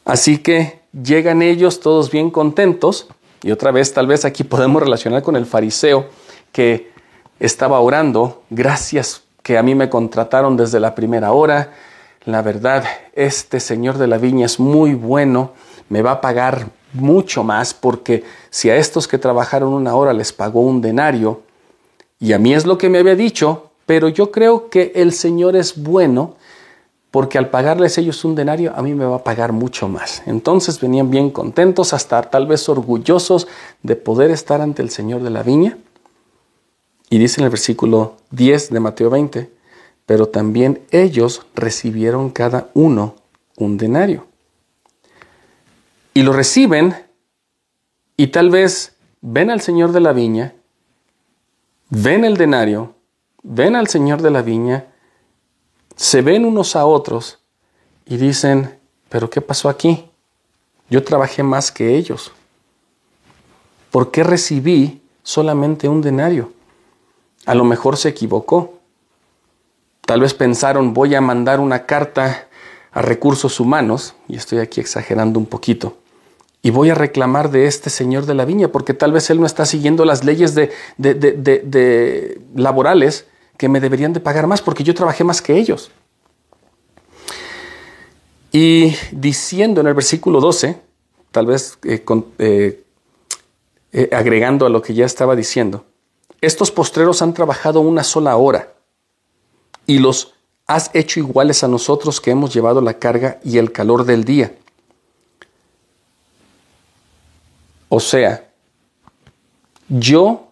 Así 0.04 0.40
que 0.40 0.82
llegan 0.92 1.44
ellos 1.44 1.80
todos 1.80 2.10
bien 2.10 2.32
contentos, 2.32 3.08
y 3.44 3.52
otra 3.52 3.70
vez 3.70 3.94
tal 3.94 4.08
vez 4.08 4.26
aquí 4.26 4.44
podemos 4.44 4.82
relacionar 4.82 5.22
con 5.22 5.36
el 5.36 5.46
fariseo 5.46 6.08
que 6.52 6.91
estaba 7.42 7.80
orando, 7.80 8.44
gracias 8.52 9.24
que 9.42 9.58
a 9.58 9.64
mí 9.64 9.74
me 9.74 9.90
contrataron 9.90 10.56
desde 10.56 10.80
la 10.80 10.94
primera 10.94 11.32
hora, 11.32 11.74
la 12.24 12.44
verdad, 12.44 12.84
este 13.14 13.60
Señor 13.60 13.98
de 13.98 14.06
la 14.06 14.20
Viña 14.20 14.46
es 14.46 14.60
muy 14.60 14.94
bueno, 14.94 15.54
me 15.90 16.04
va 16.04 16.12
a 16.12 16.22
pagar 16.22 16.68
mucho 16.94 17.44
más 17.44 17.74
porque 17.74 18.24
si 18.52 18.70
a 18.70 18.76
estos 18.76 19.08
que 19.08 19.18
trabajaron 19.18 19.74
una 19.74 19.96
hora 19.96 20.14
les 20.14 20.32
pagó 20.32 20.62
un 20.62 20.82
denario, 20.82 21.42
y 22.20 22.34
a 22.34 22.38
mí 22.38 22.54
es 22.54 22.68
lo 22.68 22.78
que 22.78 22.90
me 22.90 23.00
había 23.00 23.16
dicho, 23.16 23.72
pero 23.88 24.08
yo 24.08 24.30
creo 24.30 24.70
que 24.70 24.92
el 24.94 25.12
Señor 25.12 25.56
es 25.56 25.82
bueno 25.82 26.36
porque 27.10 27.40
al 27.40 27.50
pagarles 27.50 27.98
ellos 27.98 28.24
un 28.24 28.36
denario, 28.36 28.72
a 28.76 28.84
mí 28.84 28.94
me 28.94 29.06
va 29.06 29.16
a 29.16 29.24
pagar 29.24 29.52
mucho 29.52 29.88
más. 29.88 30.22
Entonces 30.28 30.80
venían 30.80 31.10
bien 31.10 31.32
contentos, 31.32 31.92
hasta 31.94 32.22
tal 32.22 32.46
vez 32.46 32.70
orgullosos 32.70 33.48
de 33.82 33.96
poder 33.96 34.30
estar 34.30 34.62
ante 34.62 34.84
el 34.84 34.92
Señor 34.92 35.24
de 35.24 35.32
la 35.32 35.42
viña. 35.42 35.78
Y 37.12 37.20
dice 37.20 37.42
en 37.42 37.46
el 37.46 37.52
versículo 37.52 38.18
10 38.32 38.72
de 38.72 38.80
Mateo 38.80 39.12
20, 39.12 39.52
pero 40.08 40.30
también 40.30 40.82
ellos 40.90 41.46
recibieron 41.54 42.32
cada 42.32 42.72
uno 42.74 43.16
un 43.58 43.78
denario. 43.78 44.26
Y 46.16 46.24
lo 46.24 46.34
reciben 46.34 46.96
y 48.18 48.28
tal 48.28 48.50
vez 48.50 48.96
ven 49.22 49.52
al 49.52 49.62
Señor 49.62 49.92
de 49.92 50.00
la 50.00 50.14
viña 50.14 50.56
ven 51.92 52.24
el 52.24 52.38
denario, 52.38 52.96
ven 53.44 53.76
al 53.76 53.88
Señor 53.88 54.22
de 54.22 54.32
la 54.32 54.42
viña, 54.42 54.88
se 55.96 56.22
ven 56.22 56.46
unos 56.46 56.76
a 56.76 56.86
otros 56.86 57.40
y 58.06 58.18
dicen, 58.18 58.80
pero 59.10 59.30
¿qué 59.30 59.42
pasó 59.42 59.70
aquí? 59.70 60.06
Yo 60.90 61.04
trabajé 61.04 61.44
más 61.44 61.72
que 61.72 61.96
ellos. 61.96 62.32
¿Por 63.92 64.10
qué 64.10 64.24
recibí 64.24 65.02
solamente 65.22 65.88
un 65.88 66.02
denario? 66.02 66.54
A 67.52 67.54
lo 67.54 67.66
mejor 67.66 67.98
se 67.98 68.08
equivocó. 68.08 68.76
Tal 70.06 70.22
vez 70.22 70.34
pensaron, 70.34 70.94
voy 70.94 71.16
a 71.16 71.20
mandar 71.20 71.60
una 71.60 71.86
carta 71.86 72.48
a 72.94 73.02
recursos 73.02 73.60
humanos, 73.60 74.16
y 74.30 74.38
estoy 74.38 74.60
aquí 74.60 74.80
exagerando 74.80 75.38
un 75.38 75.46
poquito, 75.46 75.98
y 76.62 76.70
voy 76.70 76.92
a 76.92 76.96
reclamar 76.96 77.52
de 77.52 77.66
este 77.66 77.90
señor 77.90 78.26
de 78.26 78.36
la 78.36 78.46
viña, 78.46 78.70
porque 78.70 78.94
tal 78.94 79.12
vez 79.12 79.30
él 79.30 79.42
no 79.42 79.46
está 79.46 79.66
siguiendo 79.66 80.06
las 80.06 80.24
leyes 80.24 80.56
de, 80.56 80.72
laborales 82.56 83.26
que 83.58 83.68
me 83.68 83.82
deberían 83.82 84.14
de 84.14 84.22
pagar 84.22 84.48
más, 84.48 84.62
porque 84.62 84.86
yo 84.86 84.96
trabajé 84.96 85.26
más 85.26 85.42
que 85.42 85.58
ellos. 85.58 85.92
Y 88.54 88.96
diciendo 89.12 89.82
en 89.82 89.88
el 89.88 89.94
versículo 89.94 90.40
12, 90.40 90.78
tal 91.32 91.48
vez 91.48 91.78
eh, 91.84 92.02
eh, 92.40 92.84
eh, 93.92 94.10
agregando 94.14 94.66
a 94.66 94.70
lo 94.70 94.82
que 94.82 94.94
ya 94.94 95.06
estaba 95.06 95.36
diciendo, 95.36 95.84
estos 96.42 96.72
postreros 96.72 97.22
han 97.22 97.34
trabajado 97.34 97.80
una 97.80 98.04
sola 98.04 98.36
hora 98.36 98.74
y 99.86 100.00
los 100.00 100.34
has 100.66 100.90
hecho 100.94 101.20
iguales 101.20 101.64
a 101.64 101.68
nosotros 101.68 102.20
que 102.20 102.32
hemos 102.32 102.54
llevado 102.54 102.82
la 102.82 102.96
carga 102.96 103.40
y 103.44 103.60
el 103.60 103.72
calor 103.72 104.06
del 104.06 104.24
día. 104.24 104.56
O 107.90 108.00
sea, 108.00 108.50
yo 109.90 110.48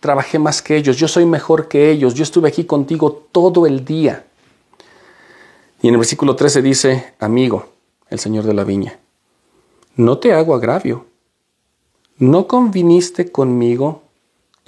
trabajé 0.00 0.38
más 0.38 0.62
que 0.62 0.76
ellos, 0.76 0.96
yo 0.96 1.06
soy 1.06 1.26
mejor 1.26 1.68
que 1.68 1.90
ellos, 1.90 2.14
yo 2.14 2.22
estuve 2.22 2.48
aquí 2.48 2.64
contigo 2.64 3.26
todo 3.30 3.66
el 3.66 3.84
día. 3.84 4.24
Y 5.82 5.88
en 5.88 5.94
el 5.94 5.98
versículo 5.98 6.34
13 6.36 6.62
dice, 6.62 7.14
amigo, 7.20 7.68
el 8.08 8.18
Señor 8.18 8.44
de 8.44 8.54
la 8.54 8.64
viña, 8.64 8.98
no 9.96 10.18
te 10.18 10.32
hago 10.32 10.54
agravio. 10.54 11.06
¿No 12.18 12.46
conviniste 12.46 13.30
conmigo 13.30 14.02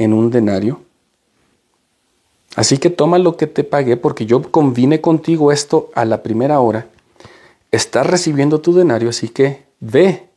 en 0.03 0.12
un 0.12 0.30
denario? 0.30 0.80
Así 2.55 2.78
que 2.78 2.90
toma 2.90 3.18
lo 3.18 3.36
que 3.36 3.46
te 3.46 3.64
pagué 3.64 3.96
porque 3.96 4.26
yo 4.26 4.42
convine 4.50 5.00
contigo 5.00 5.53
esto 5.53 5.90
a 5.94 6.05
la 6.05 6.22
primera 6.22 6.61
hora 6.61 6.86
estás 7.72 8.07
recibiendo 8.07 8.61
tu 8.61 8.72
denario, 8.74 9.09
así 9.09 9.30
que 9.30 9.64
ve. 9.80 10.28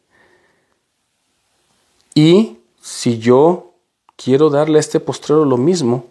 Y 2.16 2.57
si 2.82 3.20
yo 3.20 3.74
quiero 4.16 4.49
darle 4.49 4.78
a 4.78 4.80
este 4.80 4.99
postrero 4.99 5.45
lo 5.45 5.57
mismo, 5.57 6.05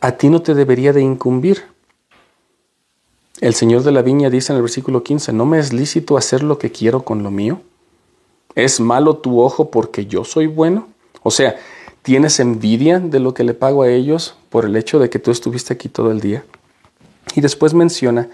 a 0.00 0.12
ti 0.12 0.30
no 0.30 0.42
te 0.42 0.54
debería 0.54 0.92
de 0.92 1.02
incumbir. 1.02 1.64
El 3.40 3.54
Señor 3.54 3.82
de 3.82 3.92
la 3.92 4.02
Viña 4.02 4.30
dice 4.30 4.52
en 4.52 4.56
el 4.56 4.62
versículo 4.62 5.04
15, 5.04 5.32
¿no 5.32 5.44
me 5.44 5.58
es 5.58 5.72
lícito 5.72 6.16
hacer 6.16 6.42
lo 6.42 6.58
que 6.58 6.72
quiero 6.72 7.04
con 7.04 7.22
lo 7.22 7.30
mío? 7.30 7.60
¿Es 8.54 8.80
malo 8.80 9.18
tu 9.18 9.40
ojo 9.40 9.70
porque 9.70 10.06
yo 10.06 10.24
soy 10.24 10.46
bueno? 10.46 10.88
O 11.22 11.30
sea, 11.30 11.56
¿tienes 12.08 12.40
envidia 12.40 13.00
de 13.00 13.20
lo 13.20 13.34
que 13.34 13.44
le 13.44 13.52
pago 13.52 13.82
a 13.82 13.90
ellos 13.90 14.34
por 14.48 14.64
el 14.64 14.76
hecho 14.76 14.98
de 14.98 15.10
que 15.10 15.18
tú 15.18 15.30
estuviste 15.30 15.74
aquí 15.74 15.90
todo 15.90 16.10
el 16.10 16.22
día? 16.22 16.42
Y 17.34 17.42
después 17.42 17.74
menciona, 17.74 18.30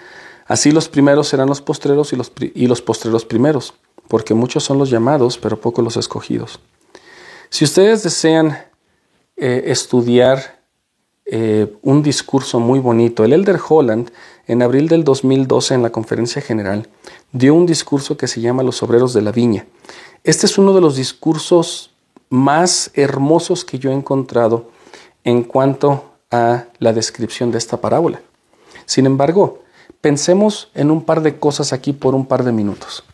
así 0.46 0.70
los 0.70 0.88
primeros 0.88 1.26
serán 1.26 1.48
los 1.48 1.60
postreros 1.60 2.12
y 2.12 2.16
los, 2.16 2.30
y 2.38 2.68
los 2.68 2.82
postreros 2.82 3.24
primeros, 3.24 3.74
porque 4.06 4.32
muchos 4.32 4.62
son 4.62 4.78
los 4.78 4.90
llamados, 4.90 5.38
pero 5.38 5.60
pocos 5.60 5.84
los 5.84 5.96
escogidos. 5.96 6.60
Si 7.50 7.64
ustedes 7.64 8.04
desean 8.04 8.56
eh, 9.36 9.64
estudiar 9.66 10.60
eh, 11.26 11.74
un 11.82 12.04
discurso 12.04 12.60
muy 12.60 12.78
bonito, 12.78 13.24
el 13.24 13.32
Elder 13.32 13.58
Holland, 13.68 14.12
en 14.46 14.62
abril 14.62 14.86
del 14.86 15.02
2012 15.02 15.74
en 15.74 15.82
la 15.82 15.90
conferencia 15.90 16.40
general, 16.40 16.88
dio 17.32 17.56
un 17.56 17.66
discurso 17.66 18.16
que 18.16 18.28
se 18.28 18.40
llama 18.40 18.62
Los 18.62 18.84
Obreros 18.84 19.12
de 19.14 19.22
la 19.22 19.32
Viña. 19.32 19.66
Este 20.22 20.46
es 20.46 20.58
uno 20.58 20.74
de 20.74 20.80
los 20.80 20.94
discursos 20.94 21.90
más 22.30 22.90
hermosos 22.94 23.64
que 23.64 23.78
yo 23.78 23.90
he 23.90 23.94
encontrado 23.94 24.70
en 25.24 25.42
cuanto 25.42 26.12
a 26.30 26.64
la 26.78 26.92
descripción 26.92 27.50
de 27.50 27.58
esta 27.58 27.80
parábola. 27.80 28.20
Sin 28.86 29.06
embargo, 29.06 29.60
pensemos 30.00 30.70
en 30.74 30.90
un 30.90 31.04
par 31.04 31.22
de 31.22 31.38
cosas 31.38 31.72
aquí 31.72 31.92
por 31.92 32.14
un 32.14 32.26
par 32.26 32.44
de 32.44 32.52
minutos. 32.52 33.04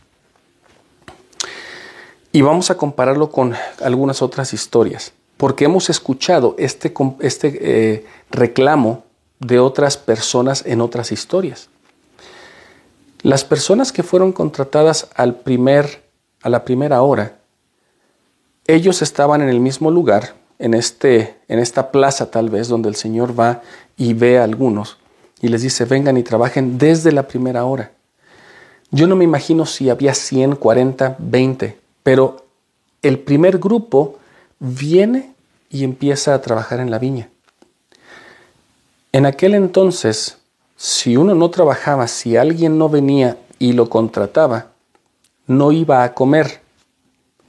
Y 2.32 2.42
vamos 2.42 2.70
a 2.70 2.76
compararlo 2.76 3.30
con 3.30 3.54
algunas 3.82 4.22
otras 4.22 4.54
historias, 4.54 5.12
porque 5.36 5.64
hemos 5.64 5.90
escuchado 5.90 6.54
este, 6.58 6.94
este 7.20 7.58
eh, 7.61 8.06
reclamo 8.30 9.04
de 9.40 9.58
otras 9.58 9.96
personas 9.96 10.64
en 10.64 10.80
otras 10.80 11.12
historias. 11.12 11.68
Las 13.22 13.44
personas 13.44 13.92
que 13.92 14.02
fueron 14.02 14.32
contratadas 14.32 15.08
al 15.14 15.34
primer, 15.36 16.04
a 16.42 16.48
la 16.48 16.64
primera 16.64 17.02
hora, 17.02 17.39
ellos 18.66 19.02
estaban 19.02 19.42
en 19.42 19.48
el 19.48 19.61
mismo 19.61 19.90
lugar, 19.90 20.34
en, 20.58 20.74
este, 20.74 21.36
en 21.48 21.58
esta 21.58 21.90
plaza 21.90 22.30
tal 22.30 22.50
vez, 22.50 22.68
donde 22.68 22.88
el 22.88 22.94
Señor 22.94 23.38
va 23.38 23.62
y 23.96 24.14
ve 24.14 24.38
a 24.38 24.44
algunos 24.44 24.98
y 25.40 25.48
les 25.48 25.62
dice, 25.62 25.84
vengan 25.84 26.16
y 26.16 26.22
trabajen 26.22 26.78
desde 26.78 27.12
la 27.12 27.26
primera 27.26 27.64
hora. 27.64 27.92
Yo 28.90 29.06
no 29.06 29.16
me 29.16 29.24
imagino 29.24 29.66
si 29.66 29.88
había 29.88 30.14
100, 30.14 30.56
40, 30.56 31.16
20, 31.18 31.78
pero 32.02 32.44
el 33.02 33.18
primer 33.18 33.58
grupo 33.58 34.18
viene 34.58 35.32
y 35.70 35.84
empieza 35.84 36.34
a 36.34 36.42
trabajar 36.42 36.80
en 36.80 36.90
la 36.90 36.98
viña. 36.98 37.30
En 39.12 39.26
aquel 39.26 39.54
entonces, 39.54 40.38
si 40.76 41.16
uno 41.16 41.34
no 41.34 41.50
trabajaba, 41.50 42.06
si 42.08 42.36
alguien 42.36 42.78
no 42.78 42.88
venía 42.88 43.38
y 43.58 43.72
lo 43.72 43.88
contrataba, 43.88 44.72
no 45.46 45.72
iba 45.72 46.04
a 46.04 46.14
comer, 46.14 46.61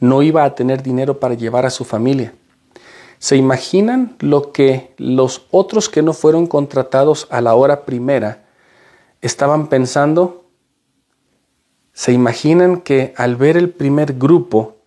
no 0.02 0.22
iba 0.22 0.44
a 0.44 0.54
tener 0.56 0.84
dinero 0.84 1.22
para 1.22 1.36
llevar 1.36 1.66
a 1.66 1.70
su 1.70 1.86
familia. 1.86 2.34
¿Se 3.20 3.38
imaginan 3.38 4.18
lo 4.20 4.52
que 4.52 4.94
los 4.98 5.46
otros 5.52 5.88
que 5.88 6.02
no 6.02 6.12
fueron 6.12 6.48
contratados 6.48 7.28
a 7.30 7.40
la 7.40 7.54
hora 7.54 7.86
primera 7.86 8.44
estaban 9.22 9.68
pensando? 9.68 10.46
¿Se 11.94 12.12
imaginan 12.12 12.82
que 12.82 13.14
al 13.16 13.36
ver 13.36 13.58
el 13.58 13.70
primer 13.70 14.14
grupo, 14.14 14.78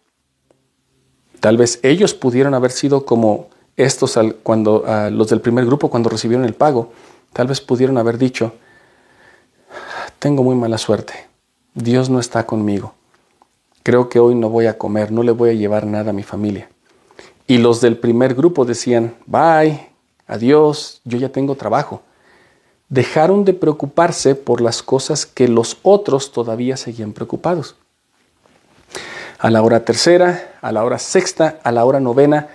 tal 1.38 1.56
vez 1.56 1.78
ellos 1.82 2.12
pudieron 2.12 2.54
haber 2.54 2.72
sido 2.72 3.06
como 3.06 3.48
estos 3.76 4.18
cuando 4.42 4.84
los 5.12 5.28
del 5.28 5.40
primer 5.40 5.64
grupo 5.66 5.90
cuando 5.90 6.08
recibieron 6.08 6.44
el 6.44 6.54
pago, 6.54 6.92
tal 7.32 7.46
vez 7.46 7.60
pudieron 7.60 7.98
haber 7.98 8.18
dicho, 8.18 8.52
tengo 10.18 10.42
muy 10.42 10.56
mala 10.56 10.78
suerte, 10.78 11.26
Dios 11.74 12.10
no 12.10 12.18
está 12.18 12.46
conmigo, 12.46 12.94
creo 13.84 14.08
que 14.08 14.18
hoy 14.18 14.34
no 14.34 14.48
voy 14.48 14.66
a 14.66 14.78
comer, 14.78 15.12
no 15.12 15.22
le 15.22 15.30
voy 15.30 15.50
a 15.50 15.52
llevar 15.52 15.86
nada 15.86 16.10
a 16.10 16.14
mi 16.14 16.24
familia. 16.24 16.68
Y 17.46 17.58
los 17.58 17.80
del 17.82 17.98
primer 17.98 18.34
grupo 18.34 18.64
decían, 18.64 19.14
bye, 19.26 19.88
adiós, 20.26 21.02
yo 21.04 21.18
ya 21.18 21.28
tengo 21.28 21.54
trabajo. 21.54 22.02
Dejaron 22.88 23.44
de 23.44 23.52
preocuparse 23.52 24.34
por 24.34 24.62
las 24.62 24.82
cosas 24.82 25.26
que 25.26 25.48
los 25.48 25.76
otros 25.82 26.32
todavía 26.32 26.78
seguían 26.78 27.12
preocupados. 27.12 27.76
A 29.38 29.50
la 29.50 29.62
hora 29.62 29.84
tercera, 29.84 30.54
a 30.62 30.72
la 30.72 30.82
hora 30.82 30.98
sexta, 30.98 31.60
a 31.62 31.70
la 31.70 31.84
hora 31.84 32.00
novena, 32.00 32.48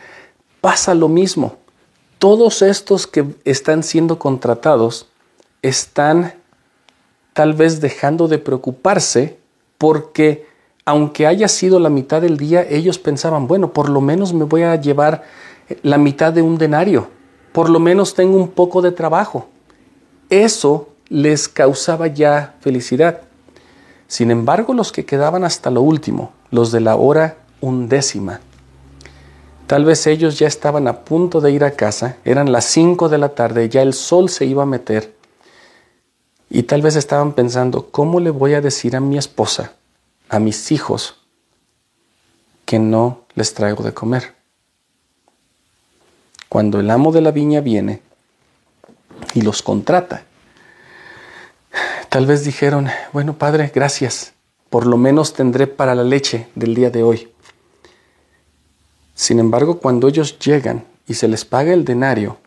pasa 0.62 0.96
lo 0.96 1.08
mismo. 1.08 1.58
Todos 2.18 2.64
estos 2.64 3.06
que 3.06 3.26
están 3.46 3.84
siendo 3.84 4.18
contratados 4.18 5.08
están 5.62 6.34
tal 7.34 7.54
vez 7.54 7.82
dejando 7.82 8.28
de 8.28 8.40
preocuparse 8.40 9.38
porque 9.78 10.49
aunque 10.86 11.28
haya 11.28 11.48
sido 11.48 11.80
la 11.80 11.90
mitad 11.90 12.22
del 12.22 12.38
día, 12.38 12.66
ellos 12.68 12.98
pensaban, 12.98 13.48
bueno, 13.48 13.74
por 13.74 13.90
lo 13.90 14.02
menos 14.02 14.34
me 14.34 14.46
voy 14.46 14.64
a 14.64 14.76
llevar 14.76 15.24
la 15.84 15.98
mitad 15.98 16.34
de 16.34 16.42
un 16.42 16.58
denario, 16.58 17.08
por 17.52 17.70
lo 17.70 17.80
menos 17.80 18.14
tengo 18.14 18.38
un 18.38 18.50
poco 18.50 18.82
de 18.82 18.92
trabajo. 18.92 19.48
Eso 20.30 20.90
les 21.10 21.48
causaba 21.48 22.08
ya 22.08 22.56
felicidad. 22.62 23.22
Sin 24.08 24.32
embargo, 24.32 24.74
los 24.74 24.92
que 24.92 25.06
quedaban 25.06 25.44
hasta 25.44 25.70
lo 25.70 25.82
último, 25.82 26.32
los 26.50 26.72
de 26.72 26.80
la 26.80 26.96
hora 26.96 27.38
undécima, 27.62 28.40
tal 29.68 29.86
vez 29.86 30.08
ellos 30.08 30.40
ya 30.40 30.48
estaban 30.48 30.88
a 30.88 31.02
punto 31.02 31.42
de 31.42 31.52
ir 31.52 31.64
a 31.64 31.72
casa, 31.72 32.18
eran 32.26 32.52
las 32.52 32.66
cinco 32.66 33.10
de 33.10 33.20
la 33.20 33.30
tarde, 33.30 33.70
ya 33.70 33.84
el 33.84 33.94
sol 33.94 34.30
se 34.30 34.46
iba 34.46 34.64
a 34.64 34.66
meter, 34.66 35.14
y 36.50 36.64
tal 36.64 36.82
vez 36.82 36.96
estaban 36.96 37.34
pensando, 37.34 37.90
¿cómo 37.92 38.20
le 38.20 38.32
voy 38.32 38.56
a 38.56 38.62
decir 38.62 38.96
a 38.96 39.00
mi 39.00 39.20
esposa 39.20 39.74
a 40.30 40.40
mis 40.40 40.72
hijos 40.72 41.16
que 42.66 42.80
no 42.80 43.26
les 43.36 43.54
traigo 43.54 43.84
de 43.84 43.94
comer. 43.94 44.36
Cuando 46.48 46.80
el 46.80 46.90
amo 46.90 47.12
de 47.12 47.22
la 47.22 47.32
viña 47.32 47.62
viene 47.62 48.02
y 49.34 49.42
los 49.42 49.62
contrata, 49.62 50.24
tal 52.10 52.26
vez 52.26 52.44
dijeron, 52.44 52.88
bueno 53.12 53.38
Padre, 53.38 53.72
gracias, 53.74 54.34
por 54.70 54.86
lo 54.86 54.98
menos 54.98 55.34
tendré 55.34 55.68
para 55.68 55.96
la 55.96 56.04
leche 56.04 56.48
del 56.56 56.76
día 56.76 56.90
de 56.90 57.04
hoy. 57.04 57.32
Sin 59.16 59.40
embargo, 59.40 59.80
cuando 59.80 60.08
ellos 60.08 60.40
llegan 60.40 60.86
y 61.08 61.16
se 61.16 61.28
les 61.28 61.44
paga 61.44 61.74
el 61.74 61.86
denario, 61.86 62.38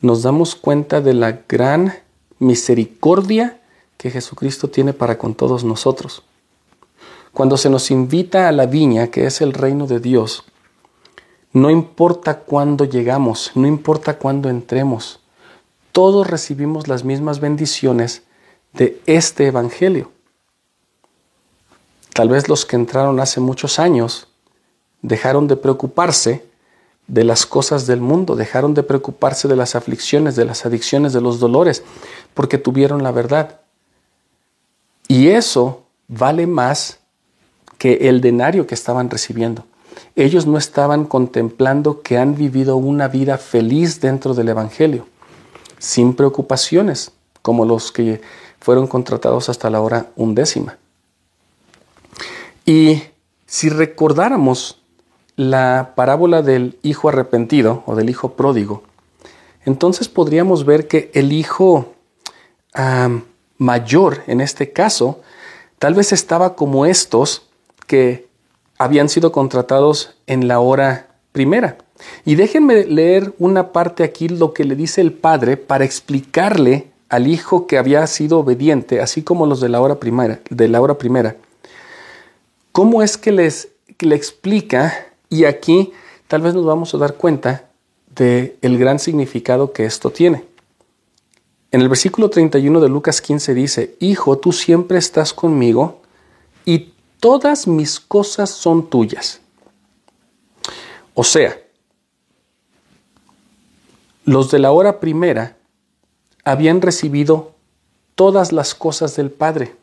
nos 0.00 0.22
damos 0.22 0.54
cuenta 0.54 1.00
de 1.00 1.14
la 1.14 1.40
gran 1.48 1.94
misericordia 2.38 3.60
que 3.96 4.10
Jesucristo 4.10 4.68
tiene 4.68 4.92
para 4.92 5.16
con 5.16 5.34
todos 5.34 5.62
nosotros. 5.62 6.24
Cuando 7.32 7.56
se 7.56 7.70
nos 7.70 7.90
invita 7.90 8.48
a 8.48 8.52
la 8.52 8.66
viña, 8.66 9.08
que 9.08 9.26
es 9.26 9.40
el 9.40 9.52
reino 9.52 9.86
de 9.86 10.00
Dios, 10.00 10.44
no 11.52 11.70
importa 11.70 12.40
cuándo 12.40 12.84
llegamos, 12.84 13.52
no 13.54 13.66
importa 13.66 14.18
cuándo 14.18 14.48
entremos, 14.48 15.20
todos 15.92 16.26
recibimos 16.26 16.88
las 16.88 17.04
mismas 17.04 17.40
bendiciones 17.40 18.22
de 18.72 19.00
este 19.06 19.46
Evangelio. 19.46 20.10
Tal 22.14 22.28
vez 22.28 22.48
los 22.48 22.66
que 22.66 22.76
entraron 22.76 23.20
hace 23.20 23.40
muchos 23.40 23.78
años 23.78 24.28
dejaron 25.00 25.48
de 25.48 25.56
preocuparse 25.56 26.46
de 27.06 27.24
las 27.24 27.44
cosas 27.46 27.86
del 27.86 28.00
mundo, 28.00 28.36
dejaron 28.36 28.74
de 28.74 28.82
preocuparse 28.82 29.48
de 29.48 29.56
las 29.56 29.74
aflicciones, 29.74 30.36
de 30.36 30.44
las 30.44 30.64
adicciones, 30.64 31.12
de 31.12 31.20
los 31.20 31.40
dolores, 31.40 31.82
porque 32.32 32.58
tuvieron 32.58 33.02
la 33.02 33.10
verdad. 33.10 33.60
Y 35.08 35.28
eso 35.28 35.84
vale 36.08 36.46
más 36.46 37.01
que 37.82 38.08
el 38.08 38.20
denario 38.20 38.68
que 38.68 38.76
estaban 38.76 39.10
recibiendo. 39.10 39.64
Ellos 40.14 40.46
no 40.46 40.56
estaban 40.56 41.04
contemplando 41.04 42.00
que 42.00 42.16
han 42.16 42.36
vivido 42.36 42.76
una 42.76 43.08
vida 43.08 43.38
feliz 43.38 44.00
dentro 44.00 44.34
del 44.34 44.50
Evangelio, 44.50 45.08
sin 45.80 46.14
preocupaciones, 46.14 47.10
como 47.42 47.64
los 47.64 47.90
que 47.90 48.20
fueron 48.60 48.86
contratados 48.86 49.48
hasta 49.48 49.68
la 49.68 49.80
hora 49.80 50.06
undécima. 50.14 50.78
Y 52.64 53.02
si 53.46 53.68
recordáramos 53.68 54.78
la 55.34 55.94
parábola 55.96 56.40
del 56.40 56.78
hijo 56.82 57.08
arrepentido 57.08 57.82
o 57.86 57.96
del 57.96 58.10
hijo 58.10 58.34
pródigo, 58.34 58.84
entonces 59.64 60.08
podríamos 60.08 60.64
ver 60.64 60.86
que 60.86 61.10
el 61.14 61.32
hijo 61.32 61.94
ah, 62.74 63.10
mayor, 63.58 64.22
en 64.28 64.40
este 64.40 64.72
caso, 64.72 65.20
tal 65.80 65.94
vez 65.94 66.12
estaba 66.12 66.54
como 66.54 66.86
estos, 66.86 67.48
que 67.92 68.26
habían 68.78 69.10
sido 69.10 69.32
contratados 69.32 70.14
en 70.26 70.48
la 70.48 70.60
hora 70.60 71.08
primera. 71.32 71.76
Y 72.24 72.36
déjenme 72.36 72.86
leer 72.86 73.34
una 73.38 73.70
parte 73.70 74.02
aquí, 74.02 74.28
lo 74.30 74.54
que 74.54 74.64
le 74.64 74.76
dice 74.76 75.02
el 75.02 75.12
padre, 75.12 75.58
para 75.58 75.84
explicarle 75.84 76.86
al 77.10 77.26
hijo 77.26 77.66
que 77.66 77.76
había 77.76 78.06
sido 78.06 78.38
obediente, 78.38 79.02
así 79.02 79.20
como 79.20 79.44
los 79.44 79.60
de 79.60 79.68
la 79.68 79.82
hora 79.82 79.96
primera, 80.00 80.40
de 80.48 80.68
la 80.68 80.80
hora 80.80 80.96
primera, 80.96 81.36
¿cómo 82.72 83.02
es 83.02 83.18
que 83.18 83.30
les 83.30 83.68
le 83.98 84.16
explica? 84.16 85.08
Y 85.28 85.44
aquí 85.44 85.92
tal 86.28 86.40
vez 86.40 86.54
nos 86.54 86.64
vamos 86.64 86.94
a 86.94 86.98
dar 86.98 87.16
cuenta 87.16 87.68
del 88.16 88.56
el 88.62 88.78
gran 88.78 89.00
significado 89.00 89.74
que 89.74 89.84
esto 89.84 90.08
tiene. 90.08 90.46
En 91.70 91.82
el 91.82 91.90
versículo 91.90 92.30
31 92.30 92.80
de 92.80 92.88
Lucas 92.88 93.20
15 93.20 93.52
dice, 93.52 93.96
Hijo, 94.00 94.38
tú 94.38 94.50
siempre 94.52 94.96
estás 94.96 95.34
conmigo 95.34 96.00
y 96.64 96.91
todas 97.22 97.68
mis 97.68 98.00
cosas 98.00 98.50
son 98.50 98.90
tuyas. 98.90 99.40
O 101.14 101.22
sea, 101.22 101.56
los 104.24 104.50
de 104.50 104.58
la 104.58 104.72
hora 104.72 104.98
primera 104.98 105.56
habían 106.42 106.82
recibido 106.82 107.54
todas 108.16 108.50
las 108.50 108.74
cosas 108.74 109.14
del 109.14 109.30
Padre. 109.30 109.76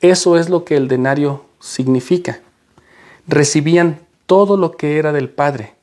Eso 0.00 0.38
es 0.38 0.48
lo 0.48 0.64
que 0.64 0.76
el 0.78 0.88
denario 0.88 1.44
significa. 1.60 2.40
Recibían 3.26 4.00
todo 4.24 4.56
lo 4.56 4.72
que 4.78 4.96
era 4.96 5.12
del 5.12 5.28
Padre. 5.28 5.74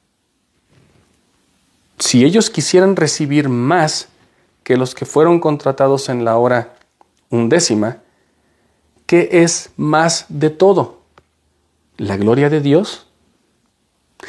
Si 2.00 2.26
ellos 2.26 2.50
quisieran 2.50 2.96
recibir 2.96 3.50
más 3.50 4.08
que 4.64 4.78
los 4.78 4.96
que 4.96 5.06
fueron 5.06 5.40
contratados 5.40 6.10
en 6.10 6.26
la 6.26 6.40
hora 6.40 6.74
undécima, 7.30 8.00
¿qué 9.12 9.28
es 9.44 9.72
más 9.76 10.24
de 10.30 10.50
todo? 10.50 11.00
¿La 11.98 12.16
gloria 12.16 12.50
de 12.50 12.62
Dios? 12.62 13.08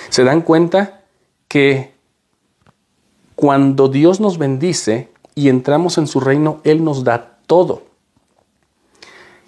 ¿Se 0.09 0.24
dan 0.24 0.41
cuenta 0.43 1.05
que 1.47 1.95
cuando 3.37 3.87
Dios 3.87 4.18
nos 4.18 4.39
bendice 4.39 5.09
y 5.37 5.51
entramos 5.51 5.99
en 5.99 6.09
su 6.09 6.18
reino, 6.18 6.61
Él 6.64 6.83
nos 6.83 7.05
da 7.05 7.39
todo? 7.47 7.85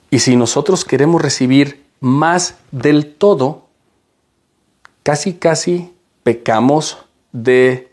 Y 0.08 0.20
si 0.20 0.36
nosotros 0.36 0.84
queremos 0.84 1.20
recibir 1.20 1.84
más 1.98 2.54
del 2.70 3.12
todo, 3.12 3.64
casi 5.02 5.34
casi 5.34 5.92
pecamos 6.22 6.98
de 7.32 7.92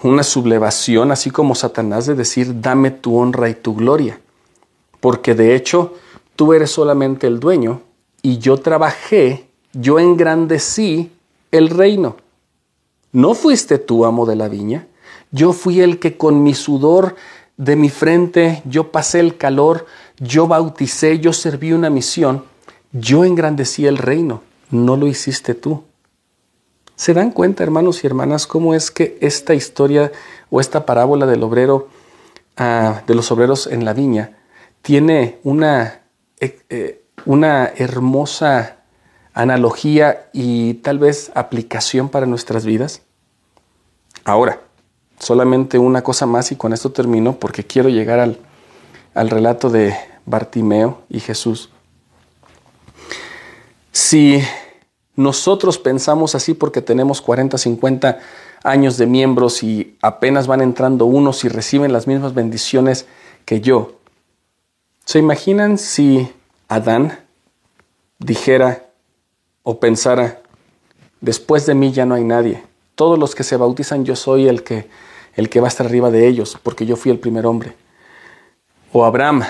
una 0.00 0.22
sublevación, 0.22 1.10
así 1.10 1.32
como 1.32 1.56
Satanás, 1.56 2.06
de 2.06 2.14
decir, 2.14 2.60
dame 2.60 2.92
tu 2.92 3.18
honra 3.18 3.48
y 3.48 3.54
tu 3.54 3.74
gloria. 3.74 4.20
Porque 5.00 5.34
de 5.34 5.56
hecho, 5.56 5.96
tú 6.40 6.54
eres 6.54 6.70
solamente 6.70 7.26
el 7.26 7.38
dueño 7.38 7.82
y 8.22 8.38
yo 8.38 8.56
trabajé, 8.56 9.50
yo 9.74 9.98
engrandecí 9.98 11.12
el 11.50 11.68
reino. 11.68 12.16
¿No 13.12 13.34
fuiste 13.34 13.76
tú 13.76 14.06
amo 14.06 14.24
de 14.24 14.36
la 14.36 14.48
viña? 14.48 14.86
Yo 15.32 15.52
fui 15.52 15.82
el 15.82 15.98
que 15.98 16.16
con 16.16 16.42
mi 16.42 16.54
sudor 16.54 17.14
de 17.58 17.76
mi 17.76 17.90
frente, 17.90 18.62
yo 18.64 18.90
pasé 18.90 19.20
el 19.20 19.36
calor, 19.36 19.84
yo 20.18 20.46
bauticé, 20.46 21.18
yo 21.18 21.34
serví 21.34 21.74
una 21.74 21.90
misión, 21.90 22.46
yo 22.90 23.26
engrandecí 23.26 23.86
el 23.86 23.98
reino, 23.98 24.40
no 24.70 24.96
lo 24.96 25.08
hiciste 25.08 25.52
tú. 25.52 25.84
¿Se 26.96 27.12
dan 27.12 27.32
cuenta, 27.32 27.64
hermanos 27.64 28.02
y 28.02 28.06
hermanas, 28.06 28.46
cómo 28.46 28.72
es 28.72 28.90
que 28.90 29.18
esta 29.20 29.52
historia 29.52 30.10
o 30.48 30.58
esta 30.58 30.86
parábola 30.86 31.26
del 31.26 31.42
obrero, 31.42 31.88
ah, 32.56 33.02
de 33.06 33.14
los 33.14 33.30
obreros 33.30 33.66
en 33.66 33.84
la 33.84 33.92
viña, 33.92 34.38
tiene 34.80 35.38
una, 35.44 35.99
eh, 36.40 36.60
eh, 36.70 37.04
una 37.26 37.66
hermosa 37.76 38.78
analogía 39.32 40.28
y 40.32 40.74
tal 40.74 40.98
vez 40.98 41.30
aplicación 41.34 42.08
para 42.08 42.26
nuestras 42.26 42.64
vidas? 42.64 43.02
Ahora, 44.24 44.60
solamente 45.18 45.78
una 45.78 46.02
cosa 46.02 46.26
más 46.26 46.50
y 46.52 46.56
con 46.56 46.72
esto 46.72 46.92
termino 46.92 47.34
porque 47.38 47.64
quiero 47.64 47.88
llegar 47.88 48.20
al, 48.20 48.38
al 49.14 49.30
relato 49.30 49.70
de 49.70 49.94
Bartimeo 50.26 51.02
y 51.08 51.20
Jesús. 51.20 51.70
Si 53.92 54.40
nosotros 55.16 55.78
pensamos 55.78 56.34
así 56.34 56.54
porque 56.54 56.80
tenemos 56.80 57.20
40, 57.20 57.58
50 57.58 58.18
años 58.62 58.96
de 58.96 59.06
miembros 59.06 59.62
y 59.62 59.96
apenas 60.02 60.46
van 60.46 60.60
entrando 60.60 61.04
unos 61.06 61.44
y 61.44 61.48
reciben 61.48 61.92
las 61.92 62.06
mismas 62.06 62.34
bendiciones 62.34 63.06
que 63.44 63.60
yo. 63.60 63.99
¿Se 65.10 65.18
imaginan 65.18 65.76
si 65.76 66.30
Adán 66.68 67.18
dijera 68.20 68.86
o 69.64 69.80
pensara, 69.80 70.40
después 71.20 71.66
de 71.66 71.74
mí 71.74 71.90
ya 71.90 72.06
no 72.06 72.14
hay 72.14 72.22
nadie? 72.22 72.62
Todos 72.94 73.18
los 73.18 73.34
que 73.34 73.42
se 73.42 73.56
bautizan 73.56 74.04
yo 74.04 74.14
soy 74.14 74.46
el 74.46 74.62
que, 74.62 74.88
el 75.34 75.48
que 75.48 75.58
va 75.58 75.66
a 75.66 75.68
estar 75.68 75.86
arriba 75.86 76.12
de 76.12 76.28
ellos 76.28 76.56
porque 76.62 76.86
yo 76.86 76.94
fui 76.94 77.10
el 77.10 77.18
primer 77.18 77.44
hombre. 77.44 77.74
O 78.92 79.04
Abraham 79.04 79.42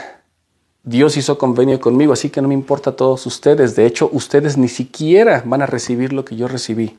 Dios 0.82 1.18
hizo 1.18 1.36
convenio 1.36 1.78
conmigo, 1.78 2.14
así 2.14 2.30
que 2.30 2.40
no 2.40 2.48
me 2.48 2.54
importa 2.54 2.88
a 2.88 2.96
todos 2.96 3.26
ustedes. 3.26 3.76
De 3.76 3.84
hecho, 3.84 4.08
ustedes 4.14 4.56
ni 4.56 4.68
siquiera 4.68 5.42
van 5.44 5.60
a 5.60 5.66
recibir 5.66 6.14
lo 6.14 6.24
que 6.24 6.36
yo 6.36 6.48
recibí. 6.48 6.98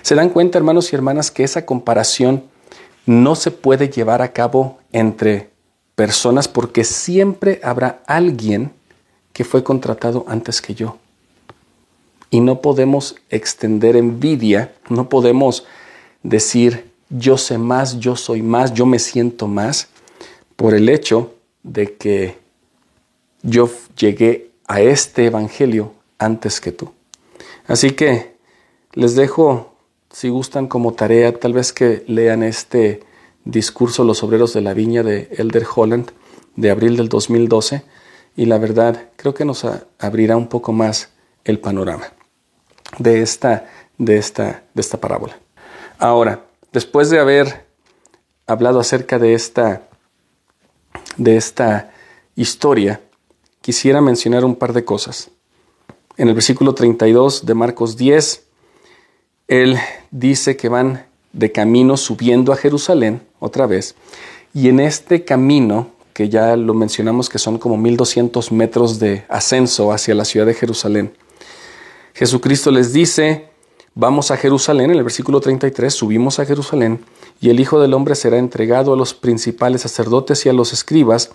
¿Se 0.00 0.14
dan 0.14 0.30
cuenta, 0.30 0.56
hermanos 0.56 0.90
y 0.90 0.96
hermanas, 0.96 1.30
que 1.30 1.44
esa 1.44 1.66
comparación 1.66 2.44
no 3.04 3.34
se 3.34 3.50
puede 3.50 3.90
llevar 3.90 4.22
a 4.22 4.32
cabo 4.32 4.78
entre 4.90 5.49
personas 6.00 6.48
porque 6.48 6.82
siempre 6.82 7.60
habrá 7.62 8.02
alguien 8.06 8.72
que 9.34 9.44
fue 9.44 9.62
contratado 9.62 10.24
antes 10.28 10.62
que 10.62 10.74
yo? 10.74 10.96
Y 12.30 12.40
no 12.40 12.62
podemos 12.62 13.16
extender 13.28 13.96
envidia, 13.96 14.72
no 14.88 15.10
podemos 15.10 15.66
decir 16.22 16.90
yo 17.10 17.36
sé 17.36 17.58
más, 17.58 17.98
yo 17.98 18.16
soy 18.16 18.40
más, 18.40 18.72
yo 18.72 18.86
me 18.86 18.98
siento 18.98 19.46
más, 19.46 19.88
por 20.56 20.72
el 20.72 20.88
hecho 20.88 21.34
de 21.62 21.94
que 21.96 22.38
yo 23.42 23.68
llegué 23.94 24.52
a 24.68 24.80
este 24.80 25.26
Evangelio 25.26 25.92
antes 26.18 26.62
que 26.62 26.72
tú. 26.72 26.92
Así 27.66 27.90
que 27.90 28.36
les 28.94 29.16
dejo, 29.16 29.74
si 30.10 30.30
gustan 30.30 30.66
como 30.66 30.94
tarea, 30.94 31.38
tal 31.38 31.52
vez 31.52 31.74
que 31.74 32.04
lean 32.06 32.42
este 32.42 33.02
discurso 33.44 34.04
Los 34.04 34.22
Obreros 34.22 34.52
de 34.52 34.60
la 34.60 34.74
Viña 34.74 35.02
de 35.02 35.28
Elder 35.36 35.66
Holland 35.74 36.10
de 36.56 36.70
abril 36.70 36.96
del 36.96 37.08
2012 37.08 37.82
y 38.36 38.46
la 38.46 38.58
verdad 38.58 39.10
creo 39.16 39.34
que 39.34 39.44
nos 39.44 39.66
abrirá 39.98 40.36
un 40.36 40.48
poco 40.48 40.72
más 40.72 41.10
el 41.44 41.58
panorama 41.58 42.12
de 42.98 43.22
esta, 43.22 43.68
de 43.98 44.18
esta, 44.18 44.64
de 44.74 44.80
esta 44.80 44.98
parábola. 44.98 45.38
Ahora, 45.98 46.44
después 46.72 47.10
de 47.10 47.18
haber 47.18 47.66
hablado 48.46 48.80
acerca 48.80 49.18
de 49.18 49.34
esta, 49.34 49.88
de 51.16 51.36
esta 51.36 51.92
historia, 52.36 53.00
quisiera 53.60 54.00
mencionar 54.00 54.44
un 54.44 54.56
par 54.56 54.72
de 54.72 54.84
cosas. 54.84 55.30
En 56.16 56.28
el 56.28 56.34
versículo 56.34 56.74
32 56.74 57.46
de 57.46 57.54
Marcos 57.54 57.96
10, 57.96 58.44
él 59.48 59.78
dice 60.10 60.56
que 60.56 60.68
van 60.68 61.06
de 61.32 61.52
camino 61.52 61.96
subiendo 61.96 62.52
a 62.52 62.56
Jerusalén 62.56 63.22
otra 63.40 63.66
vez, 63.66 63.96
y 64.54 64.68
en 64.68 64.78
este 64.78 65.24
camino, 65.24 65.88
que 66.12 66.28
ya 66.28 66.56
lo 66.56 66.74
mencionamos 66.74 67.28
que 67.28 67.38
son 67.38 67.58
como 67.58 67.76
1200 67.76 68.52
metros 68.52 68.98
de 68.98 69.24
ascenso 69.28 69.92
hacia 69.92 70.14
la 70.14 70.24
ciudad 70.24 70.46
de 70.46 70.54
Jerusalén, 70.54 71.12
Jesucristo 72.14 72.70
les 72.70 72.92
dice, 72.92 73.48
vamos 73.94 74.30
a 74.30 74.36
Jerusalén, 74.36 74.90
en 74.90 74.98
el 74.98 75.02
versículo 75.02 75.40
33, 75.40 75.92
subimos 75.92 76.38
a 76.38 76.46
Jerusalén, 76.46 77.04
y 77.40 77.50
el 77.50 77.60
Hijo 77.60 77.80
del 77.80 77.94
Hombre 77.94 78.14
será 78.14 78.38
entregado 78.38 78.92
a 78.92 78.96
los 78.96 79.14
principales 79.14 79.82
sacerdotes 79.82 80.44
y 80.44 80.48
a 80.48 80.52
los 80.52 80.72
escribas, 80.72 81.30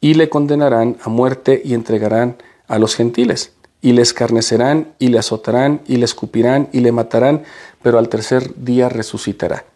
y 0.00 0.14
le 0.14 0.28
condenarán 0.28 0.98
a 1.02 1.08
muerte 1.08 1.62
y 1.64 1.74
entregarán 1.74 2.36
a 2.66 2.78
los 2.78 2.96
gentiles, 2.96 3.52
y 3.80 3.92
le 3.92 4.02
escarnecerán 4.02 4.94
y 4.98 5.08
le 5.08 5.18
azotarán 5.18 5.82
y 5.86 5.96
le 5.96 6.06
escupirán 6.06 6.68
y 6.72 6.80
le 6.80 6.90
matarán, 6.90 7.44
pero 7.82 7.98
al 7.98 8.08
tercer 8.08 8.54
día 8.56 8.88
resucitará. 8.88 9.66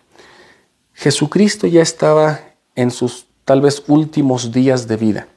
Jesucristo 0.99 1.69
ya 1.69 1.81
estaba 1.81 2.41
en 2.75 2.91
sus 2.91 3.27
tal 3.45 3.61
vez 3.61 3.85
últimos 3.87 4.51
días 4.51 4.89
de 4.89 4.97
vida. 4.97 5.29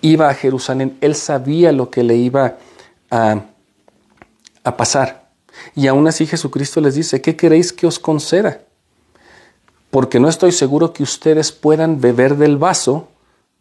Iba 0.00 0.30
a 0.30 0.34
Jerusalén, 0.34 0.96
él 1.02 1.14
sabía 1.14 1.70
lo 1.70 1.90
que 1.90 2.02
le 2.02 2.16
iba 2.16 2.56
a, 3.10 3.44
a 4.64 4.76
pasar. 4.78 5.28
Y 5.76 5.86
aún 5.86 6.08
así 6.08 6.26
Jesucristo 6.26 6.80
les 6.80 6.94
dice, 6.94 7.20
¿qué 7.20 7.36
queréis 7.36 7.74
que 7.74 7.86
os 7.86 7.98
conceda? 7.98 8.62
Porque 9.90 10.18
no 10.18 10.30
estoy 10.30 10.50
seguro 10.50 10.94
que 10.94 11.02
ustedes 11.02 11.52
puedan 11.52 12.00
beber 12.00 12.36
del 12.36 12.56
vaso 12.56 13.08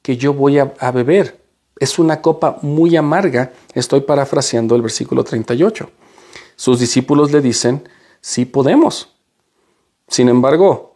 que 0.02 0.16
yo 0.16 0.34
voy 0.34 0.58
a, 0.58 0.91
beber. 0.91 1.38
Es 1.78 1.99
una 1.99 2.22
copa 2.22 2.60
muy 2.62 2.95
amarga. 2.95 3.52
Estoy 3.74 3.99
parafraseando 3.99 4.74
el 4.78 4.82
versículo 4.82 5.26
38. 5.26 5.89
Sus 6.56 6.80
discípulos 6.80 7.34
le 7.34 7.41
dicen, 7.41 7.89
sí 8.22 8.45
podemos. 8.45 9.10
Sin 10.08 10.30
embargo, 10.30 10.91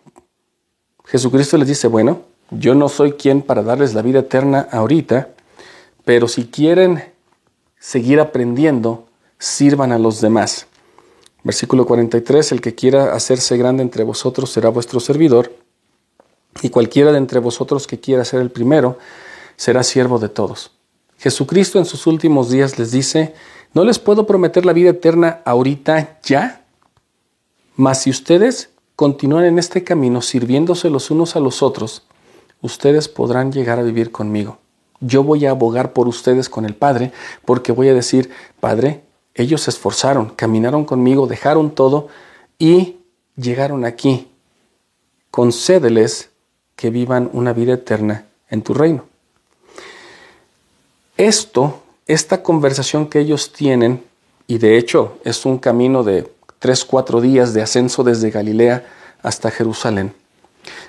Jesucristo 1.05 1.57
les 1.57 1.67
dice, 1.67 1.87
bueno, 1.87 2.21
yo 2.51 2.75
no 2.75 2.89
soy 2.89 3.13
quien 3.13 3.41
para 3.41 3.63
darles 3.63 3.93
la 3.93 4.01
vida 4.01 4.19
eterna 4.19 4.67
ahorita, 4.71 5.29
pero 6.03 6.27
si 6.27 6.45
quieren 6.45 7.03
seguir 7.79 8.19
aprendiendo, 8.19 9.07
sirvan 9.39 9.91
a 9.91 9.99
los 9.99 10.21
demás. 10.21 10.67
Versículo 11.43 11.85
43, 11.85 12.51
el 12.53 12.61
que 12.61 12.73
quiera 12.73 13.13
hacerse 13.13 13.57
grande 13.57 13.83
entre 13.83 14.03
vosotros 14.03 14.51
será 14.51 14.69
vuestro 14.69 14.99
servidor. 14.99 15.51
y 16.61 16.69
cualquiera 16.69 17.11
de 17.11 17.17
entre 17.17 17.39
vosotros 17.39 17.85
que 17.85 17.99
quiera 17.99 18.23
ser 18.23 18.39
el 18.39 18.49
primero 18.49 18.97
será 19.57 19.83
siervo 19.83 20.19
de 20.19 20.29
todos. 20.29 20.71
Jesucristo 21.17 21.79
en 21.79 21.85
sus 21.85 22.07
últimos 22.07 22.49
días 22.49 22.79
les 22.79 22.91
dice, 22.91 23.33
no 23.73 23.83
les 23.83 23.99
puedo 23.99 24.25
prometer 24.25 24.65
la 24.65 24.71
vida 24.71 24.91
eterna 24.91 25.41
ahorita 25.43 26.19
ya, 26.23 26.65
mas 27.75 28.03
si 28.03 28.09
ustedes 28.09 28.69
continúan 28.95 29.45
en 29.45 29.59
este 29.59 29.83
camino 29.83 30.21
sirviéndose 30.21 30.89
los 30.89 31.11
unos 31.11 31.35
a 31.35 31.39
los 31.39 31.61
otros, 31.61 32.03
ustedes 32.61 33.07
podrán 33.07 33.51
llegar 33.51 33.79
a 33.79 33.83
vivir 33.83 34.11
conmigo. 34.11 34.57
Yo 35.01 35.23
voy 35.23 35.45
a 35.45 35.51
abogar 35.51 35.93
por 35.93 36.07
ustedes 36.07 36.49
con 36.49 36.65
el 36.65 36.75
Padre, 36.75 37.11
porque 37.43 37.71
voy 37.71 37.89
a 37.89 37.93
decir, 37.93 38.31
Padre, 38.59 39.01
ellos 39.33 39.61
se 39.61 39.71
esforzaron, 39.71 40.29
caminaron 40.29 40.85
conmigo, 40.85 41.27
dejaron 41.27 41.71
todo 41.71 42.07
y 42.57 42.97
llegaron 43.35 43.83
aquí. 43.83 44.29
Concédeles 45.29 46.29
que 46.75 46.89
vivan 46.89 47.29
una 47.33 47.51
vida 47.51 47.73
eterna 47.73 48.25
en 48.49 48.61
tu 48.61 48.73
reino. 48.73 49.05
Esto, 51.17 51.81
esta 52.07 52.41
conversación 52.41 53.07
que 53.07 53.19
ellos 53.19 53.51
tienen, 53.51 54.03
y 54.47 54.57
de 54.57 54.77
hecho 54.77 55.17
es 55.23 55.45
un 55.45 55.57
camino 55.57 56.03
de 56.03 56.31
tres, 56.65 56.83
cuatro 56.83 57.21
días 57.21 57.53
de 57.53 57.61
ascenso 57.61 58.03
desde 58.03 58.31
Galilea 58.31 58.87
hasta 59.21 59.51
Jerusalén. 59.51 60.15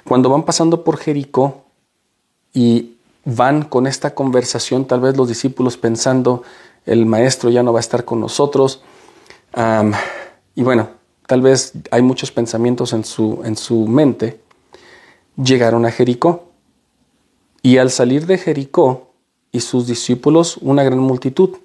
Cuando 0.05 0.31
van 0.31 0.45
pasando 0.45 0.85
por 0.85 0.97
Jericó 0.97 1.67
y 2.55 2.95
van 3.27 3.63
con 3.63 3.87
esta 3.87 4.15
conversación, 4.15 4.87
tal 4.87 5.01
vez 5.01 5.19
los 5.19 5.29
discípulos 5.29 5.77
pensando, 5.77 6.45
el 6.87 7.05
maestro 7.05 7.51
ya 7.51 7.63
no 7.63 7.75
va 7.75 7.81
a 7.81 7.81
estar 7.81 8.07
con 8.07 8.21
nosotros. 8.21 8.83
y 10.55 10.63
bueno, 10.63 10.89
tal 11.27 11.43
vez 11.43 11.75
hay 11.91 12.01
muchos 12.01 12.33
pensamientos 12.33 12.95
en 12.95 13.05
su, 13.05 13.43
en 13.45 13.55
su 13.55 13.87
mente. 13.87 14.41
Llegaron 15.37 15.85
a 15.85 15.91
Jericó. 15.91 16.45
Y 17.61 17.77
al 17.77 17.91
salir 17.91 18.25
de 18.25 18.39
Jericó 18.39 19.11
y 19.53 19.61
sus 19.61 19.87
discípulos, 19.87 20.57
una 20.57 20.85
gran 20.85 21.01
multitud. 21.01 21.59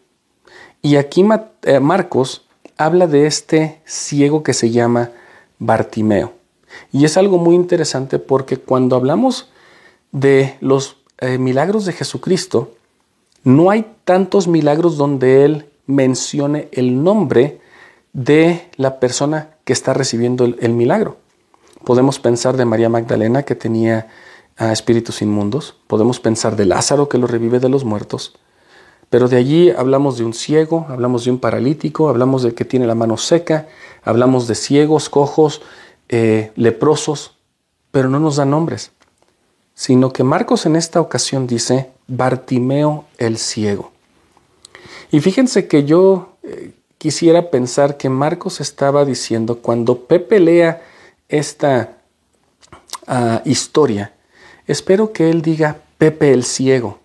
Y 0.82 0.97
aquí 0.97 1.24
eh, 1.62 1.80
Marcos 1.80 2.45
habla 2.86 3.07
de 3.07 3.27
este 3.27 3.82
ciego 3.86 4.43
que 4.43 4.53
se 4.53 4.71
llama 4.71 5.11
Bartimeo. 5.59 6.34
Y 6.91 7.05
es 7.05 7.17
algo 7.17 7.38
muy 7.38 7.55
interesante 7.55 8.19
porque 8.19 8.57
cuando 8.57 8.95
hablamos 8.95 9.49
de 10.11 10.57
los 10.61 10.97
eh, 11.19 11.38
milagros 11.38 11.86
de 11.86 11.93
Jesucristo, 11.93 12.71
no 13.43 13.69
hay 13.69 13.86
tantos 14.05 14.47
milagros 14.47 14.97
donde 14.97 15.45
Él 15.45 15.65
mencione 15.88 16.69
el 16.71 17.03
nombre 17.03 17.59
de 18.13 18.69
la 18.75 18.99
persona 18.99 19.51
que 19.63 19.73
está 19.73 19.93
recibiendo 19.93 20.45
el, 20.45 20.73
milagro. 20.73 21.17
Podemos 21.86 22.19
pensar 22.19 22.57
de 22.57 22.65
María 22.65 22.89
Magdalena 22.89 23.43
que 23.43 23.55
tenía 23.55 24.07
ah, 24.57 24.71
espíritus 24.71 25.21
inmundos, 25.21 25.75
podemos 25.88 26.19
pensar 26.19 26.55
de 26.55 26.65
Lázaro 26.65 27.09
que 27.09 27.17
lo 27.17 27.27
revive 27.27 27.59
de 27.59 27.69
los 27.69 27.86
muertos, 27.86 28.38
pero 29.12 29.28
de 29.28 29.36
allí 29.36 29.70
hablamos 29.70 30.18
de 30.18 30.24
un 30.24 30.34
ciego, 30.34 30.86
hablamos 30.88 31.26
de 31.26 31.32
un 31.32 31.38
paralítico, 31.38 32.07
hablamos 32.07 32.43
de 32.43 32.53
que 32.53 32.64
tiene 32.64 32.88
la 32.88 32.95
mano 32.95 33.18
seca, 33.18 33.68
hablamos 34.03 34.47
de 34.47 34.55
ciegos, 34.55 35.09
cojos, 35.09 35.62
eh, 36.07 36.53
leprosos, 36.55 37.36
pero 37.91 38.07
no 38.07 38.22
nos 38.22 38.38
da 38.38 38.45
nombres, 38.45 38.91
sino 39.74 40.14
que 40.14 40.24
Marcos 40.24 40.66
en 40.66 40.78
esta 40.78 41.01
ocasión 41.01 41.45
dice 41.45 41.91
Bartimeo 42.07 43.03
el 43.18 43.38
ciego. 43.38 43.91
Y 45.12 45.20
fíjense 45.20 45.68
que 45.68 45.84
yo 45.84 46.38
eh, 46.43 46.72
quisiera 46.97 47.51
pensar 47.51 47.97
que 47.97 48.07
Marcos 48.07 48.62
estaba 48.62 49.03
diciendo 49.03 49.57
cuando 49.57 50.05
Pepe 50.05 50.39
lea 50.39 50.84
esta 51.28 51.97
ah, 53.07 53.41
historia, 53.43 54.14
espero 54.68 55.12
que 55.12 55.30
él 55.30 55.41
diga 55.41 55.82
Pepe 55.97 56.32
el 56.32 56.45
ciego 56.45 57.01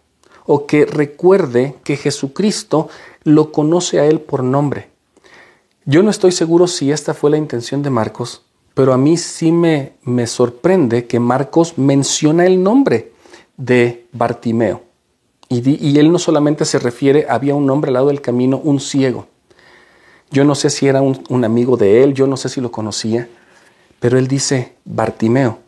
o 0.47 0.67
que 0.67 0.87
recuerde 0.87 1.75
que 1.85 1.97
Jesucristo 1.97 2.89
lo 3.25 3.53
conoce 3.53 4.01
a 4.01 4.07
él 4.07 4.21
por 4.21 4.43
nombre. 4.43 4.89
Yo 5.85 6.03
no 6.03 6.11
estoy 6.11 6.33
seguro 6.33 6.67
si 6.67 6.91
esta 6.91 7.15
fue 7.15 7.31
la 7.31 7.37
intención 7.37 7.83
de 7.83 7.91
Marcos, 7.91 8.43
pero 8.75 8.93
a 8.93 8.99
mí 8.99 9.17
sí 9.17 9.53
me, 9.53 9.95
me 10.03 10.27
sorprende 10.27 11.07
que 11.07 11.21
Marcos 11.21 11.79
menciona 11.79 12.47
el 12.47 12.63
nombre 12.63 13.13
de 13.57 14.07
Bartimeo. 14.13 14.83
Y, 15.49 15.99
él 15.99 16.11
no 16.11 16.19
solamente 16.19 16.65
se 16.65 16.81
refiere, 16.81 17.27
había 17.29 17.55
un 17.55 17.71
hombre 17.71 17.91
al 17.91 17.95
lado 17.95 18.09
del 18.09 18.21
camino, 18.21 18.59
un 18.59 18.81
ciego. 18.81 19.29
Yo 20.31 20.45
no 20.45 20.57
sé 20.57 20.71
si 20.71 20.89
era 20.89 21.03
un, 21.03 21.45
amigo 21.45 21.77
de 21.77 22.03
él, 22.03 22.15
yo 22.15 22.27
no 22.27 22.37
sé 22.37 22.49
si 22.49 22.61
lo 22.61 22.73
conocía, 22.73 23.29
pero 24.01 24.19
él 24.19 24.27
dice 24.27 24.75
Bartimeo. 24.85 25.59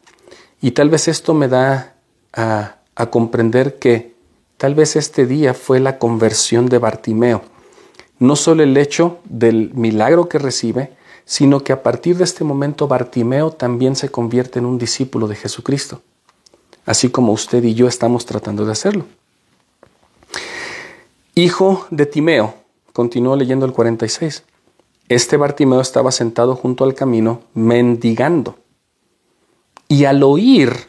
Y 0.61 0.73
tal 0.73 0.91
vez 0.91 1.07
esto 1.07 1.33
me 1.33 1.47
da 1.47 1.95
a 2.33 3.07
comprender 3.11 3.79
que 3.79 4.18
Tal 4.59 4.75
vez 4.75 4.97
este 4.97 5.25
día 5.25 5.55
fue 5.55 5.79
la 5.79 5.99
conversión 5.99 6.67
de 6.67 6.79
Bartimeo. 6.79 7.43
No 8.19 8.35
solo 8.35 8.65
el 8.65 8.77
hecho 8.77 9.19
del 9.25 9.73
milagro 9.73 10.29
que 10.29 10.41
recibe, 10.41 10.91
sino 11.25 11.61
que 11.61 11.73
a 11.73 11.85
partir 11.85 12.17
de 12.17 12.25
este 12.25 12.43
momento 12.43 12.89
Bartimeo 12.89 13.53
también 13.53 13.95
se 13.95 14.09
convierte 14.09 14.59
en 14.59 14.67
un 14.67 14.77
discípulo 14.77 15.29
de 15.29 15.37
Jesucristo, 15.37 16.03
así 16.87 17.09
como 17.09 17.33
usted 17.33 17.63
y 17.63 17.75
yo 17.75 17.87
estamos 17.87 18.27
tratando 18.27 18.67
de 18.67 18.73
hacerlo. 18.73 19.05
Hijo 21.37 21.87
de 21.91 22.07
Timeo, 22.07 22.55
continuó 22.93 23.37
leyendo 23.37 23.65
el 23.65 23.73
46. 23.73 24.43
Este 25.09 25.37
Bartimeo 25.37 25.81
estaba 25.81 26.11
sentado 26.11 26.57
junto 26.57 26.83
al 26.83 26.97
camino 26.97 27.43
mendigando. 27.55 28.59
Y 29.87 30.05
al 30.05 30.25
oír 30.25 30.88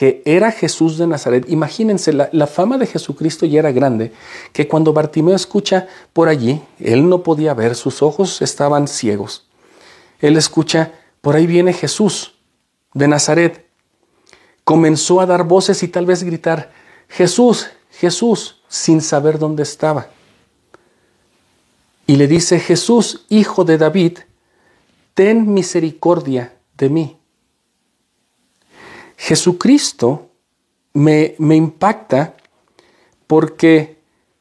que 0.00 0.22
era 0.24 0.50
Jesús 0.50 0.96
de 0.96 1.06
Nazaret. 1.06 1.44
Imagínense, 1.50 2.14
la, 2.14 2.46
fama 2.46 2.78
de 2.78 2.86
Jesucristo 2.86 3.44
ya 3.44 3.58
era 3.58 3.70
grande, 3.70 4.14
que 4.54 4.66
cuando 4.66 4.94
Bartimeo 4.94 5.36
escucha 5.36 5.88
por 6.14 6.30
allí, 6.30 6.62
él 6.78 7.06
no 7.06 7.22
podía 7.22 7.52
ver, 7.52 7.74
sus 7.74 8.00
ojos 8.00 8.40
estaban 8.40 8.88
ciegos. 8.88 9.46
Él 10.20 10.38
escucha, 10.38 10.94
por 11.20 11.36
ahí 11.36 11.46
viene 11.46 11.74
Jesús 11.74 12.32
de 12.94 13.08
Nazaret. 13.08 13.66
Comenzó 14.64 15.20
a 15.20 15.26
dar 15.26 15.44
voces 15.44 15.82
y 15.82 15.88
tal 15.88 16.06
vez 16.06 16.22
gritar, 16.22 16.72
Jesús, 17.06 17.66
Jesús, 17.90 18.62
sin 18.68 19.02
saber 19.02 19.38
dónde 19.38 19.64
estaba. 19.64 20.08
Y 22.06 22.16
le 22.16 22.26
dice, 22.26 22.58
Jesús, 22.58 23.26
hijo 23.28 23.64
de 23.64 23.76
David, 23.76 24.20
ten 25.12 25.52
misericordia 25.52 26.54
de 26.78 26.88
mí. 26.88 27.19
Jesucristo 29.20 30.30
me, 30.94 31.34
me 31.36 31.54
impacta 31.54 32.36
porque 33.26 33.98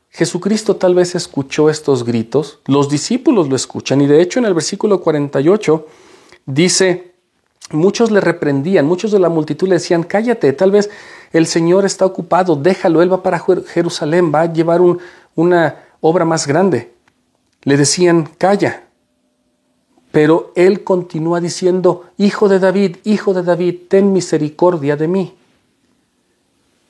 Jesucristo 0.09 0.77
tal 0.77 0.95
vez 0.95 1.15
escuchó 1.15 1.69
estos 1.69 2.05
gritos, 2.05 2.59
los 2.65 2.89
discípulos 2.89 3.49
lo 3.49 3.57
escuchan 3.57 3.99
y 3.99 4.07
de 4.07 4.21
hecho 4.21 4.39
en 4.39 4.45
el 4.45 4.53
versículo 4.53 5.01
48 5.01 5.85
dice, 6.45 7.11
muchos 7.71 8.09
le 8.09 8.21
reprendían, 8.21 8.85
muchos 8.85 9.11
de 9.11 9.19
la 9.19 9.27
multitud 9.27 9.67
le 9.67 9.75
decían, 9.75 10.03
cállate, 10.03 10.53
tal 10.53 10.71
vez 10.71 10.89
el 11.33 11.45
Señor 11.45 11.83
está 11.83 12.05
ocupado, 12.05 12.55
déjalo, 12.55 13.01
Él 13.01 13.11
va 13.11 13.21
para 13.21 13.43
Jerusalén, 13.67 14.31
va 14.33 14.41
a 14.43 14.53
llevar 14.53 14.79
una 15.35 15.75
obra 15.99 16.23
más 16.23 16.47
grande. 16.47 16.93
Le 17.63 17.75
decían, 17.75 18.29
calla, 18.37 18.88
pero 20.21 20.51
él 20.53 20.83
continúa 20.83 21.39
diciendo, 21.39 22.09
Hijo 22.17 22.49
de 22.49 22.59
David, 22.59 22.97
Hijo 23.05 23.33
de 23.33 23.41
David, 23.41 23.83
ten 23.87 24.11
misericordia 24.11 24.97
de 24.97 25.07
mí. 25.07 25.33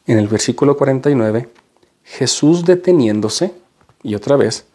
En 0.08 0.18
el 0.18 0.28
versículo 0.28 0.76
49, 0.76 1.48
Jesús 2.06 2.66
deteniéndose, 2.66 3.54
y 4.02 4.16
otra 4.16 4.36
vez, 4.36 4.66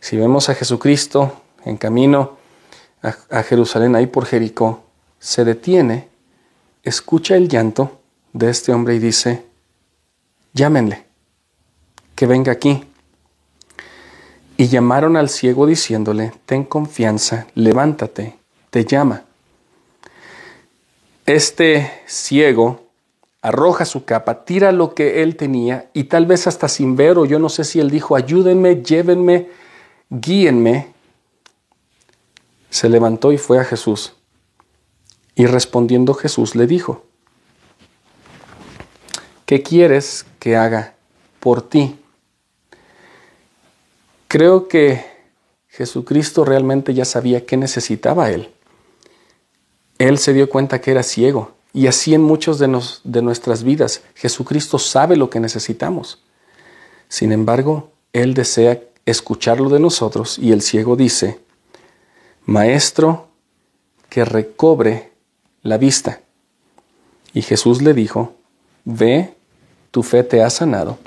si 0.00 0.16
vemos 0.16 0.48
a 0.48 0.54
Jesucristo 0.54 1.42
en 1.66 1.76
camino 1.76 2.38
a, 3.02 3.42
Jerusalén, 3.42 3.94
ahí 3.94 4.06
por 4.06 4.24
Jericó, 4.24 4.84
se 5.18 5.44
detiene, 5.44 6.08
escucha 6.82 7.36
el 7.36 7.46
llanto 7.46 8.00
de 8.32 8.48
este 8.48 8.72
hombre 8.72 8.94
y 8.94 9.00
dice, 9.00 9.44
llámenle, 10.54 11.04
que 12.14 12.26
venga 12.26 12.52
aquí. 12.52 12.87
Y 14.60 14.66
llamaron 14.66 15.16
al 15.16 15.28
ciego 15.28 15.66
diciéndole, 15.66 16.32
ten 16.44 16.64
confianza, 16.64 17.46
levántate, 17.54 18.36
te 18.70 18.84
llama. 18.84 19.22
Este 21.24 22.02
ciego 22.06 22.88
arroja 23.40 23.84
su 23.84 24.04
capa, 24.04 24.44
tira 24.44 24.72
lo 24.72 24.94
que 24.94 25.22
él 25.22 25.36
tenía 25.36 25.88
y 25.94 26.04
tal 26.04 26.26
vez 26.26 26.48
hasta 26.48 26.66
sin 26.66 26.96
ver, 26.96 27.18
o 27.18 27.24
yo 27.24 27.38
no 27.38 27.48
sé 27.48 27.62
si 27.62 27.78
él 27.78 27.88
dijo, 27.88 28.16
ayúdenme, 28.16 28.82
llévenme, 28.82 29.48
guíenme. 30.10 30.92
Se 32.68 32.88
levantó 32.88 33.30
y 33.30 33.38
fue 33.38 33.60
a 33.60 33.64
Jesús. 33.64 34.14
Y 35.36 35.46
respondiendo 35.46 36.14
Jesús 36.14 36.56
le 36.56 36.66
dijo, 36.66 37.04
¿qué 39.46 39.62
quieres 39.62 40.26
que 40.40 40.56
haga 40.56 40.94
por 41.38 41.62
ti? 41.62 41.96
Creo 44.28 44.68
que 44.68 45.04
Jesucristo 45.68 46.44
realmente 46.44 46.92
ya 46.92 47.06
sabía 47.06 47.46
qué 47.46 47.56
necesitaba 47.56 48.30
él. 48.30 48.50
Él 49.98 50.18
se 50.18 50.34
dio 50.34 50.48
cuenta 50.48 50.80
que 50.80 50.92
era 50.92 51.02
ciego 51.02 51.56
Y 51.72 51.86
así 51.86 52.14
en 52.14 52.22
muchos 52.22 52.58
de, 52.58 52.80
de 53.04 53.22
nuestras 53.22 53.62
vidas, 53.62 54.02
Jesucristo 54.14 54.78
sabe 54.78 55.16
lo 55.16 55.30
que 55.30 55.40
necesitamos. 55.40 56.22
Sin 57.08 57.32
embargo, 57.32 57.90
Él 58.12 58.34
desea 58.34 58.80
escucharlo 59.06 59.70
de 59.70 59.80
nosotros 59.80 60.38
y 60.38 60.52
el 60.52 60.60
ciego 60.60 60.96
dice, 60.96 61.40
Maestro, 62.44 63.28
que 64.08 64.24
recobre 64.24 65.12
la 65.62 65.78
vista. 65.78 66.20
Y 67.32 67.42
Jesús 67.42 67.80
le 67.80 67.94
dijo, 67.94 68.34
Ve, 68.84 69.34
tu 69.90 70.02
fe 70.02 70.22
te 70.22 70.42
ha 70.42 70.50
sanado. 70.50 70.98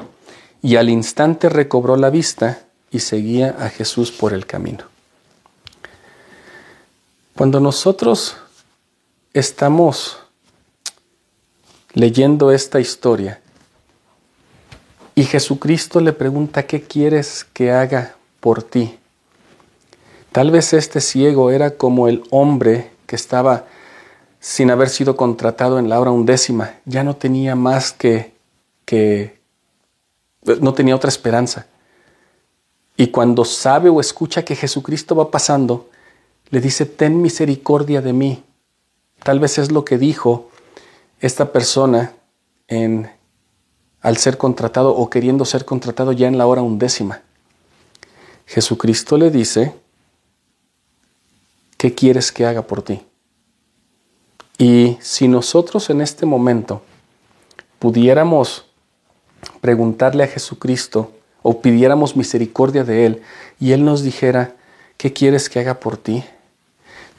Y 0.61 0.76
al 0.76 0.89
instante 0.89 1.49
recobró 1.49 1.97
la 1.97 2.09
vista 2.09 2.67
y 2.91 2.99
seguía 2.99 3.55
a 3.59 3.69
Jesús 3.69 4.11
por 4.11 4.33
el 4.33 4.45
camino. 4.45 4.83
Cuando 7.35 7.59
nosotros 7.59 8.35
estamos 9.33 10.19
leyendo 11.93 12.51
esta 12.51 12.79
historia 12.79 13.41
y 15.15 15.23
Jesucristo 15.23 16.01
le 16.01 16.13
pregunta, 16.13 16.67
¿qué 16.67 16.81
quieres 16.81 17.45
que 17.53 17.71
haga 17.71 18.15
por 18.39 18.61
ti? 18.63 18.97
Tal 20.31 20.51
vez 20.51 20.73
este 20.73 21.01
ciego 21.01 21.51
era 21.51 21.71
como 21.71 22.07
el 22.07 22.23
hombre 22.29 22.91
que 23.05 23.15
estaba 23.15 23.65
sin 24.39 24.71
haber 24.71 24.89
sido 24.89 25.15
contratado 25.15 25.77
en 25.79 25.87
la 25.87 25.99
hora 25.99 26.11
undécima, 26.11 26.75
ya 26.85 27.03
no 27.03 27.15
tenía 27.15 27.55
más 27.55 27.91
que, 27.93 28.33
que, 28.85 29.39
no 30.59 30.73
tenía 30.73 30.95
otra 30.95 31.09
esperanza. 31.09 31.67
Y 33.01 33.07
cuando 33.07 33.45
sabe 33.45 33.89
o 33.89 33.99
escucha 33.99 34.45
que 34.45 34.55
Jesucristo 34.55 35.15
va 35.15 35.31
pasando, 35.31 35.89
le 36.51 36.61
dice, 36.61 36.85
ten 36.85 37.19
misericordia 37.19 37.99
de 37.99 38.13
mí. 38.13 38.43
Tal 39.23 39.39
vez 39.39 39.57
es 39.57 39.71
lo 39.71 39.83
que 39.83 39.97
dijo 39.97 40.51
esta 41.19 41.51
persona 41.51 42.13
en, 42.67 43.09
al 44.01 44.17
ser 44.17 44.37
contratado 44.37 44.95
o 44.95 45.09
queriendo 45.09 45.45
ser 45.45 45.65
contratado 45.65 46.11
ya 46.11 46.27
en 46.27 46.37
la 46.37 46.45
hora 46.45 46.61
undécima. 46.61 47.23
Jesucristo 48.45 49.17
le 49.17 49.31
dice, 49.31 49.73
¿qué 51.77 51.95
quieres 51.95 52.31
que 52.31 52.45
haga 52.45 52.61
por 52.61 52.83
ti? 52.83 53.01
Y 54.59 54.99
si 55.01 55.27
nosotros 55.27 55.89
en 55.89 56.01
este 56.01 56.27
momento 56.27 56.83
pudiéramos 57.79 58.67
preguntarle 59.59 60.23
a 60.23 60.27
Jesucristo 60.27 61.11
o 61.41 61.61
pidiéramos 61.61 62.15
misericordia 62.15 62.83
de 62.83 63.05
Él 63.05 63.21
y 63.59 63.71
Él 63.71 63.85
nos 63.85 64.03
dijera, 64.03 64.55
¿qué 64.97 65.13
quieres 65.13 65.49
que 65.49 65.59
haga 65.59 65.79
por 65.79 65.97
ti? 65.97 66.23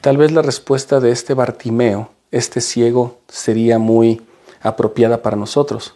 Tal 0.01 0.17
vez 0.17 0.31
la 0.31 0.41
respuesta 0.41 0.99
de 0.99 1.11
este 1.11 1.33
Bartimeo, 1.33 2.09
este 2.31 2.61
ciego, 2.61 3.19
sería 3.27 3.79
muy 3.79 4.21
apropiada 4.61 5.21
para 5.21 5.37
nosotros. 5.37 5.95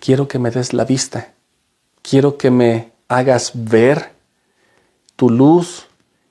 Quiero 0.00 0.28
que 0.28 0.38
me 0.38 0.50
des 0.50 0.72
la 0.72 0.84
vista, 0.84 1.32
quiero 2.02 2.36
que 2.36 2.50
me 2.50 2.92
hagas 3.08 3.52
ver 3.54 4.12
tu 5.16 5.30
luz, 5.30 5.86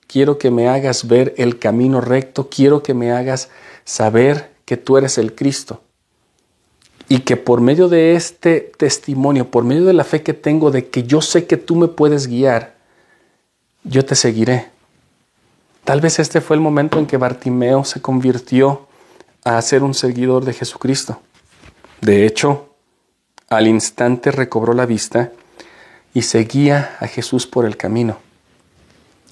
quiero 0.08 0.38
que 0.38 0.52
me 0.52 0.68
hagas 0.68 1.08
ver 1.08 1.34
el 1.38 1.60
camino 1.60 2.02
recto, 2.02 2.50
quiero 2.50 2.84
que 2.84 2.94
me 2.94 3.12
hagas 3.12 3.50
saber 3.84 4.52
que 4.66 4.78
tú 4.78 4.98
eres 4.98 5.18
el 5.18 5.34
Cristo. 5.36 5.82
Y 7.08 7.20
que 7.20 7.38
por 7.38 7.62
medio 7.62 7.88
de 7.88 8.16
este 8.16 8.72
testimonio, 8.78 9.50
por 9.50 9.64
medio 9.64 9.86
de 9.86 9.94
la 9.94 10.04
fe 10.04 10.24
que 10.24 10.34
tengo 10.34 10.72
de 10.72 10.88
que 10.88 11.04
yo 11.04 11.22
sé 11.22 11.46
que 11.46 11.58
tú 11.58 11.76
me 11.76 11.88
puedes 11.88 12.28
guiar, 12.28 12.76
yo 13.84 14.04
te 14.04 14.16
seguiré. 14.16 14.70
Tal 15.84 16.02
vez 16.02 16.18
este 16.18 16.42
fue 16.42 16.56
el 16.56 16.62
momento 16.62 16.98
en 16.98 17.06
que 17.06 17.18
Bartimeo 17.18 17.86
se 17.86 18.02
convirtió 18.02 18.88
a 19.44 19.62
ser 19.62 19.84
un 19.84 19.94
seguidor 19.94 20.44
de 20.44 20.54
Jesucristo. 20.54 21.22
De 22.02 22.26
hecho, 22.26 22.70
al 23.50 23.68
instante 23.68 24.32
recobró 24.32 24.74
la 24.74 24.88
vista 24.88 25.32
y 26.16 26.24
seguía 26.24 26.98
a 27.00 27.08
Jesús 27.08 27.46
por 27.46 27.66
el 27.66 27.78
camino. 27.78 28.18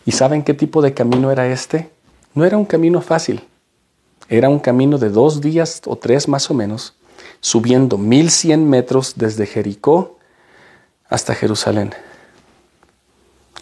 ¿Y 0.05 0.11
saben 0.11 0.43
qué 0.43 0.53
tipo 0.53 0.82
de 0.82 0.93
camino 0.93 1.32
era 1.32 1.47
este? 1.47 1.89
No 2.36 2.45
era 2.45 2.57
un 2.57 2.65
camino 2.65 3.01
fácil. 3.01 3.41
Era 4.30 4.49
un 4.49 4.59
camino 4.59 4.97
de 4.97 5.09
dos 5.09 5.41
días 5.41 5.82
o 5.86 5.95
tres 5.95 6.28
más 6.28 6.49
o 6.51 6.53
menos, 6.53 6.93
subiendo 7.44 7.98
1100 7.98 8.70
metros 8.70 9.16
desde 9.18 9.46
Jericó 9.46 10.18
hasta 11.10 11.36
Jerusalén. 11.36 11.94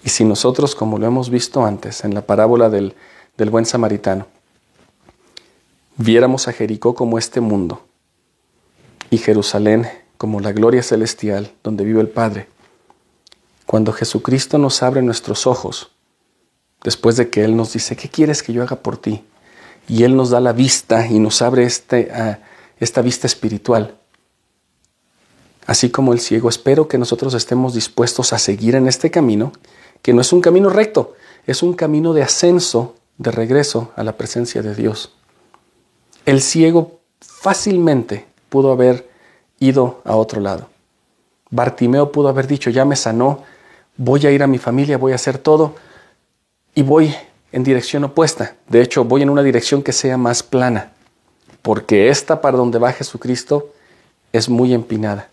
Y 0.04 0.10
si 0.10 0.24
nosotros, 0.24 0.76
como 0.76 1.00
lo 1.00 1.08
hemos 1.08 1.32
visto 1.32 1.66
antes 1.66 2.04
en 2.04 2.14
la 2.14 2.22
parábola 2.22 2.70
del, 2.70 2.94
del 3.38 3.50
buen 3.50 3.66
samaritano, 3.66 4.28
viéramos 5.98 6.48
a 6.48 6.54
Jericó 6.54 6.94
como 6.94 7.18
este 7.18 7.42
mundo 7.42 7.82
y 9.10 9.18
Jerusalén 9.18 9.88
como 10.20 10.42
la 10.42 10.52
gloria 10.52 10.84
celestial 10.84 11.52
donde 11.64 11.84
vive 11.84 12.02
el 12.02 12.10
Padre, 12.10 12.48
cuando 13.66 13.94
Jesucristo 13.94 14.60
nos 14.60 14.84
abre 14.84 15.02
nuestros 15.02 15.48
ojos, 15.48 15.90
después 16.84 17.16
de 17.16 17.32
que 17.32 17.44
Él 17.44 17.56
nos 17.56 17.74
dice, 17.74 17.96
¿qué 17.96 18.10
quieres 18.10 18.44
que 18.44 18.54
yo 18.54 18.62
haga 18.62 18.76
por 18.76 18.98
ti? 18.98 19.24
y 19.88 20.04
Él 20.04 20.16
nos 20.16 20.30
da 20.30 20.40
la 20.40 20.54
vista 20.54 21.08
y 21.08 21.20
nos 21.20 21.42
abre 21.42 21.64
este, 21.64 22.12
esta 22.82 23.02
vista 23.02 23.28
espiritual. 23.28 23.96
Así 25.66 25.90
como 25.90 26.12
el 26.12 26.20
ciego, 26.20 26.50
espero 26.50 26.88
que 26.88 26.98
nosotros 26.98 27.34
estemos 27.36 27.74
dispuestos 27.74 28.34
a 28.34 28.40
seguir 28.40 28.76
en 28.76 28.88
este 28.88 29.12
camino, 29.12 29.54
que 30.02 30.14
no 30.14 30.22
es 30.22 30.34
un 30.34 30.42
camino 30.42 30.70
recto, 30.70 31.14
es 31.46 31.64
un 31.64 31.74
camino 31.74 32.12
de 32.14 32.24
ascenso, 32.24 32.96
de 33.18 33.32
regreso 33.32 33.92
a 33.96 34.04
la 34.04 34.18
presencia 34.18 34.64
de 34.64 34.76
Dios. 34.76 35.14
El 36.26 36.42
ciego 36.42 37.00
fácilmente 37.20 38.26
pudo 38.50 38.72
haber 38.72 39.10
ido 39.60 40.02
a 40.04 40.16
otro 40.16 40.42
lado. 40.42 40.68
Bartimeo 41.52 42.12
pudo 42.12 42.30
haber 42.30 42.48
dicho, 42.48 42.72
ya 42.72 42.84
me 42.84 42.96
sanó, 42.96 43.44
voy 43.96 44.26
a 44.26 44.32
ir 44.32 44.42
a 44.42 44.48
mi 44.48 44.58
familia, 44.58 44.98
voy 44.98 45.12
a 45.12 45.16
hacer 45.16 45.38
todo 45.38 45.76
y 46.74 46.82
voy 46.82 47.14
en 47.52 47.64
dirección 47.64 48.04
opuesta. 48.04 48.56
De 48.68 48.82
hecho, 48.82 49.04
voy 49.04 49.22
en 49.22 49.30
una 49.30 49.44
dirección 49.44 49.84
que 49.84 49.94
sea 49.94 50.18
más 50.18 50.42
plana, 50.42 50.94
porque 51.62 52.10
esta 52.10 52.42
para 52.42 52.58
donde 52.58 52.80
va 52.80 52.92
Jesucristo 52.92 53.74
es 54.34 54.50
muy 54.50 54.74
empinada. 54.74 55.30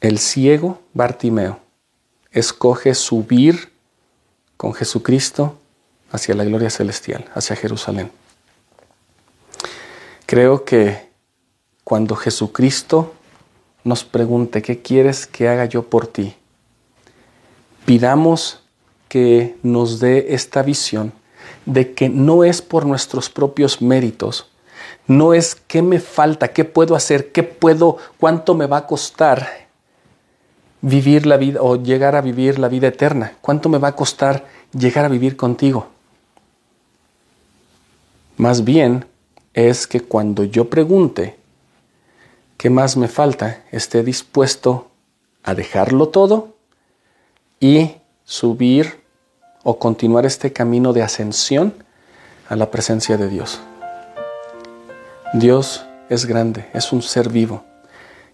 El 0.00 0.18
ciego 0.18 0.80
Bartimeo 0.94 1.60
escoge 2.32 2.94
subir 2.94 3.70
con 4.56 4.74
Jesucristo 4.74 5.58
hacia 6.10 6.34
la 6.34 6.44
gloria 6.44 6.70
celestial, 6.70 7.24
hacia 7.34 7.56
Jerusalén. 7.56 8.10
Creo 10.26 10.64
que 10.64 11.10
cuando 11.84 12.16
Jesucristo 12.16 13.14
nos 13.84 14.04
pregunte, 14.04 14.62
¿qué 14.62 14.80
quieres 14.80 15.26
que 15.26 15.48
haga 15.48 15.66
yo 15.66 15.82
por 15.82 16.06
ti? 16.06 16.34
Pidamos 17.84 18.62
que 19.08 19.56
nos 19.62 20.00
dé 20.00 20.34
esta 20.34 20.62
visión 20.62 21.12
de 21.66 21.94
que 21.94 22.08
no 22.08 22.44
es 22.44 22.62
por 22.62 22.86
nuestros 22.86 23.30
propios 23.30 23.80
méritos, 23.82 24.48
no 25.06 25.34
es 25.34 25.54
qué 25.54 25.82
me 25.82 26.00
falta, 26.00 26.48
qué 26.48 26.64
puedo 26.64 26.94
hacer, 26.94 27.32
qué 27.32 27.42
puedo, 27.42 27.98
cuánto 28.18 28.54
me 28.54 28.66
va 28.66 28.78
a 28.78 28.86
costar 28.86 29.48
vivir 30.80 31.26
la 31.26 31.36
vida 31.36 31.60
o 31.62 31.76
llegar 31.76 32.16
a 32.16 32.20
vivir 32.20 32.58
la 32.58 32.68
vida 32.68 32.88
eterna, 32.88 33.36
cuánto 33.40 33.68
me 33.68 33.78
va 33.78 33.88
a 33.88 33.96
costar 33.96 34.46
llegar 34.72 35.04
a 35.04 35.08
vivir 35.08 35.36
contigo. 35.36 35.88
Más 38.36 38.64
bien 38.64 39.06
es 39.54 39.86
que 39.86 40.00
cuando 40.00 40.44
yo 40.44 40.68
pregunte 40.68 41.36
qué 42.56 42.70
más 42.70 42.96
me 42.96 43.08
falta, 43.08 43.64
esté 43.70 44.02
dispuesto 44.02 44.90
a 45.42 45.54
dejarlo 45.54 46.08
todo 46.08 46.54
y 47.60 47.92
subir 48.24 49.01
o 49.62 49.78
continuar 49.78 50.26
este 50.26 50.52
camino 50.52 50.92
de 50.92 51.02
ascensión 51.02 51.74
a 52.48 52.56
la 52.56 52.70
presencia 52.70 53.16
de 53.16 53.28
Dios. 53.28 53.60
Dios 55.34 55.86
es 56.08 56.26
grande, 56.26 56.68
es 56.74 56.92
un 56.92 57.02
ser 57.02 57.28
vivo. 57.28 57.64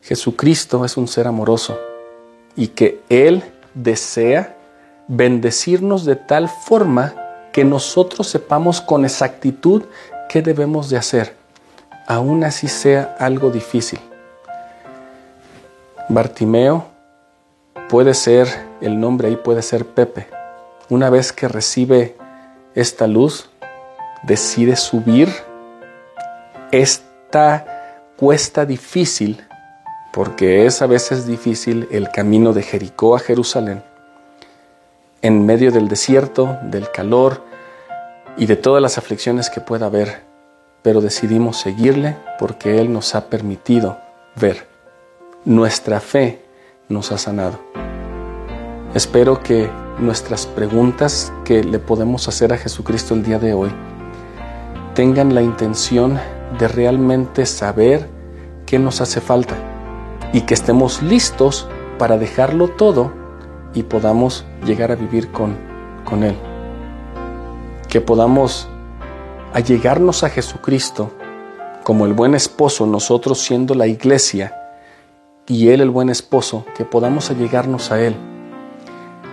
Jesucristo 0.03 0.85
es 0.85 0.97
un 0.97 1.07
ser 1.07 1.27
amoroso 1.27 1.79
y 2.57 2.69
que 2.69 3.03
Él 3.09 3.45
desea 3.75 4.57
bendecirnos 5.07 6.05
de 6.05 6.17
tal 6.17 6.49
forma 6.49 7.15
que 7.53 7.65
nosotros 7.65 8.29
sepamos 8.29 8.81
con 8.81 9.05
exactitud 9.05 9.85
qué 10.29 10.43
debemos 10.43 10.91
de 10.91 10.97
hacer, 10.97 11.35
aun 12.07 12.45
así 12.45 12.69
sea 12.69 13.17
algo 13.19 13.51
difícil. 13.51 13.99
Bartimeo 16.09 16.87
puede 17.89 18.15
ser, 18.15 18.49
el 18.81 18.99
nombre 18.99 19.29
ahí 19.29 19.37
puede 19.37 19.63
ser 19.63 19.85
Pepe, 19.87 20.27
una 20.91 21.11
vez 21.11 21.33
que 21.33 21.49
recibe 21.49 22.17
esta 22.75 23.07
luz, 23.07 23.51
decide 24.23 24.77
subir 24.77 25.29
esta 26.73 28.13
cuesta 28.17 28.65
difícil, 28.65 29.45
porque 30.13 30.67
es 30.67 30.83
a 30.83 30.87
veces 30.87 31.27
difícil 31.27 31.89
el 31.91 32.11
camino 32.11 32.53
de 32.53 32.63
Jericó 32.63 33.17
a 33.17 33.21
Jerusalén, 33.21 33.83
en 35.23 35.45
medio 35.45 35.73
del 35.73 35.89
desierto, 35.89 36.59
del 36.63 36.91
calor 36.91 37.43
y 38.37 38.47
de 38.47 38.57
todas 38.57 38.81
las 38.81 38.99
aflicciones 38.99 39.51
que 39.51 39.61
pueda 39.61 39.87
haber. 39.87 40.27
pero 40.81 41.01
decidimos 41.01 41.57
seguirle 41.59 42.17
porque 42.39 42.79
Él 42.79 42.93
nos 42.93 43.17
ha 43.17 43.29
permitido 43.29 43.99
ver. 44.37 44.69
Nuestra 45.45 46.01
fe 46.01 46.41
nos 46.89 47.11
ha 47.11 47.19
sanado. 47.19 47.59
Espero 48.95 49.43
que 49.43 49.69
nuestras 50.01 50.47
preguntas 50.47 51.33
que 51.45 51.65
le 51.65 51.79
podemos 51.79 52.29
hacer 52.29 52.53
a 52.53 52.57
Jesucristo 52.57 53.15
el 53.15 53.23
día 53.23 53.39
de 53.39 53.55
hoy 53.55 53.71
tengan 54.95 55.33
la 55.33 55.43
intención 55.43 56.19
de 56.59 56.67
realmente 56.67 57.47
saber 57.47 58.09
qué 58.67 58.79
nos 58.79 59.01
hace 59.01 59.21
falta 59.21 59.55
y 60.33 60.41
que 60.41 60.55
estemos 60.55 61.03
listos 61.03 61.69
para 61.99 62.19
dejarlo 62.19 62.69
todo 62.69 63.13
y 63.75 63.85
podamos 63.85 64.45
llegar 64.67 64.91
a 64.91 64.97
vivir 64.97 65.31
con, 65.31 65.57
con 66.05 66.25
Él. 66.25 66.37
Que 67.89 68.01
podamos 68.01 68.69
allegarnos 69.53 70.25
a 70.25 70.31
Jesucristo 70.31 71.13
como 71.85 72.05
el 72.05 72.13
buen 72.13 72.35
esposo, 72.35 72.85
nosotros 72.85 73.39
siendo 73.39 73.75
la 73.75 73.87
iglesia 73.87 74.55
y 75.47 75.69
Él 75.69 75.81
el 75.81 75.91
buen 75.91 76.11
esposo, 76.11 76.65
que 76.77 76.85
podamos 76.85 77.31
allegarnos 77.31 77.93
a 77.93 78.01
Él, 78.01 78.17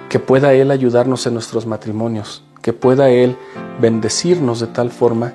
que 0.10 0.20
pueda 0.20 0.54
Él 0.54 0.72
ayudarnos 0.72 1.26
en 1.28 1.34
nuestros 1.34 1.66
matrimonios, 1.66 2.44
que 2.62 2.74
pueda 2.74 3.10
Él 3.10 3.36
bendecirnos 3.80 4.60
de 4.60 4.68
tal 4.68 4.92
forma 4.92 5.34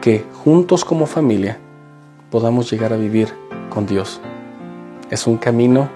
que 0.00 0.24
juntos 0.44 0.84
como 0.84 1.06
familia 1.06 1.58
podamos 2.30 2.70
llegar 2.70 2.92
a 2.92 2.96
vivir 2.96 3.28
con 3.70 3.86
Dios. 3.86 4.20
Es 5.10 5.26
un 5.26 5.36
camino 5.36 5.88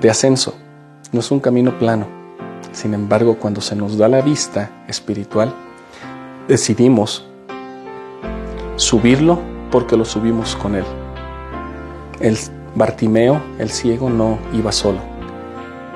de 0.00 0.10
ascenso, 0.10 0.54
no 1.12 1.20
es 1.20 1.30
un 1.30 1.40
camino 1.40 1.78
plano. 1.78 2.06
Sin 2.72 2.94
embargo, 2.94 3.36
cuando 3.38 3.60
se 3.60 3.76
nos 3.76 3.96
da 3.96 4.08
la 4.08 4.20
vista 4.20 4.84
espiritual, 4.88 5.52
decidimos 6.48 7.26
subirlo 8.76 9.40
porque 9.70 9.96
lo 9.96 10.04
subimos 10.04 10.56
con 10.56 10.74
Él. 10.74 10.84
El 12.20 12.36
Bartimeo, 12.74 13.42
el 13.58 13.70
ciego, 13.70 14.10
no 14.10 14.38
iba 14.52 14.72
solo. 14.72 15.15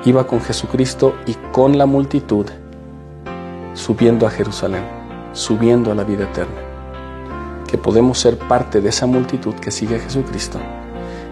Iba 0.03 0.25
con 0.25 0.41
Jesucristo 0.41 1.15
y 1.27 1.35
con 1.51 1.77
la 1.77 1.85
multitud 1.85 2.47
subiendo 3.73 4.25
a 4.25 4.31
Jerusalén, 4.31 4.83
subiendo 5.33 5.91
a 5.91 5.95
la 5.95 6.03
vida 6.03 6.23
eterna. 6.23 6.59
Que 7.67 7.77
podemos 7.77 8.19
ser 8.19 8.37
parte 8.37 8.81
de 8.81 8.89
esa 8.89 9.05
multitud 9.05 9.53
que 9.53 9.69
sigue 9.69 9.97
a 9.97 9.99
Jesucristo 9.99 10.59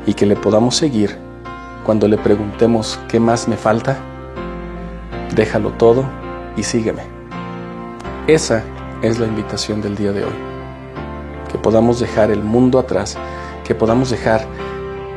y 0.05 0.13
que 0.13 0.25
le 0.25 0.35
podamos 0.35 0.75
seguir 0.75 1.17
cuando 1.83 2.07
le 2.07 2.17
preguntemos 2.17 2.99
qué 3.07 3.19
más 3.19 3.47
me 3.47 3.57
falta. 3.57 3.97
Déjalo 5.35 5.71
todo 5.71 6.05
y 6.55 6.61
sígueme. 6.61 7.01
Esa 8.27 8.63
es 9.01 9.19
la 9.19 9.25
invitación 9.25 9.81
del 9.81 9.95
día 9.95 10.11
de 10.11 10.25
hoy. 10.25 10.35
Que 11.51 11.57
podamos 11.57 11.99
dejar 11.99 12.29
el 12.29 12.43
mundo 12.43 12.77
atrás, 12.77 13.17
que 13.63 13.73
podamos 13.73 14.11
dejar 14.11 14.45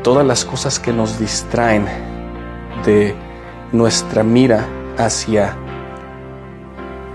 todas 0.03 0.27
las 0.27 0.45
cosas 0.45 0.81
que 0.81 0.93
nos 0.93 1.19
distraen 1.19 1.87
de 2.85 3.15
nuestra 3.73 4.23
mira 4.23 4.67
hacia 4.99 5.57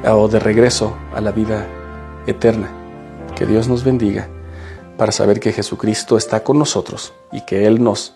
o 0.04 0.28
de 0.28 0.40
regreso 0.40 0.98
a 1.14 1.22
la 1.22 1.32
vida 1.32 1.66
eterna. 2.26 2.70
Que 3.36 3.46
Dios 3.46 3.68
nos 3.68 3.84
bendiga 3.84 4.28
para 4.98 5.12
saber 5.12 5.40
que 5.40 5.54
Jesucristo 5.54 6.18
está 6.18 6.44
con 6.44 6.58
nosotros 6.58 7.14
y 7.32 7.42
que 7.42 7.68
Él 7.68 7.84
nos 7.84 8.16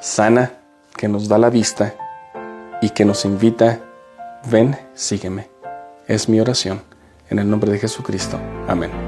sana, 0.00 0.52
que 0.96 1.08
nos 1.08 1.28
da 1.28 1.38
la 1.38 1.50
vista 1.50 1.94
y 2.80 2.90
que 2.90 3.04
nos 3.04 3.24
invita, 3.24 3.80
ven, 4.50 4.78
sígueme. 4.94 5.50
Es 6.06 6.28
mi 6.28 6.40
oración. 6.40 6.82
En 7.30 7.38
el 7.38 7.50
nombre 7.50 7.70
de 7.70 7.78
Jesucristo. 7.78 8.38
Amén. 8.68 9.07